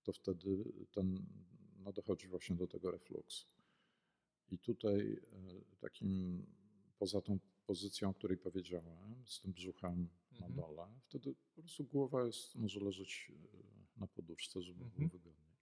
to 0.03 0.13
wtedy 0.13 0.65
ten, 0.93 1.27
no 1.79 1.93
dochodzi 1.93 2.29
właśnie 2.29 2.57
do 2.57 2.67
tego 2.67 2.91
refluksu. 2.91 3.47
I 4.51 4.59
tutaj 4.59 5.13
e, 5.33 5.77
takim, 5.81 6.47
poza 6.99 7.21
tą 7.21 7.39
pozycją, 7.73 8.11
o 8.11 8.15
której 8.15 8.37
powiedziałem, 8.39 9.23
z 9.27 9.41
tym 9.41 9.53
brzuchem 9.53 10.09
na 10.33 10.47
Mhm. 10.47 10.55
dole, 10.55 10.87
wtedy 11.09 11.35
po 11.55 11.61
prostu 11.63 11.85
głowa 11.85 12.25
jest, 12.27 12.55
może 12.55 12.81
leżeć 12.81 13.33
e, 13.97 14.01
na 14.01 14.07
poduszce, 14.07 14.63
żeby 14.63 14.85
Mhm. 14.85 15.09
było 15.09 15.19
wygodnie. 15.19 15.55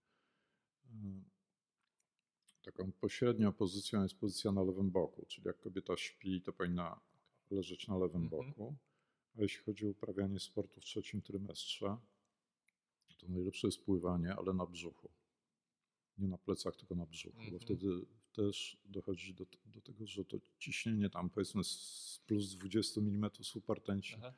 E, 0.86 1.36
Taką 2.64 2.92
pośrednią 2.92 3.52
pozycją 3.52 4.02
jest 4.02 4.14
pozycja 4.14 4.52
na 4.52 4.62
lewym 4.62 4.90
boku, 4.90 5.26
czyli 5.28 5.46
jak 5.46 5.58
kobieta 5.58 5.96
śpi, 5.96 6.42
to 6.42 6.52
powinna 6.52 7.00
leżeć 7.50 7.88
na 7.88 7.98
lewym 7.98 8.22
Mhm. 8.22 8.28
boku. 8.48 8.76
A 9.38 9.42
jeśli 9.42 9.62
chodzi 9.64 9.86
o 9.86 9.90
uprawianie 9.90 10.40
sportu 10.40 10.80
w 10.80 10.84
trzecim 10.84 11.22
trymestrze, 11.22 11.96
to 13.18 13.28
najlepsze 13.28 13.68
jest 13.68 13.80
pływanie, 13.84 14.34
ale 14.34 14.52
na 14.52 14.66
brzuchu. 14.66 15.08
Nie 16.18 16.28
na 16.28 16.38
plecach, 16.38 16.76
tylko 16.76 16.94
na 16.94 17.06
brzuchu, 17.06 17.36
Mhm. 17.38 17.52
bo 17.52 17.58
wtedy 17.58 18.06
też 18.36 18.76
dochodzi 18.84 19.34
do, 19.34 19.46
do 19.66 19.80
tego, 19.80 20.06
że 20.06 20.24
to 20.24 20.38
ciśnienie 20.58 21.10
tam 21.10 21.30
powiedzmy 21.30 21.64
z 21.64 22.20
plus 22.26 22.54
20 22.54 23.00
mm 23.00 23.30
supertęci 23.42 24.14
Aha. 24.18 24.34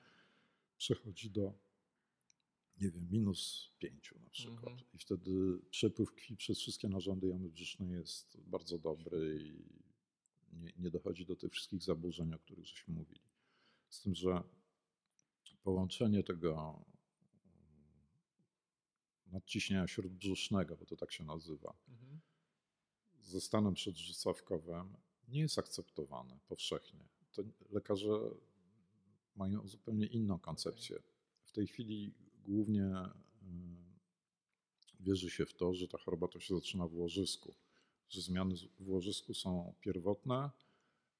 przechodzi 0.76 1.30
do, 1.30 1.54
nie 2.80 2.90
wiem, 2.90 3.08
minus 3.10 3.70
5 3.78 4.14
na 4.24 4.30
przykład. 4.30 4.72
Mhm. 4.72 4.88
I 4.94 4.98
wtedy 4.98 5.58
przepływ 5.70 6.12
krwi 6.12 6.36
przez 6.36 6.58
wszystkie 6.58 6.88
narządy 6.88 7.28
jamy 7.28 7.48
brzusznej 7.48 7.90
jest 7.90 8.40
bardzo 8.40 8.78
dobry 8.78 9.38
i 9.42 9.78
nie, 10.52 10.72
nie 10.78 10.90
dochodzi 10.90 11.26
do 11.26 11.36
tych 11.36 11.52
wszystkich 11.52 11.82
zaburzeń, 11.82 12.34
o 12.34 12.38
których 12.38 12.66
żeśmy 12.66 12.94
mówili. 12.94 13.20
Z 13.88 14.00
tym, 14.00 14.14
że 14.14 14.42
połączenie 15.62 16.22
tego 16.22 16.50
mm, 16.54 16.84
nadciśnienia 19.26 19.86
śródbrzusznego, 19.86 20.76
bo 20.76 20.86
to 20.86 20.96
tak 20.96 21.12
się 21.12 21.24
nazywa, 21.24 21.74
Mhm. 21.88 22.20
Ze 23.28 23.40
stanem 23.40 23.74
przedrzucawkowym 23.74 24.96
nie 25.28 25.40
jest 25.40 25.58
akceptowane 25.58 26.38
powszechnie. 26.48 27.08
To 27.32 27.42
lekarze 27.70 28.20
mają 29.36 29.66
zupełnie 29.68 30.06
inną 30.06 30.38
koncepcję. 30.38 31.02
W 31.44 31.52
tej 31.52 31.66
chwili 31.66 32.14
głównie 32.44 32.84
y, 32.84 33.48
wierzy 35.00 35.30
się 35.30 35.46
w 35.46 35.54
to, 35.54 35.74
że 35.74 35.88
ta 35.88 35.98
choroba 35.98 36.28
to 36.28 36.40
się 36.40 36.54
zaczyna 36.54 36.88
w 36.88 36.94
łożysku, 36.94 37.54
że 38.08 38.22
zmiany 38.22 38.54
w 38.80 38.88
łożysku 38.88 39.34
są 39.34 39.74
pierwotne, 39.80 40.50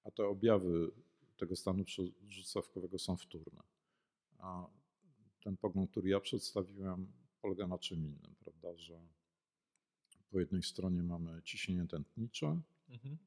a 0.04 0.10
te 0.10 0.26
objawy 0.26 0.90
tego 1.36 1.56
stanu 1.56 1.84
przedrzucawkowego 1.84 2.98
są 2.98 3.16
wtórne. 3.16 3.62
A 4.38 4.66
ten 5.40 5.56
pogląd, 5.56 5.90
który 5.90 6.08
ja 6.08 6.20
przedstawiłem, 6.20 7.12
polega 7.42 7.66
na 7.66 7.78
czym 7.78 8.06
innym, 8.06 8.34
prawda, 8.40 8.76
że 8.76 9.00
po 10.30 10.40
jednej 10.40 10.62
stronie 10.62 11.02
mamy 11.02 11.42
ciśnienie 11.44 11.86
tętnicze, 11.86 12.60
Mhm. 12.88 13.18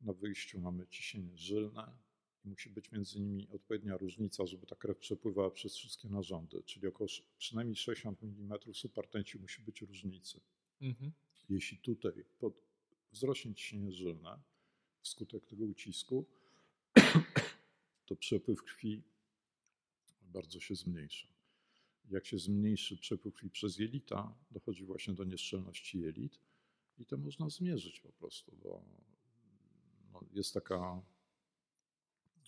na 0.00 0.12
wyjściu 0.12 0.60
mamy 0.60 0.86
ciśnienie 0.86 1.36
żylne 1.36 1.96
musi 2.44 2.70
być 2.70 2.92
między 2.92 3.20
nimi 3.20 3.48
odpowiednia 3.48 3.96
różnica, 3.96 4.46
żeby 4.46 4.66
ta 4.66 4.76
krew 4.76 4.98
przepływała 4.98 5.50
przez 5.50 5.76
wszystkie 5.76 6.08
narządy, 6.08 6.62
czyli 6.62 6.86
około 6.86 7.08
przynajmniej 7.38 7.76
60 7.76 8.22
mm 8.22 8.58
supertęci 8.74 9.38
musi 9.38 9.62
być 9.62 9.80
różnicy. 9.80 10.40
Mhm. 10.80 11.12
Jeśli 11.48 11.78
tutaj 11.78 12.24
pod, 12.38 12.62
wzrośnie 13.12 13.54
ciśnienie 13.54 13.92
żylne 13.92 14.42
wskutek 15.00 15.46
tego 15.46 15.64
ucisku, 15.64 16.24
to 18.06 18.16
przepływ 18.16 18.62
krwi 18.62 19.02
bardzo 20.22 20.60
się 20.60 20.74
zmniejsza. 20.74 21.31
Jak 22.10 22.26
się 22.26 22.38
zmniejszy 22.38 22.96
przepływ 22.96 23.34
krwi 23.34 23.50
przez 23.50 23.78
jelita, 23.78 24.34
dochodzi 24.50 24.84
właśnie 24.84 25.14
do 25.14 25.24
nieszczelności 25.24 26.00
jelit 26.00 26.40
i 26.98 27.06
to 27.06 27.16
można 27.16 27.48
zmierzyć 27.48 28.00
po 28.00 28.12
prostu, 28.12 28.56
bo 28.62 28.84
no, 30.12 30.20
jest 30.32 30.54
taka 30.54 31.02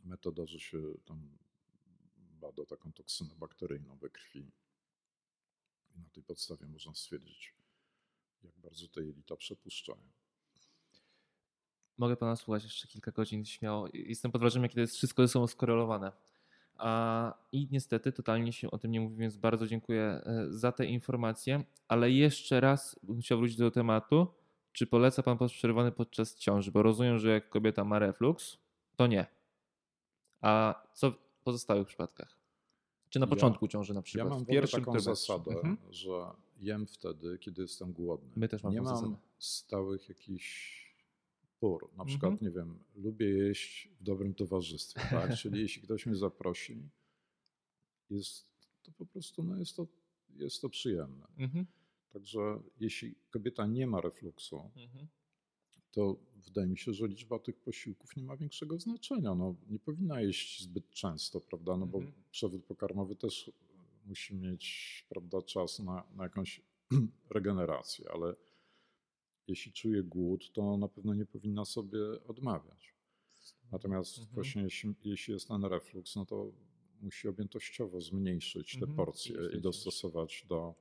metoda, 0.04 0.46
że 0.46 0.60
się 0.60 0.78
tam 1.04 1.38
bada 2.16 2.66
taką 2.66 2.92
toksynę 2.92 3.34
bakteryjną 3.36 3.96
we 3.96 4.10
krwi 4.10 4.52
i 5.94 5.98
na 5.98 6.10
tej 6.10 6.22
podstawie 6.22 6.66
można 6.66 6.94
stwierdzić, 6.94 7.54
jak 8.42 8.58
bardzo 8.58 8.88
te 8.88 9.04
jelita 9.04 9.36
przepuszczają. 9.36 10.10
Mogę 11.98 12.16
pana 12.16 12.36
słuchać 12.36 12.64
jeszcze 12.64 12.88
kilka 12.88 13.10
godzin 13.10 13.44
śmiało. 13.44 13.88
Jestem 13.92 14.32
pod 14.32 14.40
wrażeniem, 14.40 14.70
to 14.70 14.80
jest 14.80 14.96
wszystko 14.96 15.22
ze 15.22 15.32
sobą 15.32 15.46
skorelowane. 15.46 16.12
A, 16.78 17.34
I 17.52 17.68
niestety 17.70 18.12
totalnie 18.12 18.52
się 18.52 18.70
o 18.70 18.78
tym 18.78 18.90
nie 18.90 19.00
mówi, 19.00 19.16
więc 19.16 19.36
bardzo 19.36 19.66
dziękuję 19.66 20.02
e, 20.02 20.46
za 20.48 20.72
te 20.72 20.86
informacje. 20.86 21.64
Ale 21.88 22.10
jeszcze 22.10 22.60
raz 22.60 23.00
bym 23.02 23.20
chciał 23.20 23.38
wrócić 23.38 23.56
do 23.56 23.70
tematu. 23.70 24.26
Czy 24.72 24.86
poleca 24.86 25.22
pan 25.22 25.38
post 25.38 25.54
przerywany 25.54 25.92
podczas 25.92 26.36
ciąży? 26.36 26.72
Bo 26.72 26.82
rozumiem, 26.82 27.18
że 27.18 27.30
jak 27.30 27.48
kobieta 27.48 27.84
ma 27.84 27.98
refluks, 27.98 28.58
to 28.96 29.06
nie. 29.06 29.26
A 30.40 30.82
co 30.94 31.10
w 31.10 31.16
pozostałych 31.44 31.86
przypadkach? 31.86 32.36
Czy 33.10 33.18
na 33.20 33.26
Ja- 33.26 33.30
początku 33.30 33.68
ciąży 33.68 33.94
na 33.94 33.98
Ja 33.98 34.02
przykład? 34.02 34.30
mam 34.30 34.44
w 34.44 34.46
pierwszym 34.46 34.80
taką 34.84 35.00
zasadę, 35.00 35.50
Mhm. 35.50 35.76
że 35.90 36.10
jem 36.60 36.86
wtedy, 36.86 37.38
kiedy 37.38 37.62
jestem 37.62 37.92
głodny. 37.92 38.30
My 38.36 38.48
też 38.48 38.62
mamy 38.62 38.74
Nie 38.74 38.82
mam 38.82 38.96
zasadę. 38.96 39.16
stałych 39.38 40.08
jakichś 40.08 40.83
pór. 41.64 41.82
Na 41.82 41.88
Mhm. 42.02 42.06
przykład, 42.08 42.42
nie 42.42 42.50
wiem, 42.50 42.78
lubię 42.94 43.28
jeść 43.28 43.88
w 44.00 44.02
dobrym 44.02 44.34
towarzystwie, 44.34 45.00
tak? 45.10 45.30
Czyli 45.42 45.60
jeśli 45.60 45.82
ktoś 45.82 46.06
mnie 46.06 46.16
zaprosi, 46.16 46.88
jest 48.10 48.46
to 48.82 48.92
po 48.92 49.06
prostu, 49.06 49.42
no 49.42 49.56
jest 49.58 49.76
to, 49.76 49.86
jest 50.36 50.60
to 50.62 50.68
przyjemne. 50.68 51.26
Mhm. 51.38 51.66
Także 52.12 52.60
jeśli 52.80 53.14
kobieta 53.30 53.66
nie 53.66 53.86
ma 53.86 54.00
refluksu, 54.00 54.70
Mhm. 54.76 55.06
to 55.92 56.16
wydaje 56.36 56.68
mi 56.68 56.78
się, 56.78 56.92
że 56.92 57.08
liczba 57.08 57.38
tych 57.38 57.56
posiłków 57.60 58.16
nie 58.16 58.24
ma 58.24 58.36
większego 58.36 58.78
znaczenia. 58.78 59.34
No, 59.34 59.54
nie 59.70 59.78
powinna 59.78 60.20
jeść 60.20 60.62
zbyt 60.62 60.90
często, 60.90 61.40
prawda? 61.40 61.76
No 61.76 61.86
bo 61.86 61.98
Mhm. 61.98 62.14
przewód 62.30 62.64
pokarmowy 62.64 63.16
też 63.16 63.50
musi 64.06 64.34
mieć 64.34 64.64
prawda, 65.08 65.42
czas 65.42 65.78
na, 65.78 66.04
na 66.16 66.22
jakąś 66.22 66.60
regenerację, 67.36 68.10
ale 68.12 68.34
jeśli 69.48 69.72
czuje 69.72 70.02
głód, 70.02 70.52
to 70.52 70.76
na 70.76 70.88
pewno 70.88 71.14
nie 71.14 71.26
powinna 71.26 71.64
sobie 71.64 71.98
odmawiać. 72.28 72.94
Natomiast 73.72 74.18
Mhm. 74.18 74.34
właśnie 74.34 74.62
jeśli, 74.62 74.94
jeśli 75.04 75.34
jest 75.34 75.48
ten 75.48 75.64
refluks, 75.64 76.16
no 76.16 76.26
to 76.26 76.52
musi 77.00 77.28
objętościowo 77.28 78.00
zmniejszyć 78.00 78.72
te 78.72 78.78
Mhm. 78.86 78.96
porcje 78.96 79.36
I 79.58 79.60
dostosować 79.60 80.46
do, 80.48 80.74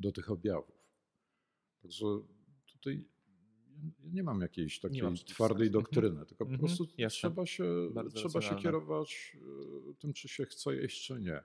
do 0.00 0.12
tych 0.12 0.30
objawów. 0.30 0.84
Także 1.82 2.04
tutaj 2.66 3.04
ja 4.02 4.10
nie 4.12 4.22
mam 4.22 4.40
jakiejś 4.40 4.80
takiej 4.80 5.02
mam 5.02 5.16
twardej 5.16 5.66
sensu. 5.66 5.78
Mhm. 5.78 5.84
doktryny, 5.84 6.26
tylko 6.26 6.44
po 6.46 6.50
Mhm. 6.52 6.58
prostu 6.60 6.86
trzeba 7.10 7.46
się, 7.46 7.64
Bardzo 7.94 8.18
trzeba 8.18 8.40
się 8.40 8.56
kierować 8.56 9.36
y, 9.90 9.94
tym, 9.94 10.12
czy 10.12 10.28
się 10.28 10.44
chce 10.46 10.76
jeść, 10.76 11.06
czy 11.06 11.20
nie. 11.20 11.40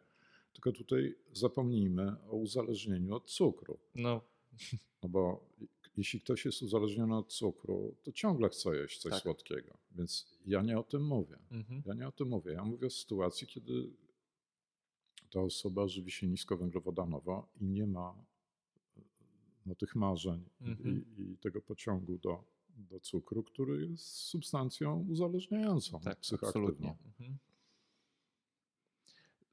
Tylko 0.53 0.71
tutaj 0.71 1.15
zapomnijmy 1.33 2.15
o 2.27 2.35
uzależnieniu 2.35 3.15
od 3.15 3.25
cukru. 3.31 3.79
No, 3.95 4.21
No 5.03 5.09
bo 5.09 5.49
jeśli 5.97 6.21
ktoś 6.21 6.45
jest 6.45 6.61
uzależniony 6.61 7.17
od 7.17 7.33
cukru, 7.33 7.95
to 8.03 8.11
ciągle 8.11 8.49
chce 8.49 8.75
jeść 8.75 8.97
coś 9.01 9.11
Tak. 9.11 9.21
słodkiego. 9.21 9.77
Więc 9.91 10.27
ja 10.45 10.61
nie 10.61 10.79
o 10.79 10.83
tym 10.83 11.05
mówię. 11.07 11.37
mhm. 11.51 11.81
Ja 11.85 11.93
nie 11.93 12.07
o 12.07 12.11
tym 12.11 12.27
mówię. 12.27 12.51
Ja 12.51 12.63
mówię 12.63 12.87
o 12.87 12.89
sytuacji, 12.89 13.47
kiedy 13.47 13.89
ta 15.31 15.41
osoba 15.41 15.87
żywi 15.87 16.11
się 16.11 16.27
niskowęglowodanowo 16.27 17.47
i 17.61 17.65
nie 17.65 17.87
ma 17.87 18.15
no, 19.65 19.75
tych 19.75 19.95
marzeń 19.95 20.45
Mhm. 20.61 21.05
i, 21.17 21.21
i 21.21 21.37
tego 21.37 21.61
pociągu 21.61 22.17
do, 22.17 22.43
do 22.69 22.99
cukru, 22.99 23.43
który 23.43 23.87
jest 23.87 24.05
substancją 24.05 25.05
uzależniającą, 25.09 25.99
tak, 25.99 26.19
psychoaktywną. 26.19 26.69
absolutnie. 26.69 26.95
Mhm. 27.19 27.37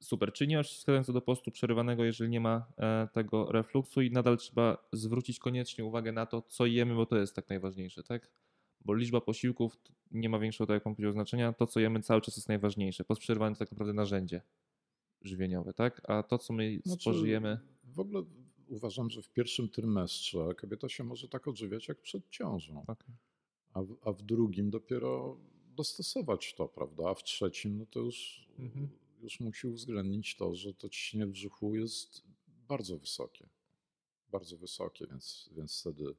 Super, 0.03 0.33
czyli 0.33 0.47
nie 0.47 0.57
masz 0.57 0.77
wskazująco 0.77 1.13
do 1.13 1.21
postu 1.21 1.51
przerywanego, 1.51 2.03
jeżeli 2.03 2.29
nie 2.29 2.39
ma 2.39 2.65
e, 2.77 3.07
tego 3.13 3.51
refluksu 3.51 4.01
i 4.01 4.11
nadal 4.11 4.37
trzeba 4.37 4.77
zwrócić 4.93 5.39
koniecznie 5.39 5.85
uwagę 5.85 6.11
na 6.11 6.25
to, 6.25 6.41
co 6.41 6.65
jemy, 6.65 6.95
bo 6.95 7.05
to 7.05 7.17
jest 7.17 7.35
tak 7.35 7.49
najważniejsze, 7.49 8.03
tak? 8.03 8.31
Bo 8.85 8.93
liczba 8.93 9.21
posiłków 9.21 9.77
nie 10.11 10.29
ma 10.29 10.39
większego, 10.39 10.67
tak 10.67 10.73
jak 10.73 10.83
pan 10.83 10.95
powiedział, 10.95 11.13
znaczenia. 11.13 11.53
To, 11.53 11.67
co 11.67 11.79
jemy 11.79 12.01
cały 12.01 12.21
czas 12.21 12.37
jest 12.37 12.49
najważniejsze. 12.49 13.03
Post 13.03 13.21
przerywany 13.21 13.55
to 13.55 13.59
tak 13.59 13.71
naprawdę 13.71 13.93
narzędzie 13.93 14.41
żywieniowe, 15.21 15.73
tak? 15.73 16.01
A 16.09 16.23
to, 16.23 16.37
co 16.37 16.53
my 16.53 16.79
Znaczy, 16.85 17.01
spożyjemy... 17.01 17.59
W 17.83 17.99
ogóle 17.99 18.23
uważam, 18.67 19.09
że 19.09 19.21
w 19.21 19.29
pierwszym 19.29 19.69
trymestrze 19.69 20.55
kobieta 20.57 20.89
się 20.89 21.03
może 21.03 21.27
tak 21.27 21.47
odżywiać 21.47 21.87
jak 21.87 22.01
przed 22.01 22.29
ciążą, 22.29 22.83
Okej. 22.87 23.15
a 23.73 23.83
w, 23.83 23.97
a 24.01 24.11
w 24.11 24.21
drugim 24.21 24.69
dopiero 24.69 25.37
dostosować 25.75 26.53
to, 26.53 26.67
prawda? 26.67 27.09
A 27.09 27.13
w 27.13 27.23
trzecim, 27.23 27.77
no 27.77 27.85
to 27.85 27.99
już, 27.99 28.47
Mhm. 28.59 29.02
Już 29.23 29.39
musi 29.39 29.67
uwzględnić 29.67 30.35
to, 30.35 30.55
że 30.55 30.73
to 30.73 30.89
ciśnienie 30.89 31.25
w 31.25 31.31
brzuchu 31.31 31.75
jest 31.75 32.23
bardzo 32.67 32.97
wysokie. 32.97 33.49
Bardzo 34.31 34.57
wysokie, 34.57 35.07
więc, 35.07 35.49
więc 35.55 35.79
wtedy 35.79 36.15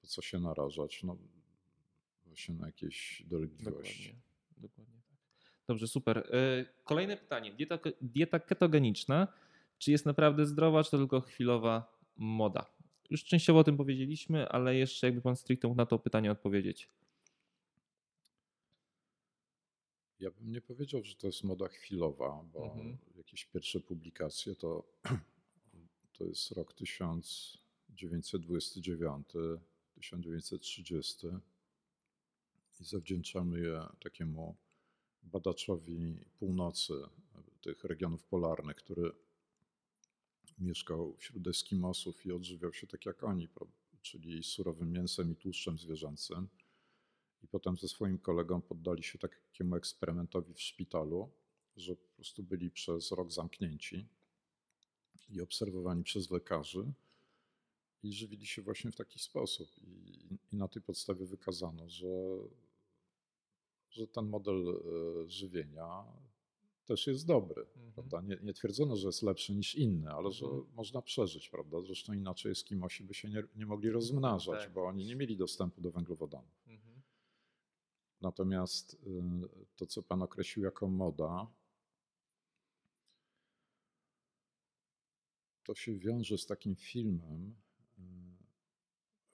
po 0.00 0.06
co 0.06 0.22
się 0.22 0.40
narażać? 0.40 1.02
No 1.02 1.16
właśnie 2.26 2.54
na 2.54 2.66
jakieś 2.66 3.22
dolegliwości. 3.26 4.02
Dokładnie, 4.02 4.22
dokładnie 4.56 5.00
tak. 5.08 5.18
Dobrze, 5.66 5.88
super. 5.88 6.18
E, 6.18 6.64
Kolejne 6.84 7.16
pytanie. 7.16 7.52
Dieta, 7.52 7.78
dieta 8.00 8.38
ketogeniczna, 8.40 9.28
czy 9.78 9.90
jest 9.90 10.06
naprawdę 10.06 10.46
zdrowa, 10.46 10.84
czy 10.84 10.90
to 10.90 10.98
tylko 10.98 11.20
chwilowa 11.20 11.98
moda? 12.16 12.66
Już 13.10 13.24
częściowo 13.24 13.58
o 13.58 13.64
tym 13.64 13.76
powiedzieliśmy, 13.76 14.48
ale 14.48 14.76
jeszcze 14.76 15.06
jakby 15.06 15.20
pan 15.20 15.36
stricte 15.36 15.68
mógł 15.68 15.78
na 15.78 15.86
to 15.86 15.98
pytanie 15.98 16.32
odpowiedzieć. 16.32 16.88
Ja 20.20 20.30
bym 20.30 20.52
nie 20.52 20.60
powiedział, 20.60 21.04
że 21.04 21.14
to 21.14 21.26
jest 21.26 21.44
moda 21.44 21.68
chwilowa, 21.68 22.44
bo 22.52 22.64
Mhm. 22.64 22.98
jakieś 23.16 23.44
pierwsze 23.44 23.80
publikacje 23.80 24.56
to, 24.56 24.84
to 26.18 26.24
jest 26.24 26.50
rok 26.50 26.72
1929, 26.72 29.26
1930 29.94 31.26
i 32.80 32.84
zawdzięczamy 32.84 33.60
je 33.60 33.82
takiemu 34.00 34.56
badaczowi 35.22 36.16
północy 36.38 36.94
tych 37.60 37.84
regionów 37.84 38.24
polarnych, 38.24 38.76
który 38.76 39.12
mieszkał 40.58 41.16
wśród 41.16 41.46
Eskimosów 41.46 42.26
i 42.26 42.32
odżywiał 42.32 42.72
się 42.72 42.86
tak 42.86 43.06
jak 43.06 43.24
oni, 43.24 43.48
czyli 44.02 44.42
surowym 44.42 44.92
mięsem 44.92 45.32
i 45.32 45.36
tłuszczem 45.36 45.78
zwierzęcym. 45.78 46.48
I 47.42 47.48
potem 47.48 47.76
ze 47.76 47.88
swoim 47.88 48.18
kolegą 48.18 48.60
poddali 48.60 49.02
się 49.02 49.18
takiemu 49.18 49.76
eksperymentowi 49.76 50.54
w 50.54 50.60
szpitalu, 50.60 51.30
że 51.76 51.96
po 51.96 52.08
prostu 52.16 52.42
byli 52.42 52.70
przez 52.70 53.12
rok 53.12 53.32
zamknięci 53.32 54.08
i 55.28 55.40
obserwowani 55.40 56.02
przez 56.04 56.30
lekarzy 56.30 56.92
i 58.02 58.12
żywili 58.12 58.46
się 58.46 58.62
właśnie 58.62 58.90
w 58.90 58.96
taki 58.96 59.18
sposób. 59.18 59.68
I, 59.78 60.38
i 60.52 60.56
na 60.56 60.68
tej 60.68 60.82
podstawie 60.82 61.26
wykazano, 61.26 61.88
że, 61.88 62.38
że 63.90 64.06
ten 64.06 64.26
model 64.28 64.68
e, 64.68 65.30
żywienia 65.30 66.04
też 66.84 67.06
jest 67.06 67.26
dobry. 67.26 67.66
Prawda? 67.94 68.20
Nie, 68.20 68.38
nie 68.42 68.52
twierdzono, 68.54 68.96
że 68.96 69.08
jest 69.08 69.22
lepszy 69.22 69.54
niż 69.54 69.74
inny, 69.74 70.10
ale 70.10 70.32
że 70.32 70.46
Mhm. 70.46 70.64
można 70.74 71.02
przeżyć. 71.02 71.48
Prawda? 71.48 71.80
Zresztą 71.80 72.12
inaczej 72.12 72.52
Eskimosi 72.52 73.04
by 73.04 73.14
się 73.14 73.28
nie, 73.28 73.42
nie 73.56 73.66
mogli 73.66 73.90
rozmnażać, 73.90 74.60
Tak. 74.60 74.72
bo 74.72 74.84
oni 74.86 75.04
nie 75.06 75.16
mieli 75.16 75.36
dostępu 75.36 75.80
do 75.80 75.90
węglowodanów. 75.90 76.62
Mhm. 76.66 76.87
Natomiast 78.20 78.94
y, 78.94 78.98
to, 79.76 79.86
co 79.86 80.02
Pan 80.02 80.22
określił 80.22 80.64
jako 80.64 80.88
moda, 80.88 81.46
to 85.64 85.74
się 85.74 85.94
wiąże 85.98 86.38
z 86.38 86.46
takim 86.46 86.76
filmem, 86.76 87.54
y, 87.98 88.02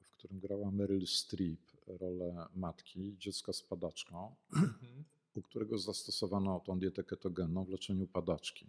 w 0.04 0.10
którym 0.10 0.40
grała 0.40 0.70
Meryl 0.70 1.06
Streep 1.06 1.60
rolę 1.86 2.46
matki, 2.54 3.16
dziecka 3.18 3.52
z 3.52 3.62
padaczką, 3.62 4.34
Mhm. 4.52 5.04
u 5.34 5.42
którego 5.42 5.78
zastosowano 5.78 6.60
tą 6.60 6.78
dietę 6.78 7.04
ketogenną 7.04 7.64
w 7.64 7.68
leczeniu 7.68 8.06
padaczki. 8.06 8.66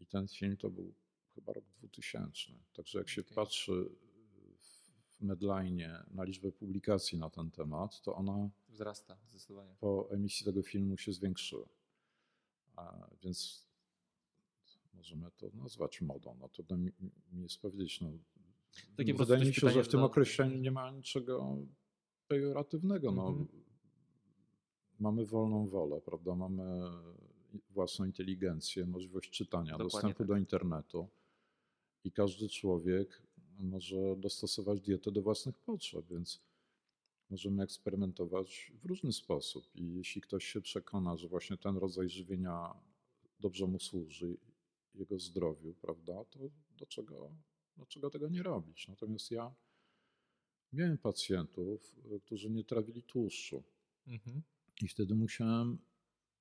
I 0.00 0.06
ten 0.06 0.28
film 0.28 0.56
to 0.56 0.70
był 0.70 0.94
chyba 1.34 1.52
rok 1.52 1.64
2000. 1.78 2.52
Także 2.72 2.98
jak 2.98 3.08
się 3.08 3.20
Okej. 3.20 3.34
patrzy 3.34 3.88
Medline 5.22 6.04
na 6.10 6.24
liczbę 6.24 6.52
publikacji 6.52 7.18
na 7.18 7.30
ten 7.30 7.50
temat, 7.50 8.00
to 8.02 8.14
ona 8.14 8.50
Wzrasta 8.68 9.16
zdecydowanie. 9.30 9.74
po 9.80 10.08
emisji 10.10 10.44
tego 10.46 10.62
filmu 10.62 10.98
się 10.98 11.12
zwiększyły. 11.12 11.66
A 12.76 13.06
więc 13.22 13.66
możemy 14.94 15.30
to 15.30 15.50
nazwać 15.54 16.00
modą. 16.00 16.36
No 16.40 16.48
trudno 16.48 16.76
mi, 16.76 16.90
mi 17.32 17.42
jest 17.42 17.58
powiedzieć. 17.60 18.00
No, 18.00 18.10
Takie 18.96 19.14
wydaje 19.14 19.44
mi 19.44 19.54
się, 19.54 19.70
że 19.70 19.84
w 19.84 19.88
tym 19.88 20.02
określeniu 20.02 20.58
nie 20.58 20.70
ma 20.70 20.90
niczego 20.90 21.56
pejoratywnego. 22.28 23.12
No, 23.12 23.28
Mhm. 23.28 23.48
Mamy 24.98 25.26
wolną 25.26 25.68
wolę, 25.68 26.00
prawda? 26.00 26.34
Mamy 26.34 26.90
własną 27.70 28.04
inteligencję, 28.04 28.86
możliwość 28.86 29.30
czytania, 29.30 29.70
Dokładnie 29.70 29.84
dostępu 29.92 30.18
tak. 30.18 30.26
do 30.26 30.36
internetu 30.36 31.08
i 32.04 32.12
każdy 32.12 32.48
człowiek 32.48 33.22
może 33.62 34.16
dostosować 34.16 34.80
dietę 34.80 35.12
do 35.12 35.22
własnych 35.22 35.58
potrzeb, 35.58 36.06
więc 36.10 36.40
możemy 37.30 37.62
eksperymentować 37.62 38.72
w 38.82 38.84
różny 38.84 39.12
sposób. 39.12 39.64
I 39.74 39.94
jeśli 39.94 40.20
ktoś 40.20 40.44
się 40.44 40.60
przekona, 40.60 41.16
że 41.16 41.28
właśnie 41.28 41.56
ten 41.56 41.76
rodzaj 41.76 42.08
żywienia 42.08 42.74
dobrze 43.40 43.66
mu 43.66 43.78
służy, 43.78 44.36
jego 44.94 45.18
zdrowiu, 45.18 45.74
prawda, 45.74 46.24
to 46.24 46.38
dlaczego, 46.76 47.30
dlaczego 47.76 48.10
tego 48.10 48.28
nie 48.28 48.42
robić? 48.42 48.88
Natomiast 48.88 49.30
ja 49.30 49.54
miałem 50.72 50.98
pacjentów, 50.98 51.96
którzy 52.24 52.50
nie 52.50 52.64
trawili 52.64 53.02
tłuszczu. 53.02 53.62
Mhm. 54.06 54.42
I 54.82 54.88
wtedy 54.88 55.14
musiałem 55.14 55.78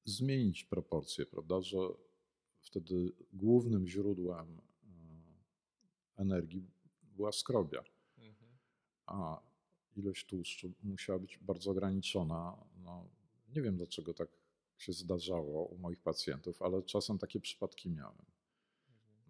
zmienić 0.06 0.64
proporcje, 0.64 1.26
prawda, 1.26 1.62
że 1.62 1.78
wtedy 2.60 3.12
głównym 3.34 3.88
źródłem 3.88 4.58
e, 4.58 6.22
energii 6.22 6.64
była 7.16 7.32
skrobia, 7.32 7.84
Mhm. 8.18 8.52
a 9.06 9.42
ilość 9.96 10.26
tłuszczu 10.26 10.72
musiała 10.84 11.20
być 11.20 11.38
bardzo 11.38 11.72
ograniczona. 11.72 12.58
No, 12.84 13.08
nie 13.56 13.62
wiem 13.62 13.78
dlaczego 13.78 14.14
tak 14.14 14.30
się 14.78 14.94
zdarzało 14.94 15.66
u 15.66 15.78
moich 15.78 16.00
pacjentów, 16.00 16.62
ale 16.62 16.84
czasem 16.84 17.18
takie 17.18 17.40
przypadki 17.40 17.90
miałem. 17.90 18.26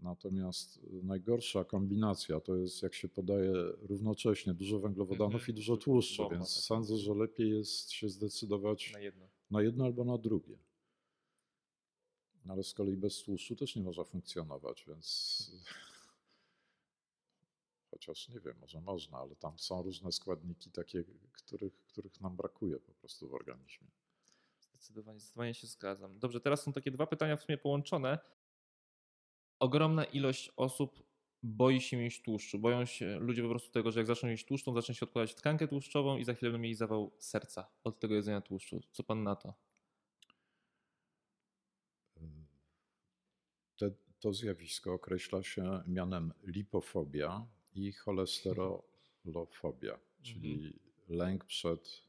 Natomiast 0.01 0.77
y, 0.77 1.03
najgorsza 1.03 1.63
kombinacja 1.65 2.39
to 2.39 2.55
jest, 2.55 2.83
jak 2.83 2.93
się 2.93 3.09
podaje 3.09 3.53
równocześnie 3.81 4.53
dużo 4.53 4.79
węglowodanów 4.79 5.33
Mhm. 5.35 5.51
i 5.51 5.53
dużo 5.53 5.77
tłuszczu, 5.77 6.29
więc 6.29 6.49
sądzę, 6.49 6.97
że 6.97 7.13
lepiej 7.13 7.49
jest 7.49 7.91
się 7.91 8.09
zdecydować 8.09 8.93
Na 8.93 8.99
jedno. 8.99 9.27
na 9.51 9.61
jedno 9.61 9.85
albo 9.85 10.03
na 10.03 10.17
drugie. 10.17 10.57
Ale 12.49 12.63
z 12.63 12.73
kolei 12.73 12.97
bez 12.97 13.21
tłuszczu 13.23 13.55
też 13.55 13.75
nie 13.75 13.81
można 13.83 14.03
funkcjonować, 14.03 14.85
więc 14.87 15.51
chociaż 18.01 18.29
nie 18.29 18.39
wiem, 18.39 18.57
może 18.61 18.81
można, 18.81 19.17
ale 19.17 19.35
tam 19.35 19.59
są 19.59 19.83
różne 19.83 20.11
składniki 20.11 20.71
takie, 20.71 21.03
których, 21.31 21.73
których 21.85 22.21
nam 22.21 22.35
brakuje 22.35 22.79
po 22.79 22.93
prostu 22.93 23.29
w 23.29 23.33
organizmie. 23.33 23.87
Zdecydowanie, 24.59 25.19
zdecydowanie 25.19 25.53
się 25.53 25.67
zgadzam. 25.67 26.19
Dobrze, 26.19 26.41
teraz 26.41 26.63
są 26.63 26.73
takie 26.73 26.91
dwa 26.91 27.07
pytania 27.07 27.37
w 27.37 27.43
sumie 27.43 27.57
połączone. 27.57 28.19
ogromna 29.59 30.03
ilość 30.05 30.51
osób 30.55 31.03
boi 31.43 31.81
się 31.81 31.97
mieć 31.97 32.21
tłuszczu. 32.21 32.59
Boją 32.59 32.85
się 32.85 33.19
ludzie 33.19 33.43
po 33.43 33.49
prostu 33.49 33.71
tego, 33.71 33.91
że 33.91 33.99
jak 33.99 34.07
zaczną 34.07 34.29
mieć 34.29 34.45
tłuszcz, 34.45 34.65
to 34.65 34.73
zacznie 34.73 34.95
się 34.95 35.05
odkładać 35.05 35.35
tkankę 35.35 35.67
tłuszczową 35.67 36.17
i 36.17 36.23
za 36.23 36.33
chwilę 36.33 36.51
będą 36.51 36.63
mieli 36.63 36.75
zawał 36.75 37.11
serca 37.19 37.69
od 37.83 37.99
tego 37.99 38.15
jedzenia 38.15 38.41
tłuszczu. 38.41 38.81
Co 38.91 39.03
pan 39.03 39.23
na 39.23 39.35
to? 39.35 39.53
Te, 43.77 43.91
to 44.19 44.33
zjawisko 44.33 44.93
określa 44.93 45.43
się 45.43 45.83
mianem 45.87 46.33
lipofobia 46.43 47.47
i 47.73 47.91
cholesterolofobia, 47.91 49.99
czyli 50.21 50.53
Mhm. 50.53 50.73
lęk 51.09 51.45
przed 51.45 52.01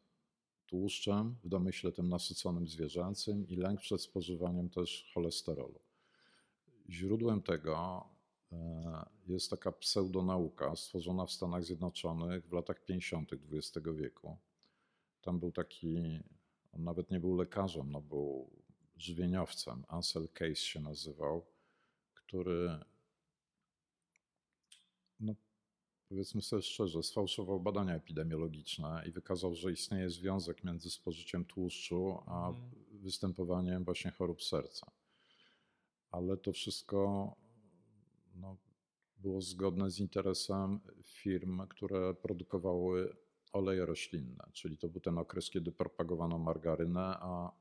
tłuszczem 0.67 1.37
w 1.45 1.49
domyśle 1.49 1.93
tym 1.93 2.09
nasyconym 2.09 2.69
zwierzęcym 2.69 3.49
i 3.49 3.57
lęk 3.57 3.81
przed 3.81 4.01
spożywaniem 4.01 4.71
też 4.71 5.11
cholesterolu. 5.15 5.81
Źródłem 6.91 7.43
tego 7.43 8.05
e, 8.53 9.07
jest 9.27 9.51
taka 9.51 9.73
pseudonauka 9.73 10.77
stworzona 10.77 11.27
w 11.27 11.33
Stanach 11.33 11.65
Zjednoczonych 11.65 12.49
w 12.49 12.53
latach 12.53 12.85
50. 12.85 13.31
XX 13.33 13.87
wieku. 13.97 14.37
Tam 15.23 15.39
był 15.39 15.53
taki, 15.53 16.21
on 16.73 16.85
nawet 16.85 17.11
nie 17.11 17.21
był 17.21 17.37
lekarzem, 17.37 17.93
no 17.93 18.01
był 18.01 18.51
żywieniowcem, 18.97 19.85
Ansel 19.89 20.29
Case 20.29 20.55
się 20.57 20.81
nazywał, 20.81 21.47
który 22.15 22.79
no, 25.21 25.35
powiedzmy 26.13 26.43
sobie 26.43 26.63
szczerze, 26.63 27.03
sfałszował 27.03 27.61
badania 27.61 27.95
epidemiologiczne 27.95 29.05
i 29.09 29.11
wykazał, 29.11 29.55
że 29.55 29.73
istnieje 29.73 30.11
związek 30.11 30.65
między 30.65 30.91
spożyciem 30.91 31.45
tłuszczu 31.45 32.19
a 32.27 32.49
Mhm. 32.49 32.71
występowaniem 32.93 33.85
właśnie 33.85 34.11
chorób 34.11 34.43
serca. 34.43 34.91
Ale 36.11 36.37
to 36.37 36.53
wszystko 36.53 37.33
no, 38.35 38.57
było 39.17 39.41
zgodne 39.41 39.91
z 39.91 40.01
interesem 40.01 40.81
firm, 41.05 41.67
które 41.69 42.15
produkowały 42.15 43.17
oleje 43.53 43.87
roślinne, 43.87 44.45
czyli 44.53 44.79
to 44.79 44.89
był 44.89 45.01
ten 45.01 45.19
okres, 45.19 45.51
kiedy 45.51 45.73
propagowano 45.73 46.39
margarynę, 46.39 47.17
a 47.21 47.53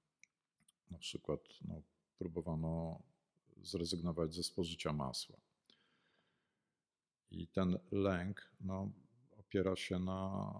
na 0.90 0.98
przykład 0.98 1.40
no, 1.68 1.82
próbowano 2.18 3.02
zrezygnować 3.62 4.34
ze 4.34 4.42
spożycia 4.42 4.92
masła. 4.92 5.51
I 7.32 7.46
ten 7.46 7.78
lęk 7.92 8.50
no, 8.60 8.90
opiera 9.38 9.76
się 9.76 9.98
na 9.98 10.52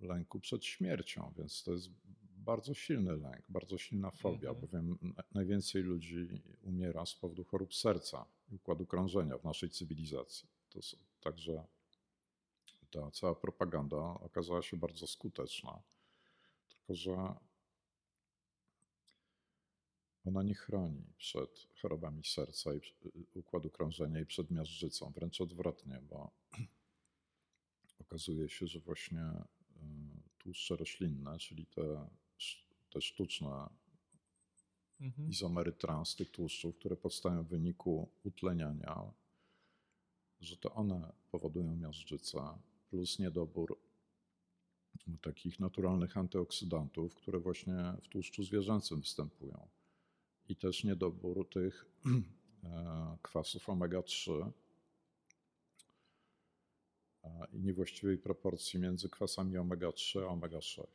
lęku 0.00 0.40
przed 0.40 0.64
śmiercią, 0.64 1.32
więc 1.38 1.62
to 1.62 1.72
jest 1.72 1.88
bardzo 2.36 2.74
silny 2.74 3.16
lęk, 3.16 3.44
bardzo 3.48 3.78
silna 3.78 4.10
fobia, 4.10 4.48
Mhm. 4.50 4.60
bowiem 4.60 4.98
na- 5.16 5.24
najwięcej 5.34 5.82
ludzi 5.82 6.28
umiera 6.62 7.06
z 7.06 7.14
powodu 7.14 7.44
chorób 7.44 7.74
serca 7.74 8.26
i 8.50 8.54
układu 8.54 8.86
krążenia 8.86 9.38
w 9.38 9.44
naszej 9.44 9.70
cywilizacji. 9.70 10.48
To 10.70 10.82
są, 10.82 10.96
także 11.20 11.64
ta 12.90 13.10
cała 13.10 13.34
propaganda 13.34 13.96
okazała 13.96 14.62
się 14.62 14.76
bardzo 14.76 15.06
skuteczna, 15.06 15.82
tylko 16.68 16.94
że 16.94 17.34
ona 20.24 20.42
nie 20.42 20.54
chroni 20.54 21.04
przed 21.16 21.68
chorobami 21.82 22.24
serca 22.24 22.74
i 22.74 22.80
przy- 22.80 22.94
układu 23.34 23.70
krążenia 23.70 24.20
i 24.20 24.26
przed 24.26 24.50
miażdżycą, 24.50 25.12
wręcz 25.12 25.40
odwrotnie, 25.40 26.00
bo 26.10 26.30
okazuje 28.00 28.48
się, 28.48 28.66
że 28.66 28.80
właśnie 28.80 29.20
y, 29.20 29.82
tłuszcze 30.38 30.76
roślinne, 30.76 31.38
czyli 31.38 31.66
te, 31.66 32.08
te 32.90 33.00
sztuczne 33.00 33.68
Mhm. 35.00 35.28
izomery 35.30 35.72
trans 35.72 36.16
tych 36.16 36.30
tłuszczów, 36.30 36.76
które 36.76 36.96
powstają 36.96 37.44
w 37.44 37.48
wyniku 37.48 38.08
utleniania, 38.24 39.12
że 40.40 40.56
to 40.56 40.74
one 40.74 41.12
powodują 41.30 41.76
miażdżycę, 41.76 42.58
plus 42.90 43.18
niedobór 43.18 43.78
takich 45.22 45.60
naturalnych 45.60 46.16
antyoksydantów, 46.16 47.14
które 47.14 47.38
właśnie 47.38 47.94
w 48.02 48.08
tłuszczu 48.08 48.44
zwierzęcym 48.44 49.00
występują. 49.00 49.68
I 50.52 50.56
też 50.56 50.84
niedobór 50.84 51.48
tych 51.48 51.86
e, 52.64 53.16
kwasów 53.22 53.68
omega-3 53.68 54.50
e, 57.24 57.46
i 57.52 57.60
niewłaściwej 57.60 58.18
proporcji 58.18 58.80
między 58.80 59.08
kwasami 59.08 59.58
omega-3 59.58 60.22
a 60.22 60.26
omega-6. 60.26 60.86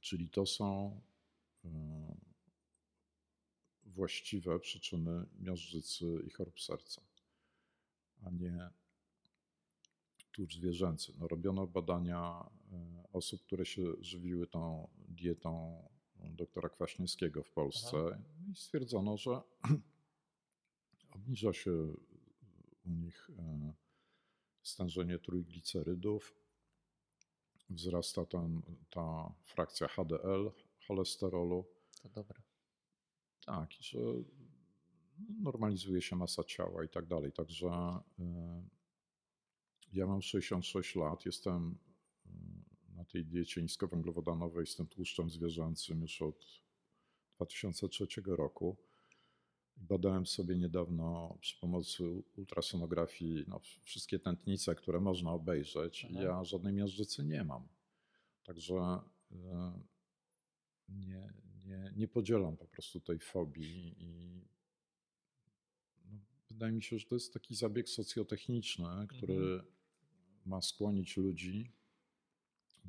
Czyli 0.00 0.28
to 0.28 0.46
są 0.46 1.00
e, 1.64 1.68
właściwe 3.84 4.60
przyczyny 4.60 5.26
miażdżycy 5.40 6.06
i 6.26 6.30
chorób 6.30 6.60
serca, 6.60 7.02
a 8.22 8.30
nie 8.30 8.70
tłuszcz 10.32 10.56
zwierzęcy. 10.56 11.12
No, 11.18 11.28
robiono 11.28 11.66
badania 11.66 12.50
osób, 13.12 13.42
które 13.42 13.66
się 13.66 13.82
żywiły 14.00 14.46
tą 14.46 14.88
dietą 15.08 15.82
doktora 16.24 16.68
Kwaśniewskiego 16.68 17.42
w 17.42 17.50
Polsce 17.50 18.18
i 18.50 18.54
stwierdzono, 18.54 19.16
że 19.16 19.40
obniża 21.16 21.52
się 21.52 21.72
u 22.86 22.90
nich 22.90 23.30
e, 23.38 23.72
stężenie 24.62 25.18
trójglicerydów, 25.18 26.34
wzrasta 27.70 28.26
tam 28.26 28.62
ta 28.90 29.32
frakcja 29.44 29.88
HDL 29.88 30.50
cholesterolu, 30.86 31.64
To 32.02 32.08
dobre. 32.08 32.42
tak, 33.46 33.72
że 33.72 33.98
normalizuje 35.42 36.02
się 36.02 36.16
masa 36.16 36.44
ciała 36.44 36.84
i 36.84 36.88
tak 36.88 37.06
dalej. 37.06 37.32
Także 37.32 37.68
e, 37.68 38.02
ja 39.92 40.06
mam 40.06 40.22
66 40.22 40.96
lat, 40.96 41.26
jestem 41.26 41.78
tej 43.12 43.24
diecie 43.24 43.62
niskowęglowodanowej 43.62 44.66
z 44.66 44.76
tym 44.76 44.86
tłuszczem 44.86 45.30
zwierzęcym 45.30 46.00
już 46.02 46.22
od 46.22 46.46
2003 47.36 48.06
roku. 48.26 48.76
Badałem 49.76 50.26
sobie 50.26 50.56
niedawno 50.56 51.38
przy 51.40 51.60
pomocy 51.60 52.22
ultrasonografii 52.36 53.44
no, 53.48 53.60
wszystkie 53.82 54.18
tętnice, 54.18 54.74
które 54.74 55.00
można 55.00 55.32
obejrzeć. 55.32 56.06
Aha. 56.10 56.22
Ja 56.22 56.44
żadnej 56.44 56.72
miażdżycy 56.72 57.24
nie 57.24 57.44
mam. 57.44 57.68
Także 58.44 58.74
e, 59.32 59.80
nie, 60.88 61.32
nie, 61.64 61.92
nie 61.96 62.08
podzielam 62.08 62.56
po 62.56 62.66
prostu 62.66 63.00
tej 63.00 63.18
fobii 63.18 63.94
i 63.98 64.40
no, 66.04 66.18
wydaje 66.48 66.72
mi 66.72 66.82
się, 66.82 66.98
że 66.98 67.06
to 67.06 67.14
jest 67.14 67.34
taki 67.34 67.54
zabieg 67.54 67.88
socjotechniczny, 67.88 69.06
który 69.08 69.62
ma 70.46 70.62
skłonić 70.62 71.16
ludzi 71.16 71.79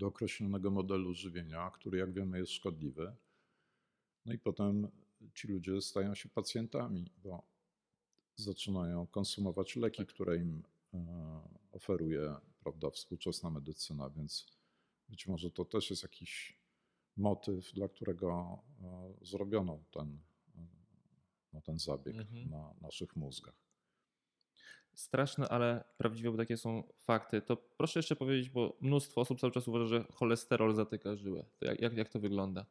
do 0.02 0.08
określonego 0.08 0.72
modelu 0.72 1.14
żywienia, 1.14 1.72
który 1.72 1.98
jak 1.98 2.14
wiemy 2.14 2.40
jest 2.40 2.52
szkodliwy. 2.52 3.16
No 4.26 4.34
i 4.34 4.40
potem 4.40 4.88
ci 5.34 5.48
ludzie 5.48 5.82
stają 5.82 6.16
się 6.16 6.30
pacjentami, 6.30 7.12
bo 7.24 7.44
zaczynają 8.36 9.08
konsumować 9.08 9.76
leki, 9.76 10.06
które 10.06 10.38
im 10.38 10.64
e, 10.94 10.98
oferuje 11.72 12.36
prawda, 12.64 12.90
współczesna 12.90 13.50
medycyna, 13.50 14.10
więc 14.10 14.48
być 15.10 15.28
może 15.28 15.52
to 15.52 15.66
też 15.66 15.90
jest 15.90 16.04
jakiś 16.04 16.60
motyw, 17.18 17.74
dla 17.74 17.88
którego 17.90 18.60
e, 18.82 19.14
zrobiono 19.22 19.84
ten, 19.92 20.20
e, 20.56 20.68
no, 21.54 21.62
ten 21.62 21.80
zabieg 21.80 22.16
Mhm. 22.16 22.50
na 22.50 22.74
naszych 22.82 23.16
mózgach. 23.16 23.71
Straszne, 24.94 25.50
ale 25.50 25.84
prawdziwe, 25.98 26.32
bo 26.32 26.38
takie 26.38 26.58
są 26.58 26.84
fakty. 26.98 27.42
To 27.42 27.58
proszę 27.58 28.00
jeszcze 28.00 28.16
powiedzieć, 28.16 28.50
bo 28.50 28.78
mnóstwo 28.82 29.22
osób 29.22 29.40
cały 29.40 29.54
czas 29.54 29.68
uważa, 29.68 29.86
że 29.86 30.06
cholesterol 30.14 30.76
zatyka 30.76 31.16
żyłę. 31.16 31.46
To 31.60 31.66
jak, 31.66 31.82
jak, 31.82 31.94
jak 31.94 32.10
to 32.10 32.20
wygląda? 32.20 32.66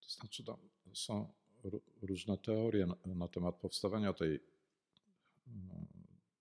To 0.00 0.08
znaczy, 0.08 0.44
tam 0.44 0.56
są 0.92 1.32
ró- 1.64 1.80
różne 2.02 2.38
teorie 2.38 2.86
na, 2.86 2.96
na 3.14 3.28
temat 3.28 3.56
powstawania 3.56 4.12
tej, 4.12 4.40
mm, 5.48 5.86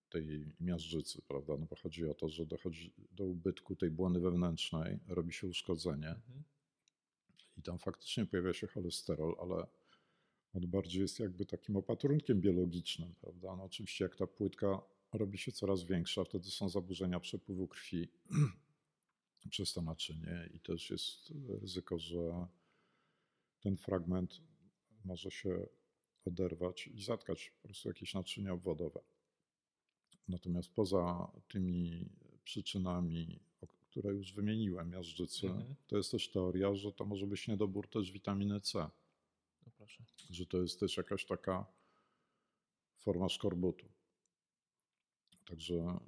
tej 0.09 0.45
miażdżycy, 0.59 1.21
prawda? 1.21 1.57
No 1.57 1.65
bo 1.69 1.75
chodzi 1.75 2.05
o 2.05 2.13
to, 2.13 2.29
że 2.29 2.45
dochodzi 2.45 2.93
do 3.11 3.25
ubytku 3.25 3.75
tej 3.75 3.91
błony 3.91 4.19
wewnętrznej, 4.19 4.99
robi 5.07 5.33
się 5.33 5.47
uszkodzenie 5.47 6.09
Mhm. 6.09 6.43
i 7.57 7.61
tam 7.61 7.79
faktycznie 7.79 8.25
pojawia 8.25 8.53
się 8.53 8.67
cholesterol, 8.67 9.35
ale 9.39 9.67
on 10.53 10.67
bardziej 10.67 11.01
jest 11.01 11.19
jakby 11.19 11.45
takim 11.45 11.75
opatrunkiem 11.77 12.41
biologicznym, 12.41 13.13
prawda? 13.21 13.55
No 13.55 13.63
oczywiście 13.63 14.03
jak 14.05 14.15
ta 14.15 14.27
płytka 14.27 14.81
robi 15.13 15.37
się 15.37 15.51
coraz 15.51 15.83
większa, 15.83 16.23
wtedy 16.23 16.49
są 16.51 16.69
zaburzenia 16.69 17.19
przepływu 17.19 17.67
krwi 17.67 18.07
przez 19.49 19.73
to 19.73 19.81
naczynie 19.81 20.49
i 20.53 20.59
też 20.59 20.89
jest 20.89 21.33
ryzyko, 21.61 21.99
że 21.99 22.47
ten 23.59 23.77
fragment 23.77 24.41
może 25.05 25.31
się 25.31 25.67
oderwać 26.25 26.87
i 26.87 27.01
zatkać 27.01 27.53
po 27.61 27.67
prostu 27.67 27.87
jakieś 27.87 28.13
naczynie 28.13 28.53
obwodowe. 28.53 28.99
Natomiast 30.27 30.69
poza 30.73 31.31
tymi 31.47 32.09
przyczynami, 32.43 33.39
które 33.81 34.13
już 34.13 34.33
wymieniłem, 34.33 34.89
miażdżycy, 34.89 35.47
Mhm. 35.47 35.75
to 35.87 35.97
jest 35.97 36.11
też 36.11 36.29
teoria, 36.29 36.75
że 36.75 36.91
to 36.91 37.05
może 37.05 37.27
być 37.27 37.47
niedobór 37.47 37.87
też 37.87 38.11
witaminy 38.11 38.61
C. 38.61 38.89
No 39.99 40.05
że 40.29 40.45
to 40.45 40.57
jest 40.61 40.79
też 40.79 40.97
jakaś 40.97 41.25
taka 41.25 41.65
forma 42.97 43.29
szkorbutu. 43.29 43.89
Także, 45.45 45.99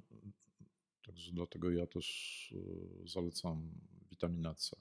także 1.06 1.32
dlatego 1.32 1.70
ja 1.70 1.86
też 1.86 2.08
y, 2.52 3.08
zalecam 3.08 3.70
witaminę 4.10 4.54
C. 4.54 4.76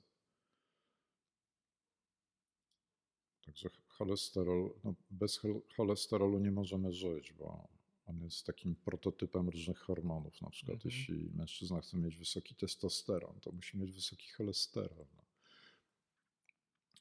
Także 3.45 3.69
cholesterol, 3.87 4.73
no 4.83 4.95
bez 5.11 5.39
chol- 5.39 5.61
cholesterolu 5.75 6.39
nie 6.39 6.51
możemy 6.51 6.93
żyć, 6.93 7.33
bo 7.33 7.67
on 8.05 8.21
jest 8.23 8.45
takim 8.45 8.75
prototypem 8.75 9.49
różnych 9.49 9.77
hormonów. 9.77 10.41
Na 10.41 10.49
przykład 10.49 10.75
Mhm. 10.75 10.91
jeśli 10.95 11.29
mężczyzna 11.33 11.81
chce 11.81 11.97
mieć 11.97 12.17
wysoki 12.17 12.55
testosteron, 12.55 13.39
to 13.39 13.51
musi 13.51 13.77
mieć 13.77 13.91
wysoki 13.91 14.29
cholesterol. 14.29 15.05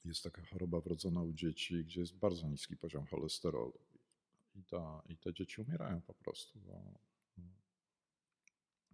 Jest 0.04 0.22
taka 0.22 0.42
choroba 0.44 0.80
wrodzona 0.80 1.22
u 1.22 1.32
dzieci, 1.32 1.84
gdzie 1.84 2.00
jest 2.00 2.16
bardzo 2.16 2.48
niski 2.48 2.76
poziom 2.76 3.06
cholesterolu. 3.06 3.78
I, 4.54 4.64
ta, 4.64 5.02
i 5.08 5.16
te 5.16 5.34
dzieci 5.34 5.60
umierają 5.60 6.00
po 6.00 6.14
prostu, 6.14 6.58
bo 6.58 7.00
no, 7.38 7.44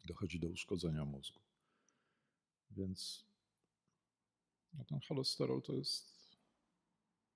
dochodzi 0.05 0.39
do 0.39 0.49
uszkodzenia 0.49 1.05
mózgu. 1.05 1.41
Więc 2.71 3.27
no 4.75 4.85
ten 4.85 5.01
cholesterol 5.09 5.63
to 5.63 5.73
jest, 5.73 6.37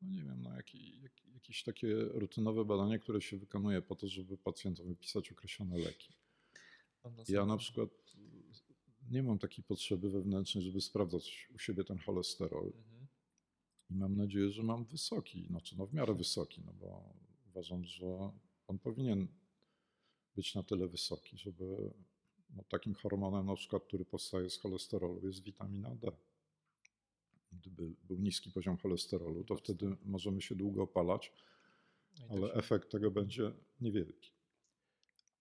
no 0.03 0.11
nie 0.11 0.23
wiem, 0.23 0.43
no 0.43 0.57
jaki, 0.57 1.01
jak, 1.01 1.13
jakieś 1.35 1.63
takie 1.63 1.95
rutynowe 1.95 2.65
badanie, 2.65 2.99
które 2.99 3.21
się 3.21 3.37
wykonuje 3.37 3.83
po 3.83 3.97
to, 3.97 4.09
żeby 4.09 4.37
pacjentom 4.37 4.89
wypisać 4.89 5.33
określone 5.33 5.79
leki. 5.79 6.13
Ja 7.29 7.47
na 7.47 7.57
przykład 7.57 7.91
nie 9.11 9.23
mam 9.23 9.39
takiej 9.39 9.65
potrzeby 9.65 10.11
wewnętrznej, 10.11 10.65
żeby 10.65 10.81
sprawdzać 10.81 11.49
u 11.55 11.59
siebie 11.59 11.85
ten 11.85 11.99
cholesterol. 11.99 12.67
Mhm. 12.67 13.00
I 13.91 13.95
mam 13.95 14.17
nadzieję, 14.17 14.51
że 14.51 14.63
mam 14.63 14.85
wysoki, 14.85 15.47
znaczy 15.47 15.79
no 15.79 15.87
w 15.87 15.95
miarę 15.95 16.15
wysoki, 16.15 16.63
no 16.67 16.73
bo 16.73 17.15
uważam, 17.49 17.85
że 17.85 18.33
on 18.67 18.79
powinien 18.79 19.29
być 20.37 20.55
na 20.55 20.63
tyle 20.63 20.89
wysoki, 20.89 21.39
żeby 21.39 21.95
no 22.51 22.63
takim 22.69 22.95
hormonem 22.95 23.47
na 23.47 23.55
przykład, 23.55 23.85
który 23.85 24.05
powstaje 24.05 24.51
z 24.51 24.59
cholesterolu 24.59 25.27
jest 25.27 25.43
witamina 25.43 25.95
D. 25.95 26.13
Gdyby 27.53 27.95
był 28.05 28.19
niski 28.19 28.51
poziom 28.51 28.77
cholesterolu, 28.77 29.45
to 29.45 29.57
wtedy 29.57 29.97
możemy 30.05 30.43
się 30.43 30.55
długo 30.55 30.83
opalać, 30.83 31.33
No 32.21 32.27
ale 32.31 32.53
efekt 32.53 32.91
tego 32.91 33.11
będzie 33.11 33.53
niewielki. 33.81 34.33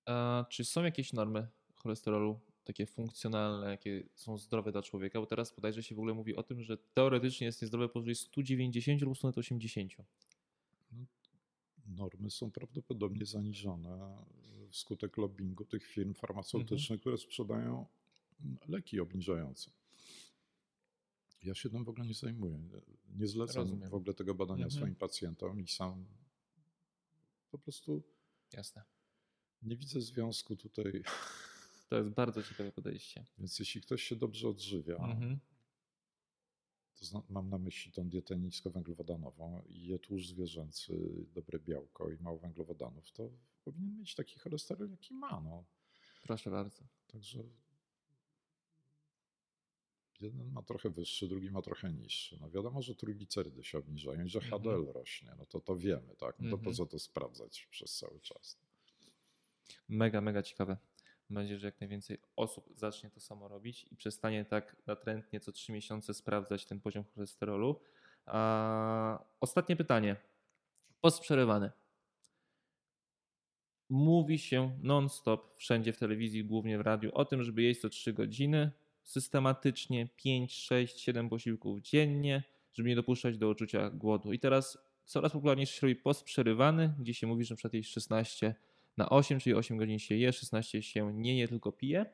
A 0.06 0.46
czy 0.50 0.66
są 0.66 0.84
jakieś 0.84 1.14
normy 1.14 1.48
cholesterolu, 1.76 2.40
takie 2.70 2.86
funkcjonalne, 2.86 3.70
jakie 3.70 4.04
są 4.16 4.38
zdrowe 4.38 4.72
dla 4.72 4.82
człowieka? 4.82 5.20
Bo 5.20 5.26
teraz 5.26 5.56
bodajże 5.56 5.84
się 5.84 5.96
w 5.96 6.00
ogóle 6.00 6.14
mówi 6.14 6.36
o 6.36 6.44
tym, 6.44 6.64
że 6.64 6.78
teoretycznie 6.78 7.46
jest 7.48 7.62
niezdrowe 7.62 7.90
powyżej 7.90 8.16
190 8.16 9.02
lub 9.02 9.18
180. 9.18 9.94
Normy 11.88 12.30
są 12.32 12.52
prawdopodobnie 12.52 13.26
zaniżone 13.26 14.18
wskutek 14.72 15.18
lobbingu 15.18 15.66
tych 15.66 15.86
firm 15.88 16.14
farmaceutycznych, 16.14 17.00
które 17.02 17.18
sprzedają 17.18 17.86
leki 18.68 19.00
obniżające. 19.00 19.72
Ja 21.44 21.56
się 21.56 21.70
tym 21.70 21.84
w 21.84 21.90
ogóle 21.90 22.08
nie 22.08 22.14
zajmuję. 22.14 22.60
Nie 23.16 23.28
zlecam 23.28 23.62
Rozumiem. 23.64 23.90
w 23.90 23.94
ogóle 23.94 24.14
tego 24.14 24.36
badania 24.36 24.66
Mhm. 24.66 24.72
swoim 24.82 24.96
pacjentom 24.96 25.60
i 25.60 25.68
sam 25.68 26.06
po 27.52 27.58
prostu 27.58 28.04
Jasne. 28.54 28.84
nie 29.62 29.76
widzę 29.78 30.02
związku 30.02 30.56
tutaj. 30.56 31.04
To 31.90 31.98
jest 31.98 32.10
bardzo 32.10 32.44
ciekawe 32.44 32.72
podejście. 32.72 33.26
Więc 33.38 33.60
jeśli 33.60 33.82
ktoś 33.82 34.04
się 34.04 34.16
dobrze 34.16 34.48
odżywia, 34.50 34.96
Mhm. 34.96 35.40
to 37.12 37.24
mam 37.30 37.50
na 37.50 37.58
myśli 37.58 37.92
tą 37.92 38.10
dietę 38.10 38.38
niskowęglowodanową 38.38 39.62
i 39.70 39.86
je 39.86 40.00
tłuszcz 40.00 40.28
zwierzęcy, 40.28 41.26
dobre 41.34 41.60
białko 41.60 42.10
i 42.12 42.18
mało 42.18 42.40
węglowodanów, 42.40 43.12
to 43.12 43.30
powinien 43.64 43.98
mieć 43.98 44.16
taki 44.16 44.40
cholesterol, 44.40 44.90
jaki 44.92 45.14
ma. 45.14 45.42
No. 45.42 45.64
Proszę 46.24 46.50
bardzo. 46.52 46.84
Także 47.08 47.44
jeden 50.22 50.52
ma 50.52 50.62
trochę 50.64 50.90
wyższy, 50.90 51.28
drugi 51.28 51.52
ma 51.52 51.62
trochę 51.62 51.94
niższy. 51.94 52.38
No 52.42 52.50
wiadomo, 52.50 52.82
że 52.82 52.96
trójglicerydy 52.96 53.64
się 53.64 53.78
obniżają 53.78 54.26
i 54.26 54.30
że 54.30 54.40
Mhm. 54.40 54.62
HDL 54.62 54.92
rośnie. 54.94 55.34
No 55.38 55.46
to 55.46 55.60
to 55.60 55.76
wiemy, 55.78 56.16
tak? 56.16 56.40
No 56.40 56.50
to 56.50 56.58
po 56.58 56.62
Mhm. 56.70 56.76
co 56.76 56.86
to 56.86 57.00
sprawdzać 57.00 57.68
przez 57.72 57.98
cały 57.98 58.20
czas? 58.20 58.58
Mega, 59.90 60.22
mega 60.22 60.44
ciekawe. 60.44 60.78
Mam 61.30 61.44
nadzieję, 61.44 61.60
że 61.60 61.68
jak 61.68 61.80
najwięcej 61.82 62.18
osób 62.36 62.70
zacznie 62.76 63.10
to 63.10 63.20
samo 63.20 63.48
robić 63.48 63.86
i 63.92 63.96
przestanie 63.96 64.46
tak 64.46 64.76
natrętnie 64.88 65.40
co 65.40 65.52
3 65.52 65.72
miesiące 65.72 66.14
sprawdzać 66.14 66.66
ten 66.66 66.80
poziom 66.80 67.04
cholesterolu. 67.04 67.82
A 68.26 69.26
ostatnie 69.40 69.76
pytanie. 69.76 70.16
Post 71.02 71.22
przerywany. 71.22 71.72
Mówi 73.90 74.40
się 74.40 74.78
non-stop, 74.82 75.58
wszędzie 75.58 75.94
w 75.94 75.98
telewizji, 75.98 76.46
głównie 76.46 76.78
w 76.78 76.82
radiu, 76.82 77.12
o 77.14 77.26
tym, 77.26 77.44
żeby 77.44 77.62
jeść 77.62 77.82
co 77.82 77.90
3 77.90 78.14
godziny, 78.14 78.72
systematycznie 79.04 80.08
5, 80.16 80.54
6, 80.54 81.00
7 81.00 81.30
posiłków 81.30 81.82
dziennie, 81.82 82.44
żeby 82.74 82.90
nie 82.90 82.96
dopuszczać 82.96 83.38
do 83.38 83.50
uczucia 83.50 83.90
głodu. 83.90 84.34
I 84.34 84.40
teraz 84.40 84.78
coraz 85.06 85.32
popularniejszy 85.32 85.74
się 85.74 85.88
robi 85.88 85.96
post 85.96 86.24
przerywany, 86.24 86.94
gdzie 87.00 87.14
się 87.14 87.28
mówi, 87.28 87.46
że 87.46 87.54
na 87.54 87.56
przykład 87.56 87.74
jeść 87.74 87.94
16 87.94 88.56
na 89.00 89.10
8, 89.10 89.40
czyli 89.40 89.56
8 89.56 89.78
godzin 89.78 90.00
się 90.00 90.16
je, 90.16 90.34
16 90.34 90.82
się 90.82 91.14
nie 91.14 91.38
je, 91.38 91.48
tylko 91.48 91.72
pije. 91.72 92.06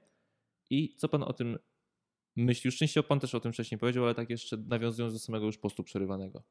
I 0.69 0.95
co 0.95 1.09
pan 1.09 1.23
o 1.23 1.33
tym 1.33 1.59
myśli? 2.35 2.67
Już 2.67 2.77
częściowo 2.77 3.07
pan 3.07 3.19
też 3.19 3.35
o 3.35 3.39
tym 3.39 3.53
wcześniej 3.53 3.79
powiedział, 3.79 4.05
ale 4.05 4.15
tak 4.15 4.29
jeszcze 4.29 4.57
nawiązując 4.57 5.13
do 5.13 5.19
samego 5.19 5.45
już 5.45 5.57
postu 5.57 5.83
przerywanego. 5.83 6.43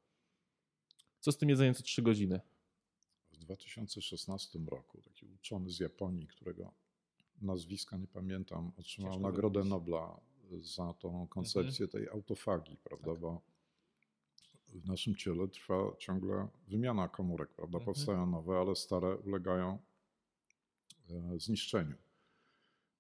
Co 1.21 1.33
z 1.33 1.39
tym 1.39 1.49
jedzeniem 1.49 1.75
co 1.75 1.83
3 1.83 2.03
godziny? 2.03 2.41
W 3.33 3.39
2016 3.39 4.59
roku 4.67 5.03
taki 5.03 5.27
uczony 5.27 5.71
z 5.71 5.81
Japonii, 5.81 6.27
którego 6.27 6.75
nazwiska 7.43 7.97
nie 7.97 8.07
pamiętam, 8.07 8.73
otrzymał 8.77 9.13
Ciężko 9.13 9.29
Nagrodę 9.29 9.63
wypowiedzieć. 9.63 9.71
Nobla 9.71 10.21
za 10.61 10.95
tą 10.95 11.27
koncepcję 11.29 11.89
tej 11.89 12.09
autofagii, 12.09 12.77
prawda? 12.77 13.13
Tak. 13.13 13.21
Bo 13.21 13.43
w 14.69 14.87
naszym 14.87 15.17
ciele 15.17 15.49
trwa 15.49 15.97
ciągle 15.99 16.49
wymiana 16.69 17.09
komórek, 17.09 17.55
prawda? 17.55 17.79
Mhm. 17.79 17.85
Powstają 17.85 18.27
nowe, 18.27 18.59
ale 18.59 18.77
stare 18.77 19.17
ulegają 19.17 19.79
zniszczeniu 21.39 21.97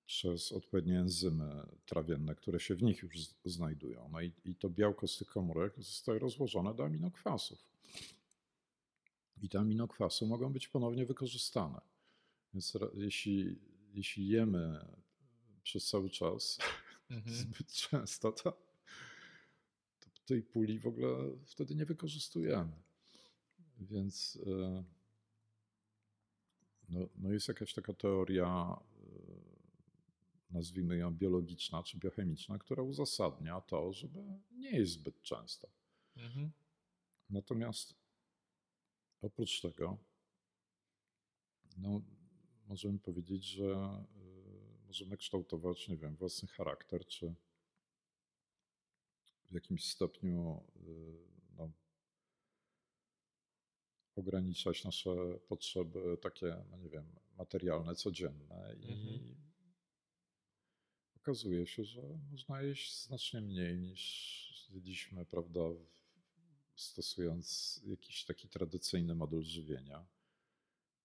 przez 0.06 0.52
odpowiednie 0.52 1.00
enzymy 1.00 1.66
trawienne, 1.86 2.34
które 2.34 2.60
się 2.60 2.74
w 2.74 2.82
nich 2.82 3.02
już 3.02 3.16
znajdują. 3.44 4.08
No 4.12 4.20
i, 4.20 4.32
i 4.44 4.54
to 4.54 4.70
białko 4.70 5.08
z 5.08 5.18
tych 5.18 5.28
komórek 5.28 5.74
zostaje 5.76 6.18
rozłożone 6.18 6.74
do 6.74 6.84
aminokwasów. 6.84 7.58
I 9.42 9.48
te 9.48 9.58
aminokwasy 9.58 10.26
mogą 10.26 10.52
być 10.52 10.68
ponownie 10.68 11.06
wykorzystane. 11.06 11.80
Więc 12.54 12.78
jeśli, 12.94 13.58
jeśli 13.94 14.28
jemy 14.28 14.86
przez 15.62 15.88
cały 15.88 16.10
czas 16.10 16.58
zbyt 17.26 17.72
często, 17.72 18.32
to, 18.32 18.52
to 20.00 20.10
tej 20.26 20.42
puli 20.42 20.78
w 20.78 20.86
ogóle 20.86 21.08
wtedy 21.46 21.74
nie 21.74 21.86
wykorzystujemy. 21.86 22.72
Więc 23.80 24.38
e, 24.46 24.84
no, 26.88 27.08
no 27.16 27.32
jest 27.32 27.48
jakaś 27.48 27.74
taka 27.74 27.94
teoria, 27.94 28.80
e, 28.96 29.14
nazwijmy 30.50 30.96
ją 30.96 31.10
biologiczna 31.10 31.82
czy 31.82 31.98
biochemiczna, 31.98 32.58
która 32.58 32.82
uzasadnia 32.82 33.60
to, 33.60 33.92
żeby 33.92 34.24
nie 34.52 34.70
jeść 34.70 34.92
zbyt 34.92 35.22
często. 35.22 35.68
Mhm. 36.16 36.50
Natomiast 37.30 37.94
oprócz 39.20 39.60
tego, 39.60 39.98
no, 41.76 42.02
możemy 42.66 42.98
powiedzieć, 42.98 43.44
że 43.44 43.64
y, 44.16 44.86
możemy 44.86 45.16
kształtować, 45.16 45.88
nie 45.88 45.96
wiem, 45.96 46.16
własny 46.16 46.48
charakter, 46.48 47.06
czy 47.06 47.34
w 49.50 49.54
jakimś 49.54 49.84
stopniu 49.84 50.64
no, 50.76 51.33
ograniczać 54.16 54.84
nasze 54.84 55.10
potrzeby 55.48 56.18
takie, 56.22 56.64
no 56.70 56.76
nie 56.76 56.88
wiem, 56.88 57.06
materialne, 57.38 57.94
codzienne 57.94 58.74
i 58.78 58.92
Mhm. 58.92 59.34
okazuje 61.16 61.66
się, 61.66 61.84
że 61.84 62.02
można 62.30 62.62
jeść 62.62 63.02
znacznie 63.02 63.40
mniej 63.40 63.78
niż 63.78 64.68
jedliśmy, 64.70 65.26
prawda, 65.26 65.60
stosując 66.76 67.80
jakiś 67.86 68.24
taki 68.24 68.48
tradycyjny 68.48 69.14
model 69.14 69.42
żywienia, 69.42 70.06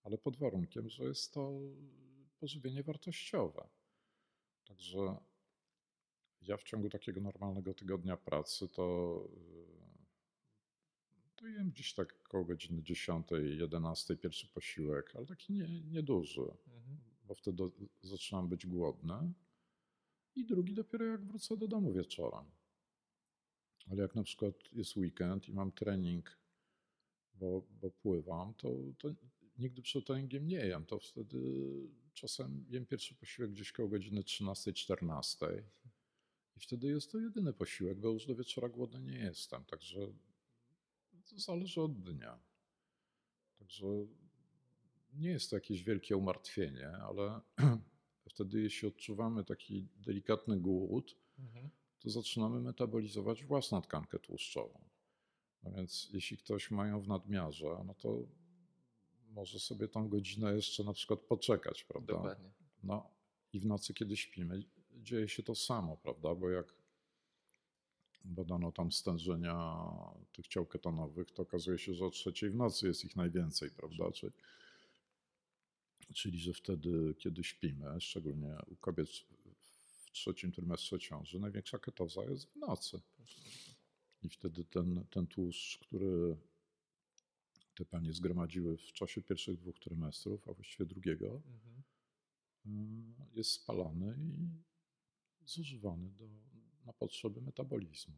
ale 0.03 0.17
pod 0.17 0.37
warunkiem, 0.37 0.89
że 0.89 1.03
jest 1.03 1.33
to 1.33 1.59
pożywienie 2.39 2.83
wartościowe. 2.83 3.69
Także 4.65 5.17
ja 6.41 6.57
w 6.57 6.63
ciągu 6.63 6.89
takiego 6.89 7.21
normalnego 7.21 7.73
tygodnia 7.73 8.17
pracy 8.17 8.69
to, 8.69 9.19
y, 9.33 9.78
to 9.78 9.78
jem 11.47 11.69
gdzieś 11.69 11.93
tak 11.93 12.15
około 12.25 12.45
godziny 12.45 12.83
10, 12.83 13.27
11 13.41 14.17
pierwszy 14.17 14.47
posiłek, 14.47 15.15
ale 15.15 15.25
taki 15.25 15.53
nie, 15.53 15.81
nieduży, 15.81 16.41
Mhm. 16.41 16.97
bo 17.27 17.35
wtedy 17.35 17.63
zaczynam 18.01 18.49
być 18.49 18.65
głodny. 18.65 19.33
I 20.35 20.45
drugi 20.45 20.73
dopiero 20.73 21.05
jak 21.05 21.25
wrócę 21.25 21.57
do 21.57 21.67
domu 21.67 21.93
wieczorem. 21.93 22.45
Ale 23.91 24.01
jak 24.01 24.15
na 24.15 24.23
przykład 24.23 24.55
jest 24.73 24.97
weekend 24.97 25.49
i 25.49 25.53
mam 25.53 25.71
trening 25.71 26.39
bo, 27.39 27.67
bo 27.81 27.91
pływam, 27.91 28.53
to, 28.53 28.69
to 28.97 29.09
nigdy 29.57 29.81
przed 29.81 30.05
treningiem 30.05 30.47
nie 30.47 30.65
jem. 30.65 30.85
To 30.85 30.99
wtedy 30.99 31.39
czasem 32.13 32.65
jem 32.69 32.85
pierwszy 32.85 33.15
posiłek 33.15 33.51
gdzieś 33.51 33.71
koło 33.71 33.89
godziny 33.89 34.21
13-14 34.21 35.61
i 36.55 36.59
wtedy 36.59 36.87
jest 36.87 37.11
to 37.11 37.19
jedyny 37.19 37.53
posiłek, 37.53 37.99
bo 37.99 38.09
już 38.09 38.25
do 38.25 38.35
wieczora 38.35 38.69
głodny 38.69 39.01
nie 39.01 39.19
jestem. 39.19 39.65
Także 39.65 40.13
to 41.29 41.39
zależy 41.39 41.81
od 41.81 42.01
dnia. 42.01 42.39
Także 43.59 43.87
nie 45.13 45.29
jest 45.29 45.49
to 45.49 45.55
jakieś 45.55 45.83
wielkie 45.83 46.17
umartwienie, 46.17 46.87
ale 46.87 47.41
wtedy 48.29 48.61
jeśli 48.61 48.87
odczuwamy 48.87 49.43
taki 49.43 49.87
delikatny 49.97 50.59
głód, 50.59 51.17
to 51.99 52.09
zaczynamy 52.09 52.61
metabolizować 52.61 53.43
własną 53.43 53.81
tkankę 53.81 54.19
tłuszczową. 54.19 54.89
No 55.63 55.71
więc 55.71 56.09
jeśli 56.13 56.37
ktoś 56.37 56.71
ma 56.71 56.87
ją 56.87 57.01
w 57.01 57.07
nadmiarze, 57.07 57.83
no 57.85 57.93
to 57.93 58.27
może 59.29 59.59
sobie 59.59 59.87
tą 59.87 60.09
godzinę 60.09 60.53
jeszcze 60.53 60.83
na 60.83 60.93
przykład 60.93 61.19
poczekać, 61.19 61.83
prawda? 61.83 62.13
Dokładnie. 62.13 62.51
No 62.83 63.11
i 63.53 63.59
w 63.59 63.65
nocy, 63.65 63.93
kiedy 63.93 64.17
śpimy, 64.17 64.63
dzieje 64.91 65.29
się 65.29 65.43
to 65.43 65.55
samo, 65.55 65.97
prawda? 65.97 66.35
Bo 66.35 66.49
jak 66.49 66.78
badano 68.25 68.71
tam 68.71 68.91
stężenia 68.91 69.81
tych 70.31 70.47
ciał 70.47 70.65
ketonowych, 70.65 71.31
to 71.31 71.43
okazuje 71.43 71.77
się, 71.77 71.93
że 71.93 72.05
o 72.05 72.09
trzeciej 72.09 72.49
w 72.49 72.55
nocy 72.55 72.87
jest 72.87 73.05
ich 73.05 73.15
najwięcej, 73.15 73.71
prawda? 73.71 74.11
Czyli, 74.11 74.33
czyli 76.13 76.39
że 76.39 76.53
wtedy, 76.53 77.15
kiedy 77.17 77.43
śpimy, 77.43 78.01
szczególnie 78.01 78.55
u 78.67 78.75
kobiet 78.75 79.09
w 79.09 80.11
trzecim 80.11 80.51
trymestrze 80.51 80.99
ciąży, 80.99 81.39
największa 81.39 81.79
ketoza 81.79 82.23
jest 82.23 82.45
w 82.45 82.55
nocy. 82.55 83.01
I 84.23 84.29
wtedy 84.29 84.65
ten, 84.65 85.05
ten 85.09 85.27
tłuszcz, 85.27 85.77
który 85.77 86.37
te 87.75 87.85
panie 87.85 88.13
zgromadziły 88.13 88.77
w 88.77 88.93
czasie 88.93 89.21
pierwszych 89.21 89.57
dwóch 89.57 89.79
trymestrów, 89.79 90.49
a 90.49 90.53
właściwie 90.53 90.85
drugiego, 90.85 91.41
y, 92.65 92.69
jest 93.33 93.51
spalany 93.51 94.15
i 94.19 94.49
zużywany 95.45 96.09
do, 96.09 96.25
na 96.89 96.93
potrzeby 96.93 97.41
metabolizmu. 97.41 98.15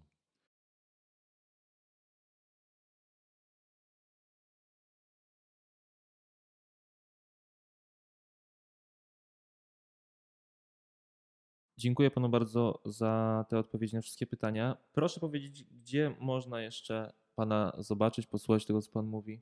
Dziękuję 11.77 12.11
panu 12.11 12.29
bardzo 12.29 12.81
za 12.85 13.45
te 13.49 13.59
odpowiedzi 13.59 13.95
na 13.95 14.01
wszystkie 14.01 14.27
pytania. 14.27 14.77
Proszę 14.93 15.19
powiedzieć, 15.19 15.63
gdzie 15.63 16.15
można 16.19 16.61
jeszcze 16.61 17.13
pana 17.35 17.75
zobaczyć, 17.77 18.27
posłuchać 18.27 18.65
tego, 18.65 18.81
co 18.81 18.91
pan 18.91 19.05
mówi? 19.05 19.41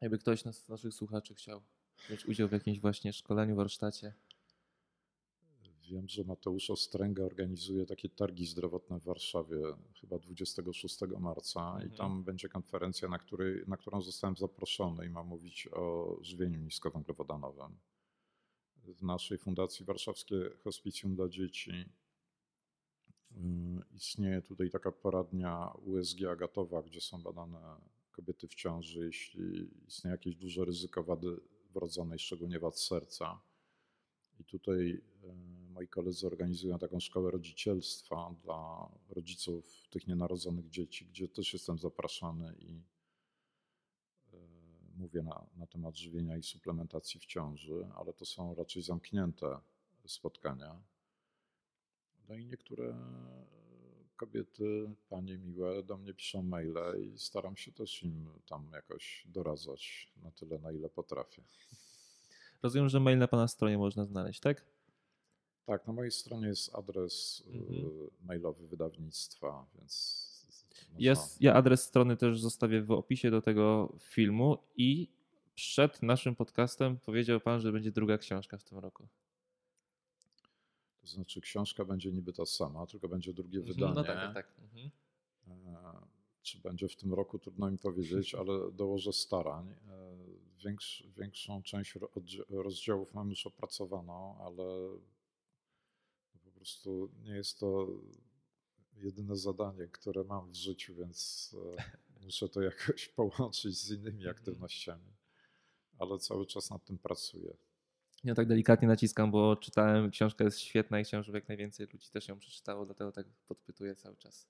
Jakby 0.00 0.18
ktoś 0.18 0.40
z 0.40 0.68
naszych 0.68 0.94
słuchaczy 0.94 1.34
chciał 1.34 1.62
wziąć 2.06 2.26
udział 2.26 2.48
w 2.48 2.52
jakimś 2.52 2.80
właśnie 2.80 3.12
szkoleniu, 3.12 3.56
warsztacie. 3.56 4.14
Wiem, 5.88 6.08
że 6.08 6.24
Mateusz 6.24 6.70
Ostręga 6.70 7.22
organizuje 7.24 7.86
takie 7.86 8.08
targi 8.08 8.46
zdrowotne 8.46 9.00
w 9.00 9.04
Warszawie 9.04 9.56
chyba 10.00 10.18
26 10.18 10.98
marca 11.18 11.72
Mhm. 11.72 11.92
i 11.92 11.96
tam 11.96 12.24
będzie 12.24 12.48
konferencja, 12.48 13.08
na, 13.08 13.18
której, 13.18 13.64
na 13.66 13.76
którą 13.76 14.00
zostałem 14.02 14.36
zaproszony 14.36 15.06
i 15.06 15.08
ma 15.10 15.22
mówić 15.22 15.68
o 15.72 16.16
żywieniu 16.20 16.60
niskowęglowodanowym. 16.60 17.76
W 18.76 19.02
naszej 19.02 19.38
Fundacji 19.38 19.84
Warszawskie 19.86 20.50
Hospicjum 20.64 21.14
dla 21.14 21.28
Dzieci 21.28 21.84
istnieje 23.94 24.42
tutaj 24.42 24.70
taka 24.70 24.92
poradnia 24.92 25.72
USG 25.84 26.24
Agatowa, 26.24 26.82
gdzie 26.82 27.00
są 27.00 27.22
badane 27.22 27.76
kobiety 28.12 28.48
w 28.48 28.54
ciąży, 28.54 29.06
jeśli 29.06 29.70
istnieje 29.88 30.12
jakieś 30.12 30.36
duże 30.36 30.64
ryzyko 30.64 31.04
wady 31.04 31.40
wrodzonej, 31.74 32.18
szczególnie 32.18 32.58
wad 32.58 32.78
serca. 32.78 33.40
I 34.40 34.44
tutaj 34.44 35.02
y, 35.24 35.34
moi 35.70 35.88
koledzy 35.88 36.26
organizują 36.26 36.78
taką 36.78 37.00
szkołę 37.00 37.30
rodzicielstwa 37.30 38.34
dla 38.42 38.88
rodziców 39.08 39.88
tych 39.90 40.06
nienarodzonych 40.06 40.70
dzieci, 40.70 41.06
gdzie 41.06 41.28
też 41.28 41.52
jestem 41.52 41.78
zapraszany 41.78 42.54
i 42.58 42.82
y, 44.34 44.38
mówię 44.96 45.22
na, 45.22 45.46
na 45.56 45.66
temat 45.66 45.96
żywienia 45.96 46.36
i 46.36 46.42
suplementacji 46.42 47.20
w 47.20 47.26
ciąży, 47.26 47.88
ale 47.96 48.12
to 48.12 48.24
są 48.24 48.54
raczej 48.54 48.82
zamknięte 48.82 49.58
spotkania. 50.06 50.82
No 52.28 52.34
i 52.34 52.46
niektóre 52.46 52.96
kobiety, 54.16 54.94
panie 55.08 55.38
miłe, 55.38 55.82
do 55.82 55.96
mnie 55.96 56.14
piszą 56.14 56.42
maile 56.42 57.00
i 57.00 57.18
staram 57.18 57.56
się 57.56 57.72
też 57.72 58.02
im 58.02 58.28
tam 58.46 58.70
jakoś 58.72 59.26
doradzać 59.26 60.12
na 60.22 60.30
tyle, 60.30 60.58
na 60.58 60.72
ile 60.72 60.88
potrafię. 60.88 61.42
Rozumiem, 62.66 62.88
że 62.88 63.00
mail 63.00 63.18
na 63.18 63.28
pana 63.28 63.48
stronie 63.48 63.78
można 63.78 64.04
znaleźć, 64.04 64.40
tak? 64.40 64.64
Tak, 65.66 65.86
na 65.86 65.92
mojej 65.92 66.10
stronie 66.10 66.46
jest 66.48 66.74
adres 66.74 67.42
y, 67.46 67.58
Mhm. 67.58 67.90
mailowy 68.22 68.66
wydawnictwa, 68.66 69.66
więc. 69.74 70.26
Jest, 70.98 71.40
ja 71.42 71.54
adres 71.54 71.82
strony 71.82 72.16
też 72.16 72.40
zostawię 72.40 72.82
w 72.82 72.90
opisie 72.90 73.30
do 73.30 73.42
tego 73.42 73.92
filmu 74.00 74.58
i 74.76 75.08
przed 75.54 76.02
naszym 76.02 76.34
podcastem 76.36 76.98
powiedział 76.98 77.40
pan, 77.40 77.60
że 77.60 77.72
będzie 77.72 77.92
druga 77.92 78.18
książka 78.18 78.58
w 78.58 78.64
tym 78.64 78.78
roku. 78.78 79.08
To 81.00 81.06
znaczy, 81.06 81.40
książka 81.40 81.84
będzie 81.84 82.12
niby 82.12 82.32
ta 82.32 82.46
sama, 82.46 82.86
tylko 82.86 83.08
będzie 83.08 83.32
drugie 83.32 83.58
Mhm, 83.58 83.74
wydanie. 83.76 83.94
No 83.94 84.04
tak, 84.04 84.16
tak, 84.16 84.34
tak. 84.34 84.46
Mhm. 84.60 84.90
E, 85.76 86.06
Czy 86.42 86.60
będzie 86.60 86.88
w 86.88 86.96
tym 86.96 87.14
roku, 87.14 87.38
trudno 87.38 87.70
mi 87.70 87.78
powiedzieć, 87.78 88.34
ale 88.34 88.72
dołożę 88.72 89.12
starań. 89.12 89.74
Większ, 90.66 91.02
większą 91.16 91.62
część 91.62 91.94
rozdziałów 92.48 93.14
mam 93.14 93.30
już 93.30 93.46
opracowaną, 93.46 94.38
ale 94.40 94.64
po 96.44 96.50
prostu 96.50 97.10
nie 97.22 97.34
jest 97.34 97.58
to 97.60 97.86
jedyne 98.92 99.36
zadanie, 99.36 99.88
które 99.88 100.24
mam 100.24 100.50
w 100.50 100.54
życiu, 100.54 100.94
więc 100.94 101.50
e, 101.78 101.84
muszę 102.24 102.48
to 102.48 102.62
jakoś 102.62 103.08
połączyć 103.16 103.78
z 103.78 103.90
innymi 103.90 104.18
Mhm. 104.18 104.30
aktywnościami. 104.30 105.16
Ale 105.98 106.18
cały 106.18 106.46
czas 106.46 106.70
nad 106.70 106.84
tym 106.84 106.98
pracuję. 106.98 107.56
Ja 108.24 108.34
tak 108.34 108.48
delikatnie 108.48 108.88
naciskam, 108.88 109.30
bo 109.30 109.56
czytałem, 109.56 110.10
książka 110.10 110.44
jest 110.44 110.58
świetna 110.60 111.00
i 111.00 111.04
chciałem, 111.04 111.24
żeby 111.24 111.38
jak 111.38 111.48
najwięcej 111.48 111.86
ludzi 111.92 112.10
też 112.10 112.28
ją 112.28 112.38
przeczytało, 112.38 112.86
dlatego 112.86 113.12
tak 113.12 113.26
podpytuję 113.48 113.94
cały 113.96 114.16
czas. 114.16 114.48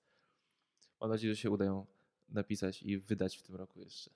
Mam 1.01 1.09
nadzieję, 1.09 1.35
że 1.35 1.41
się 1.41 1.49
uda 1.49 1.65
ją 1.65 1.85
napisać 2.29 2.83
i 2.83 2.97
wydać 2.97 3.37
w 3.37 3.43
tym 3.43 3.55
roku 3.55 3.79
jeszcze. 3.79 4.11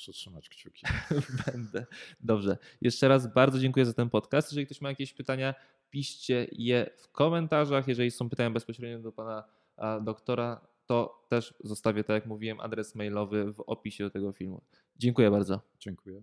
Proszę 0.00 0.12
trzymać 0.12 0.48
kciuki. 0.48 0.86
Będę. 1.46 1.86
Dobrze. 2.20 2.58
Jeszcze 2.80 3.08
raz 3.08 3.34
bardzo 3.34 3.58
dziękuję 3.58 3.86
za 3.86 3.92
ten 3.92 4.10
podcast. 4.10 4.52
Jeżeli 4.52 4.66
ktoś 4.66 4.80
ma 4.80 4.88
jakieś 4.88 5.12
pytania, 5.12 5.54
piszcie 5.90 6.46
je 6.52 6.90
w 6.98 7.12
komentarzach. 7.12 7.88
Jeżeli 7.88 8.10
są 8.10 8.28
pytania 8.28 8.50
bezpośrednio 8.50 8.98
do 8.98 9.12
pana 9.12 9.44
doktora, 10.02 10.60
to 10.86 11.26
też 11.28 11.54
zostawię, 11.64 12.04
tak 12.04 12.14
jak 12.14 12.26
mówiłem, 12.26 12.60
adres 12.60 12.94
mailowy 12.94 13.52
w 13.52 13.60
opisie 13.60 14.04
do 14.04 14.10
tego 14.10 14.32
filmu. 14.32 14.62
Dziękuję 14.96 15.30
bardzo. 15.30 15.60
Dziękuję. 15.78 16.22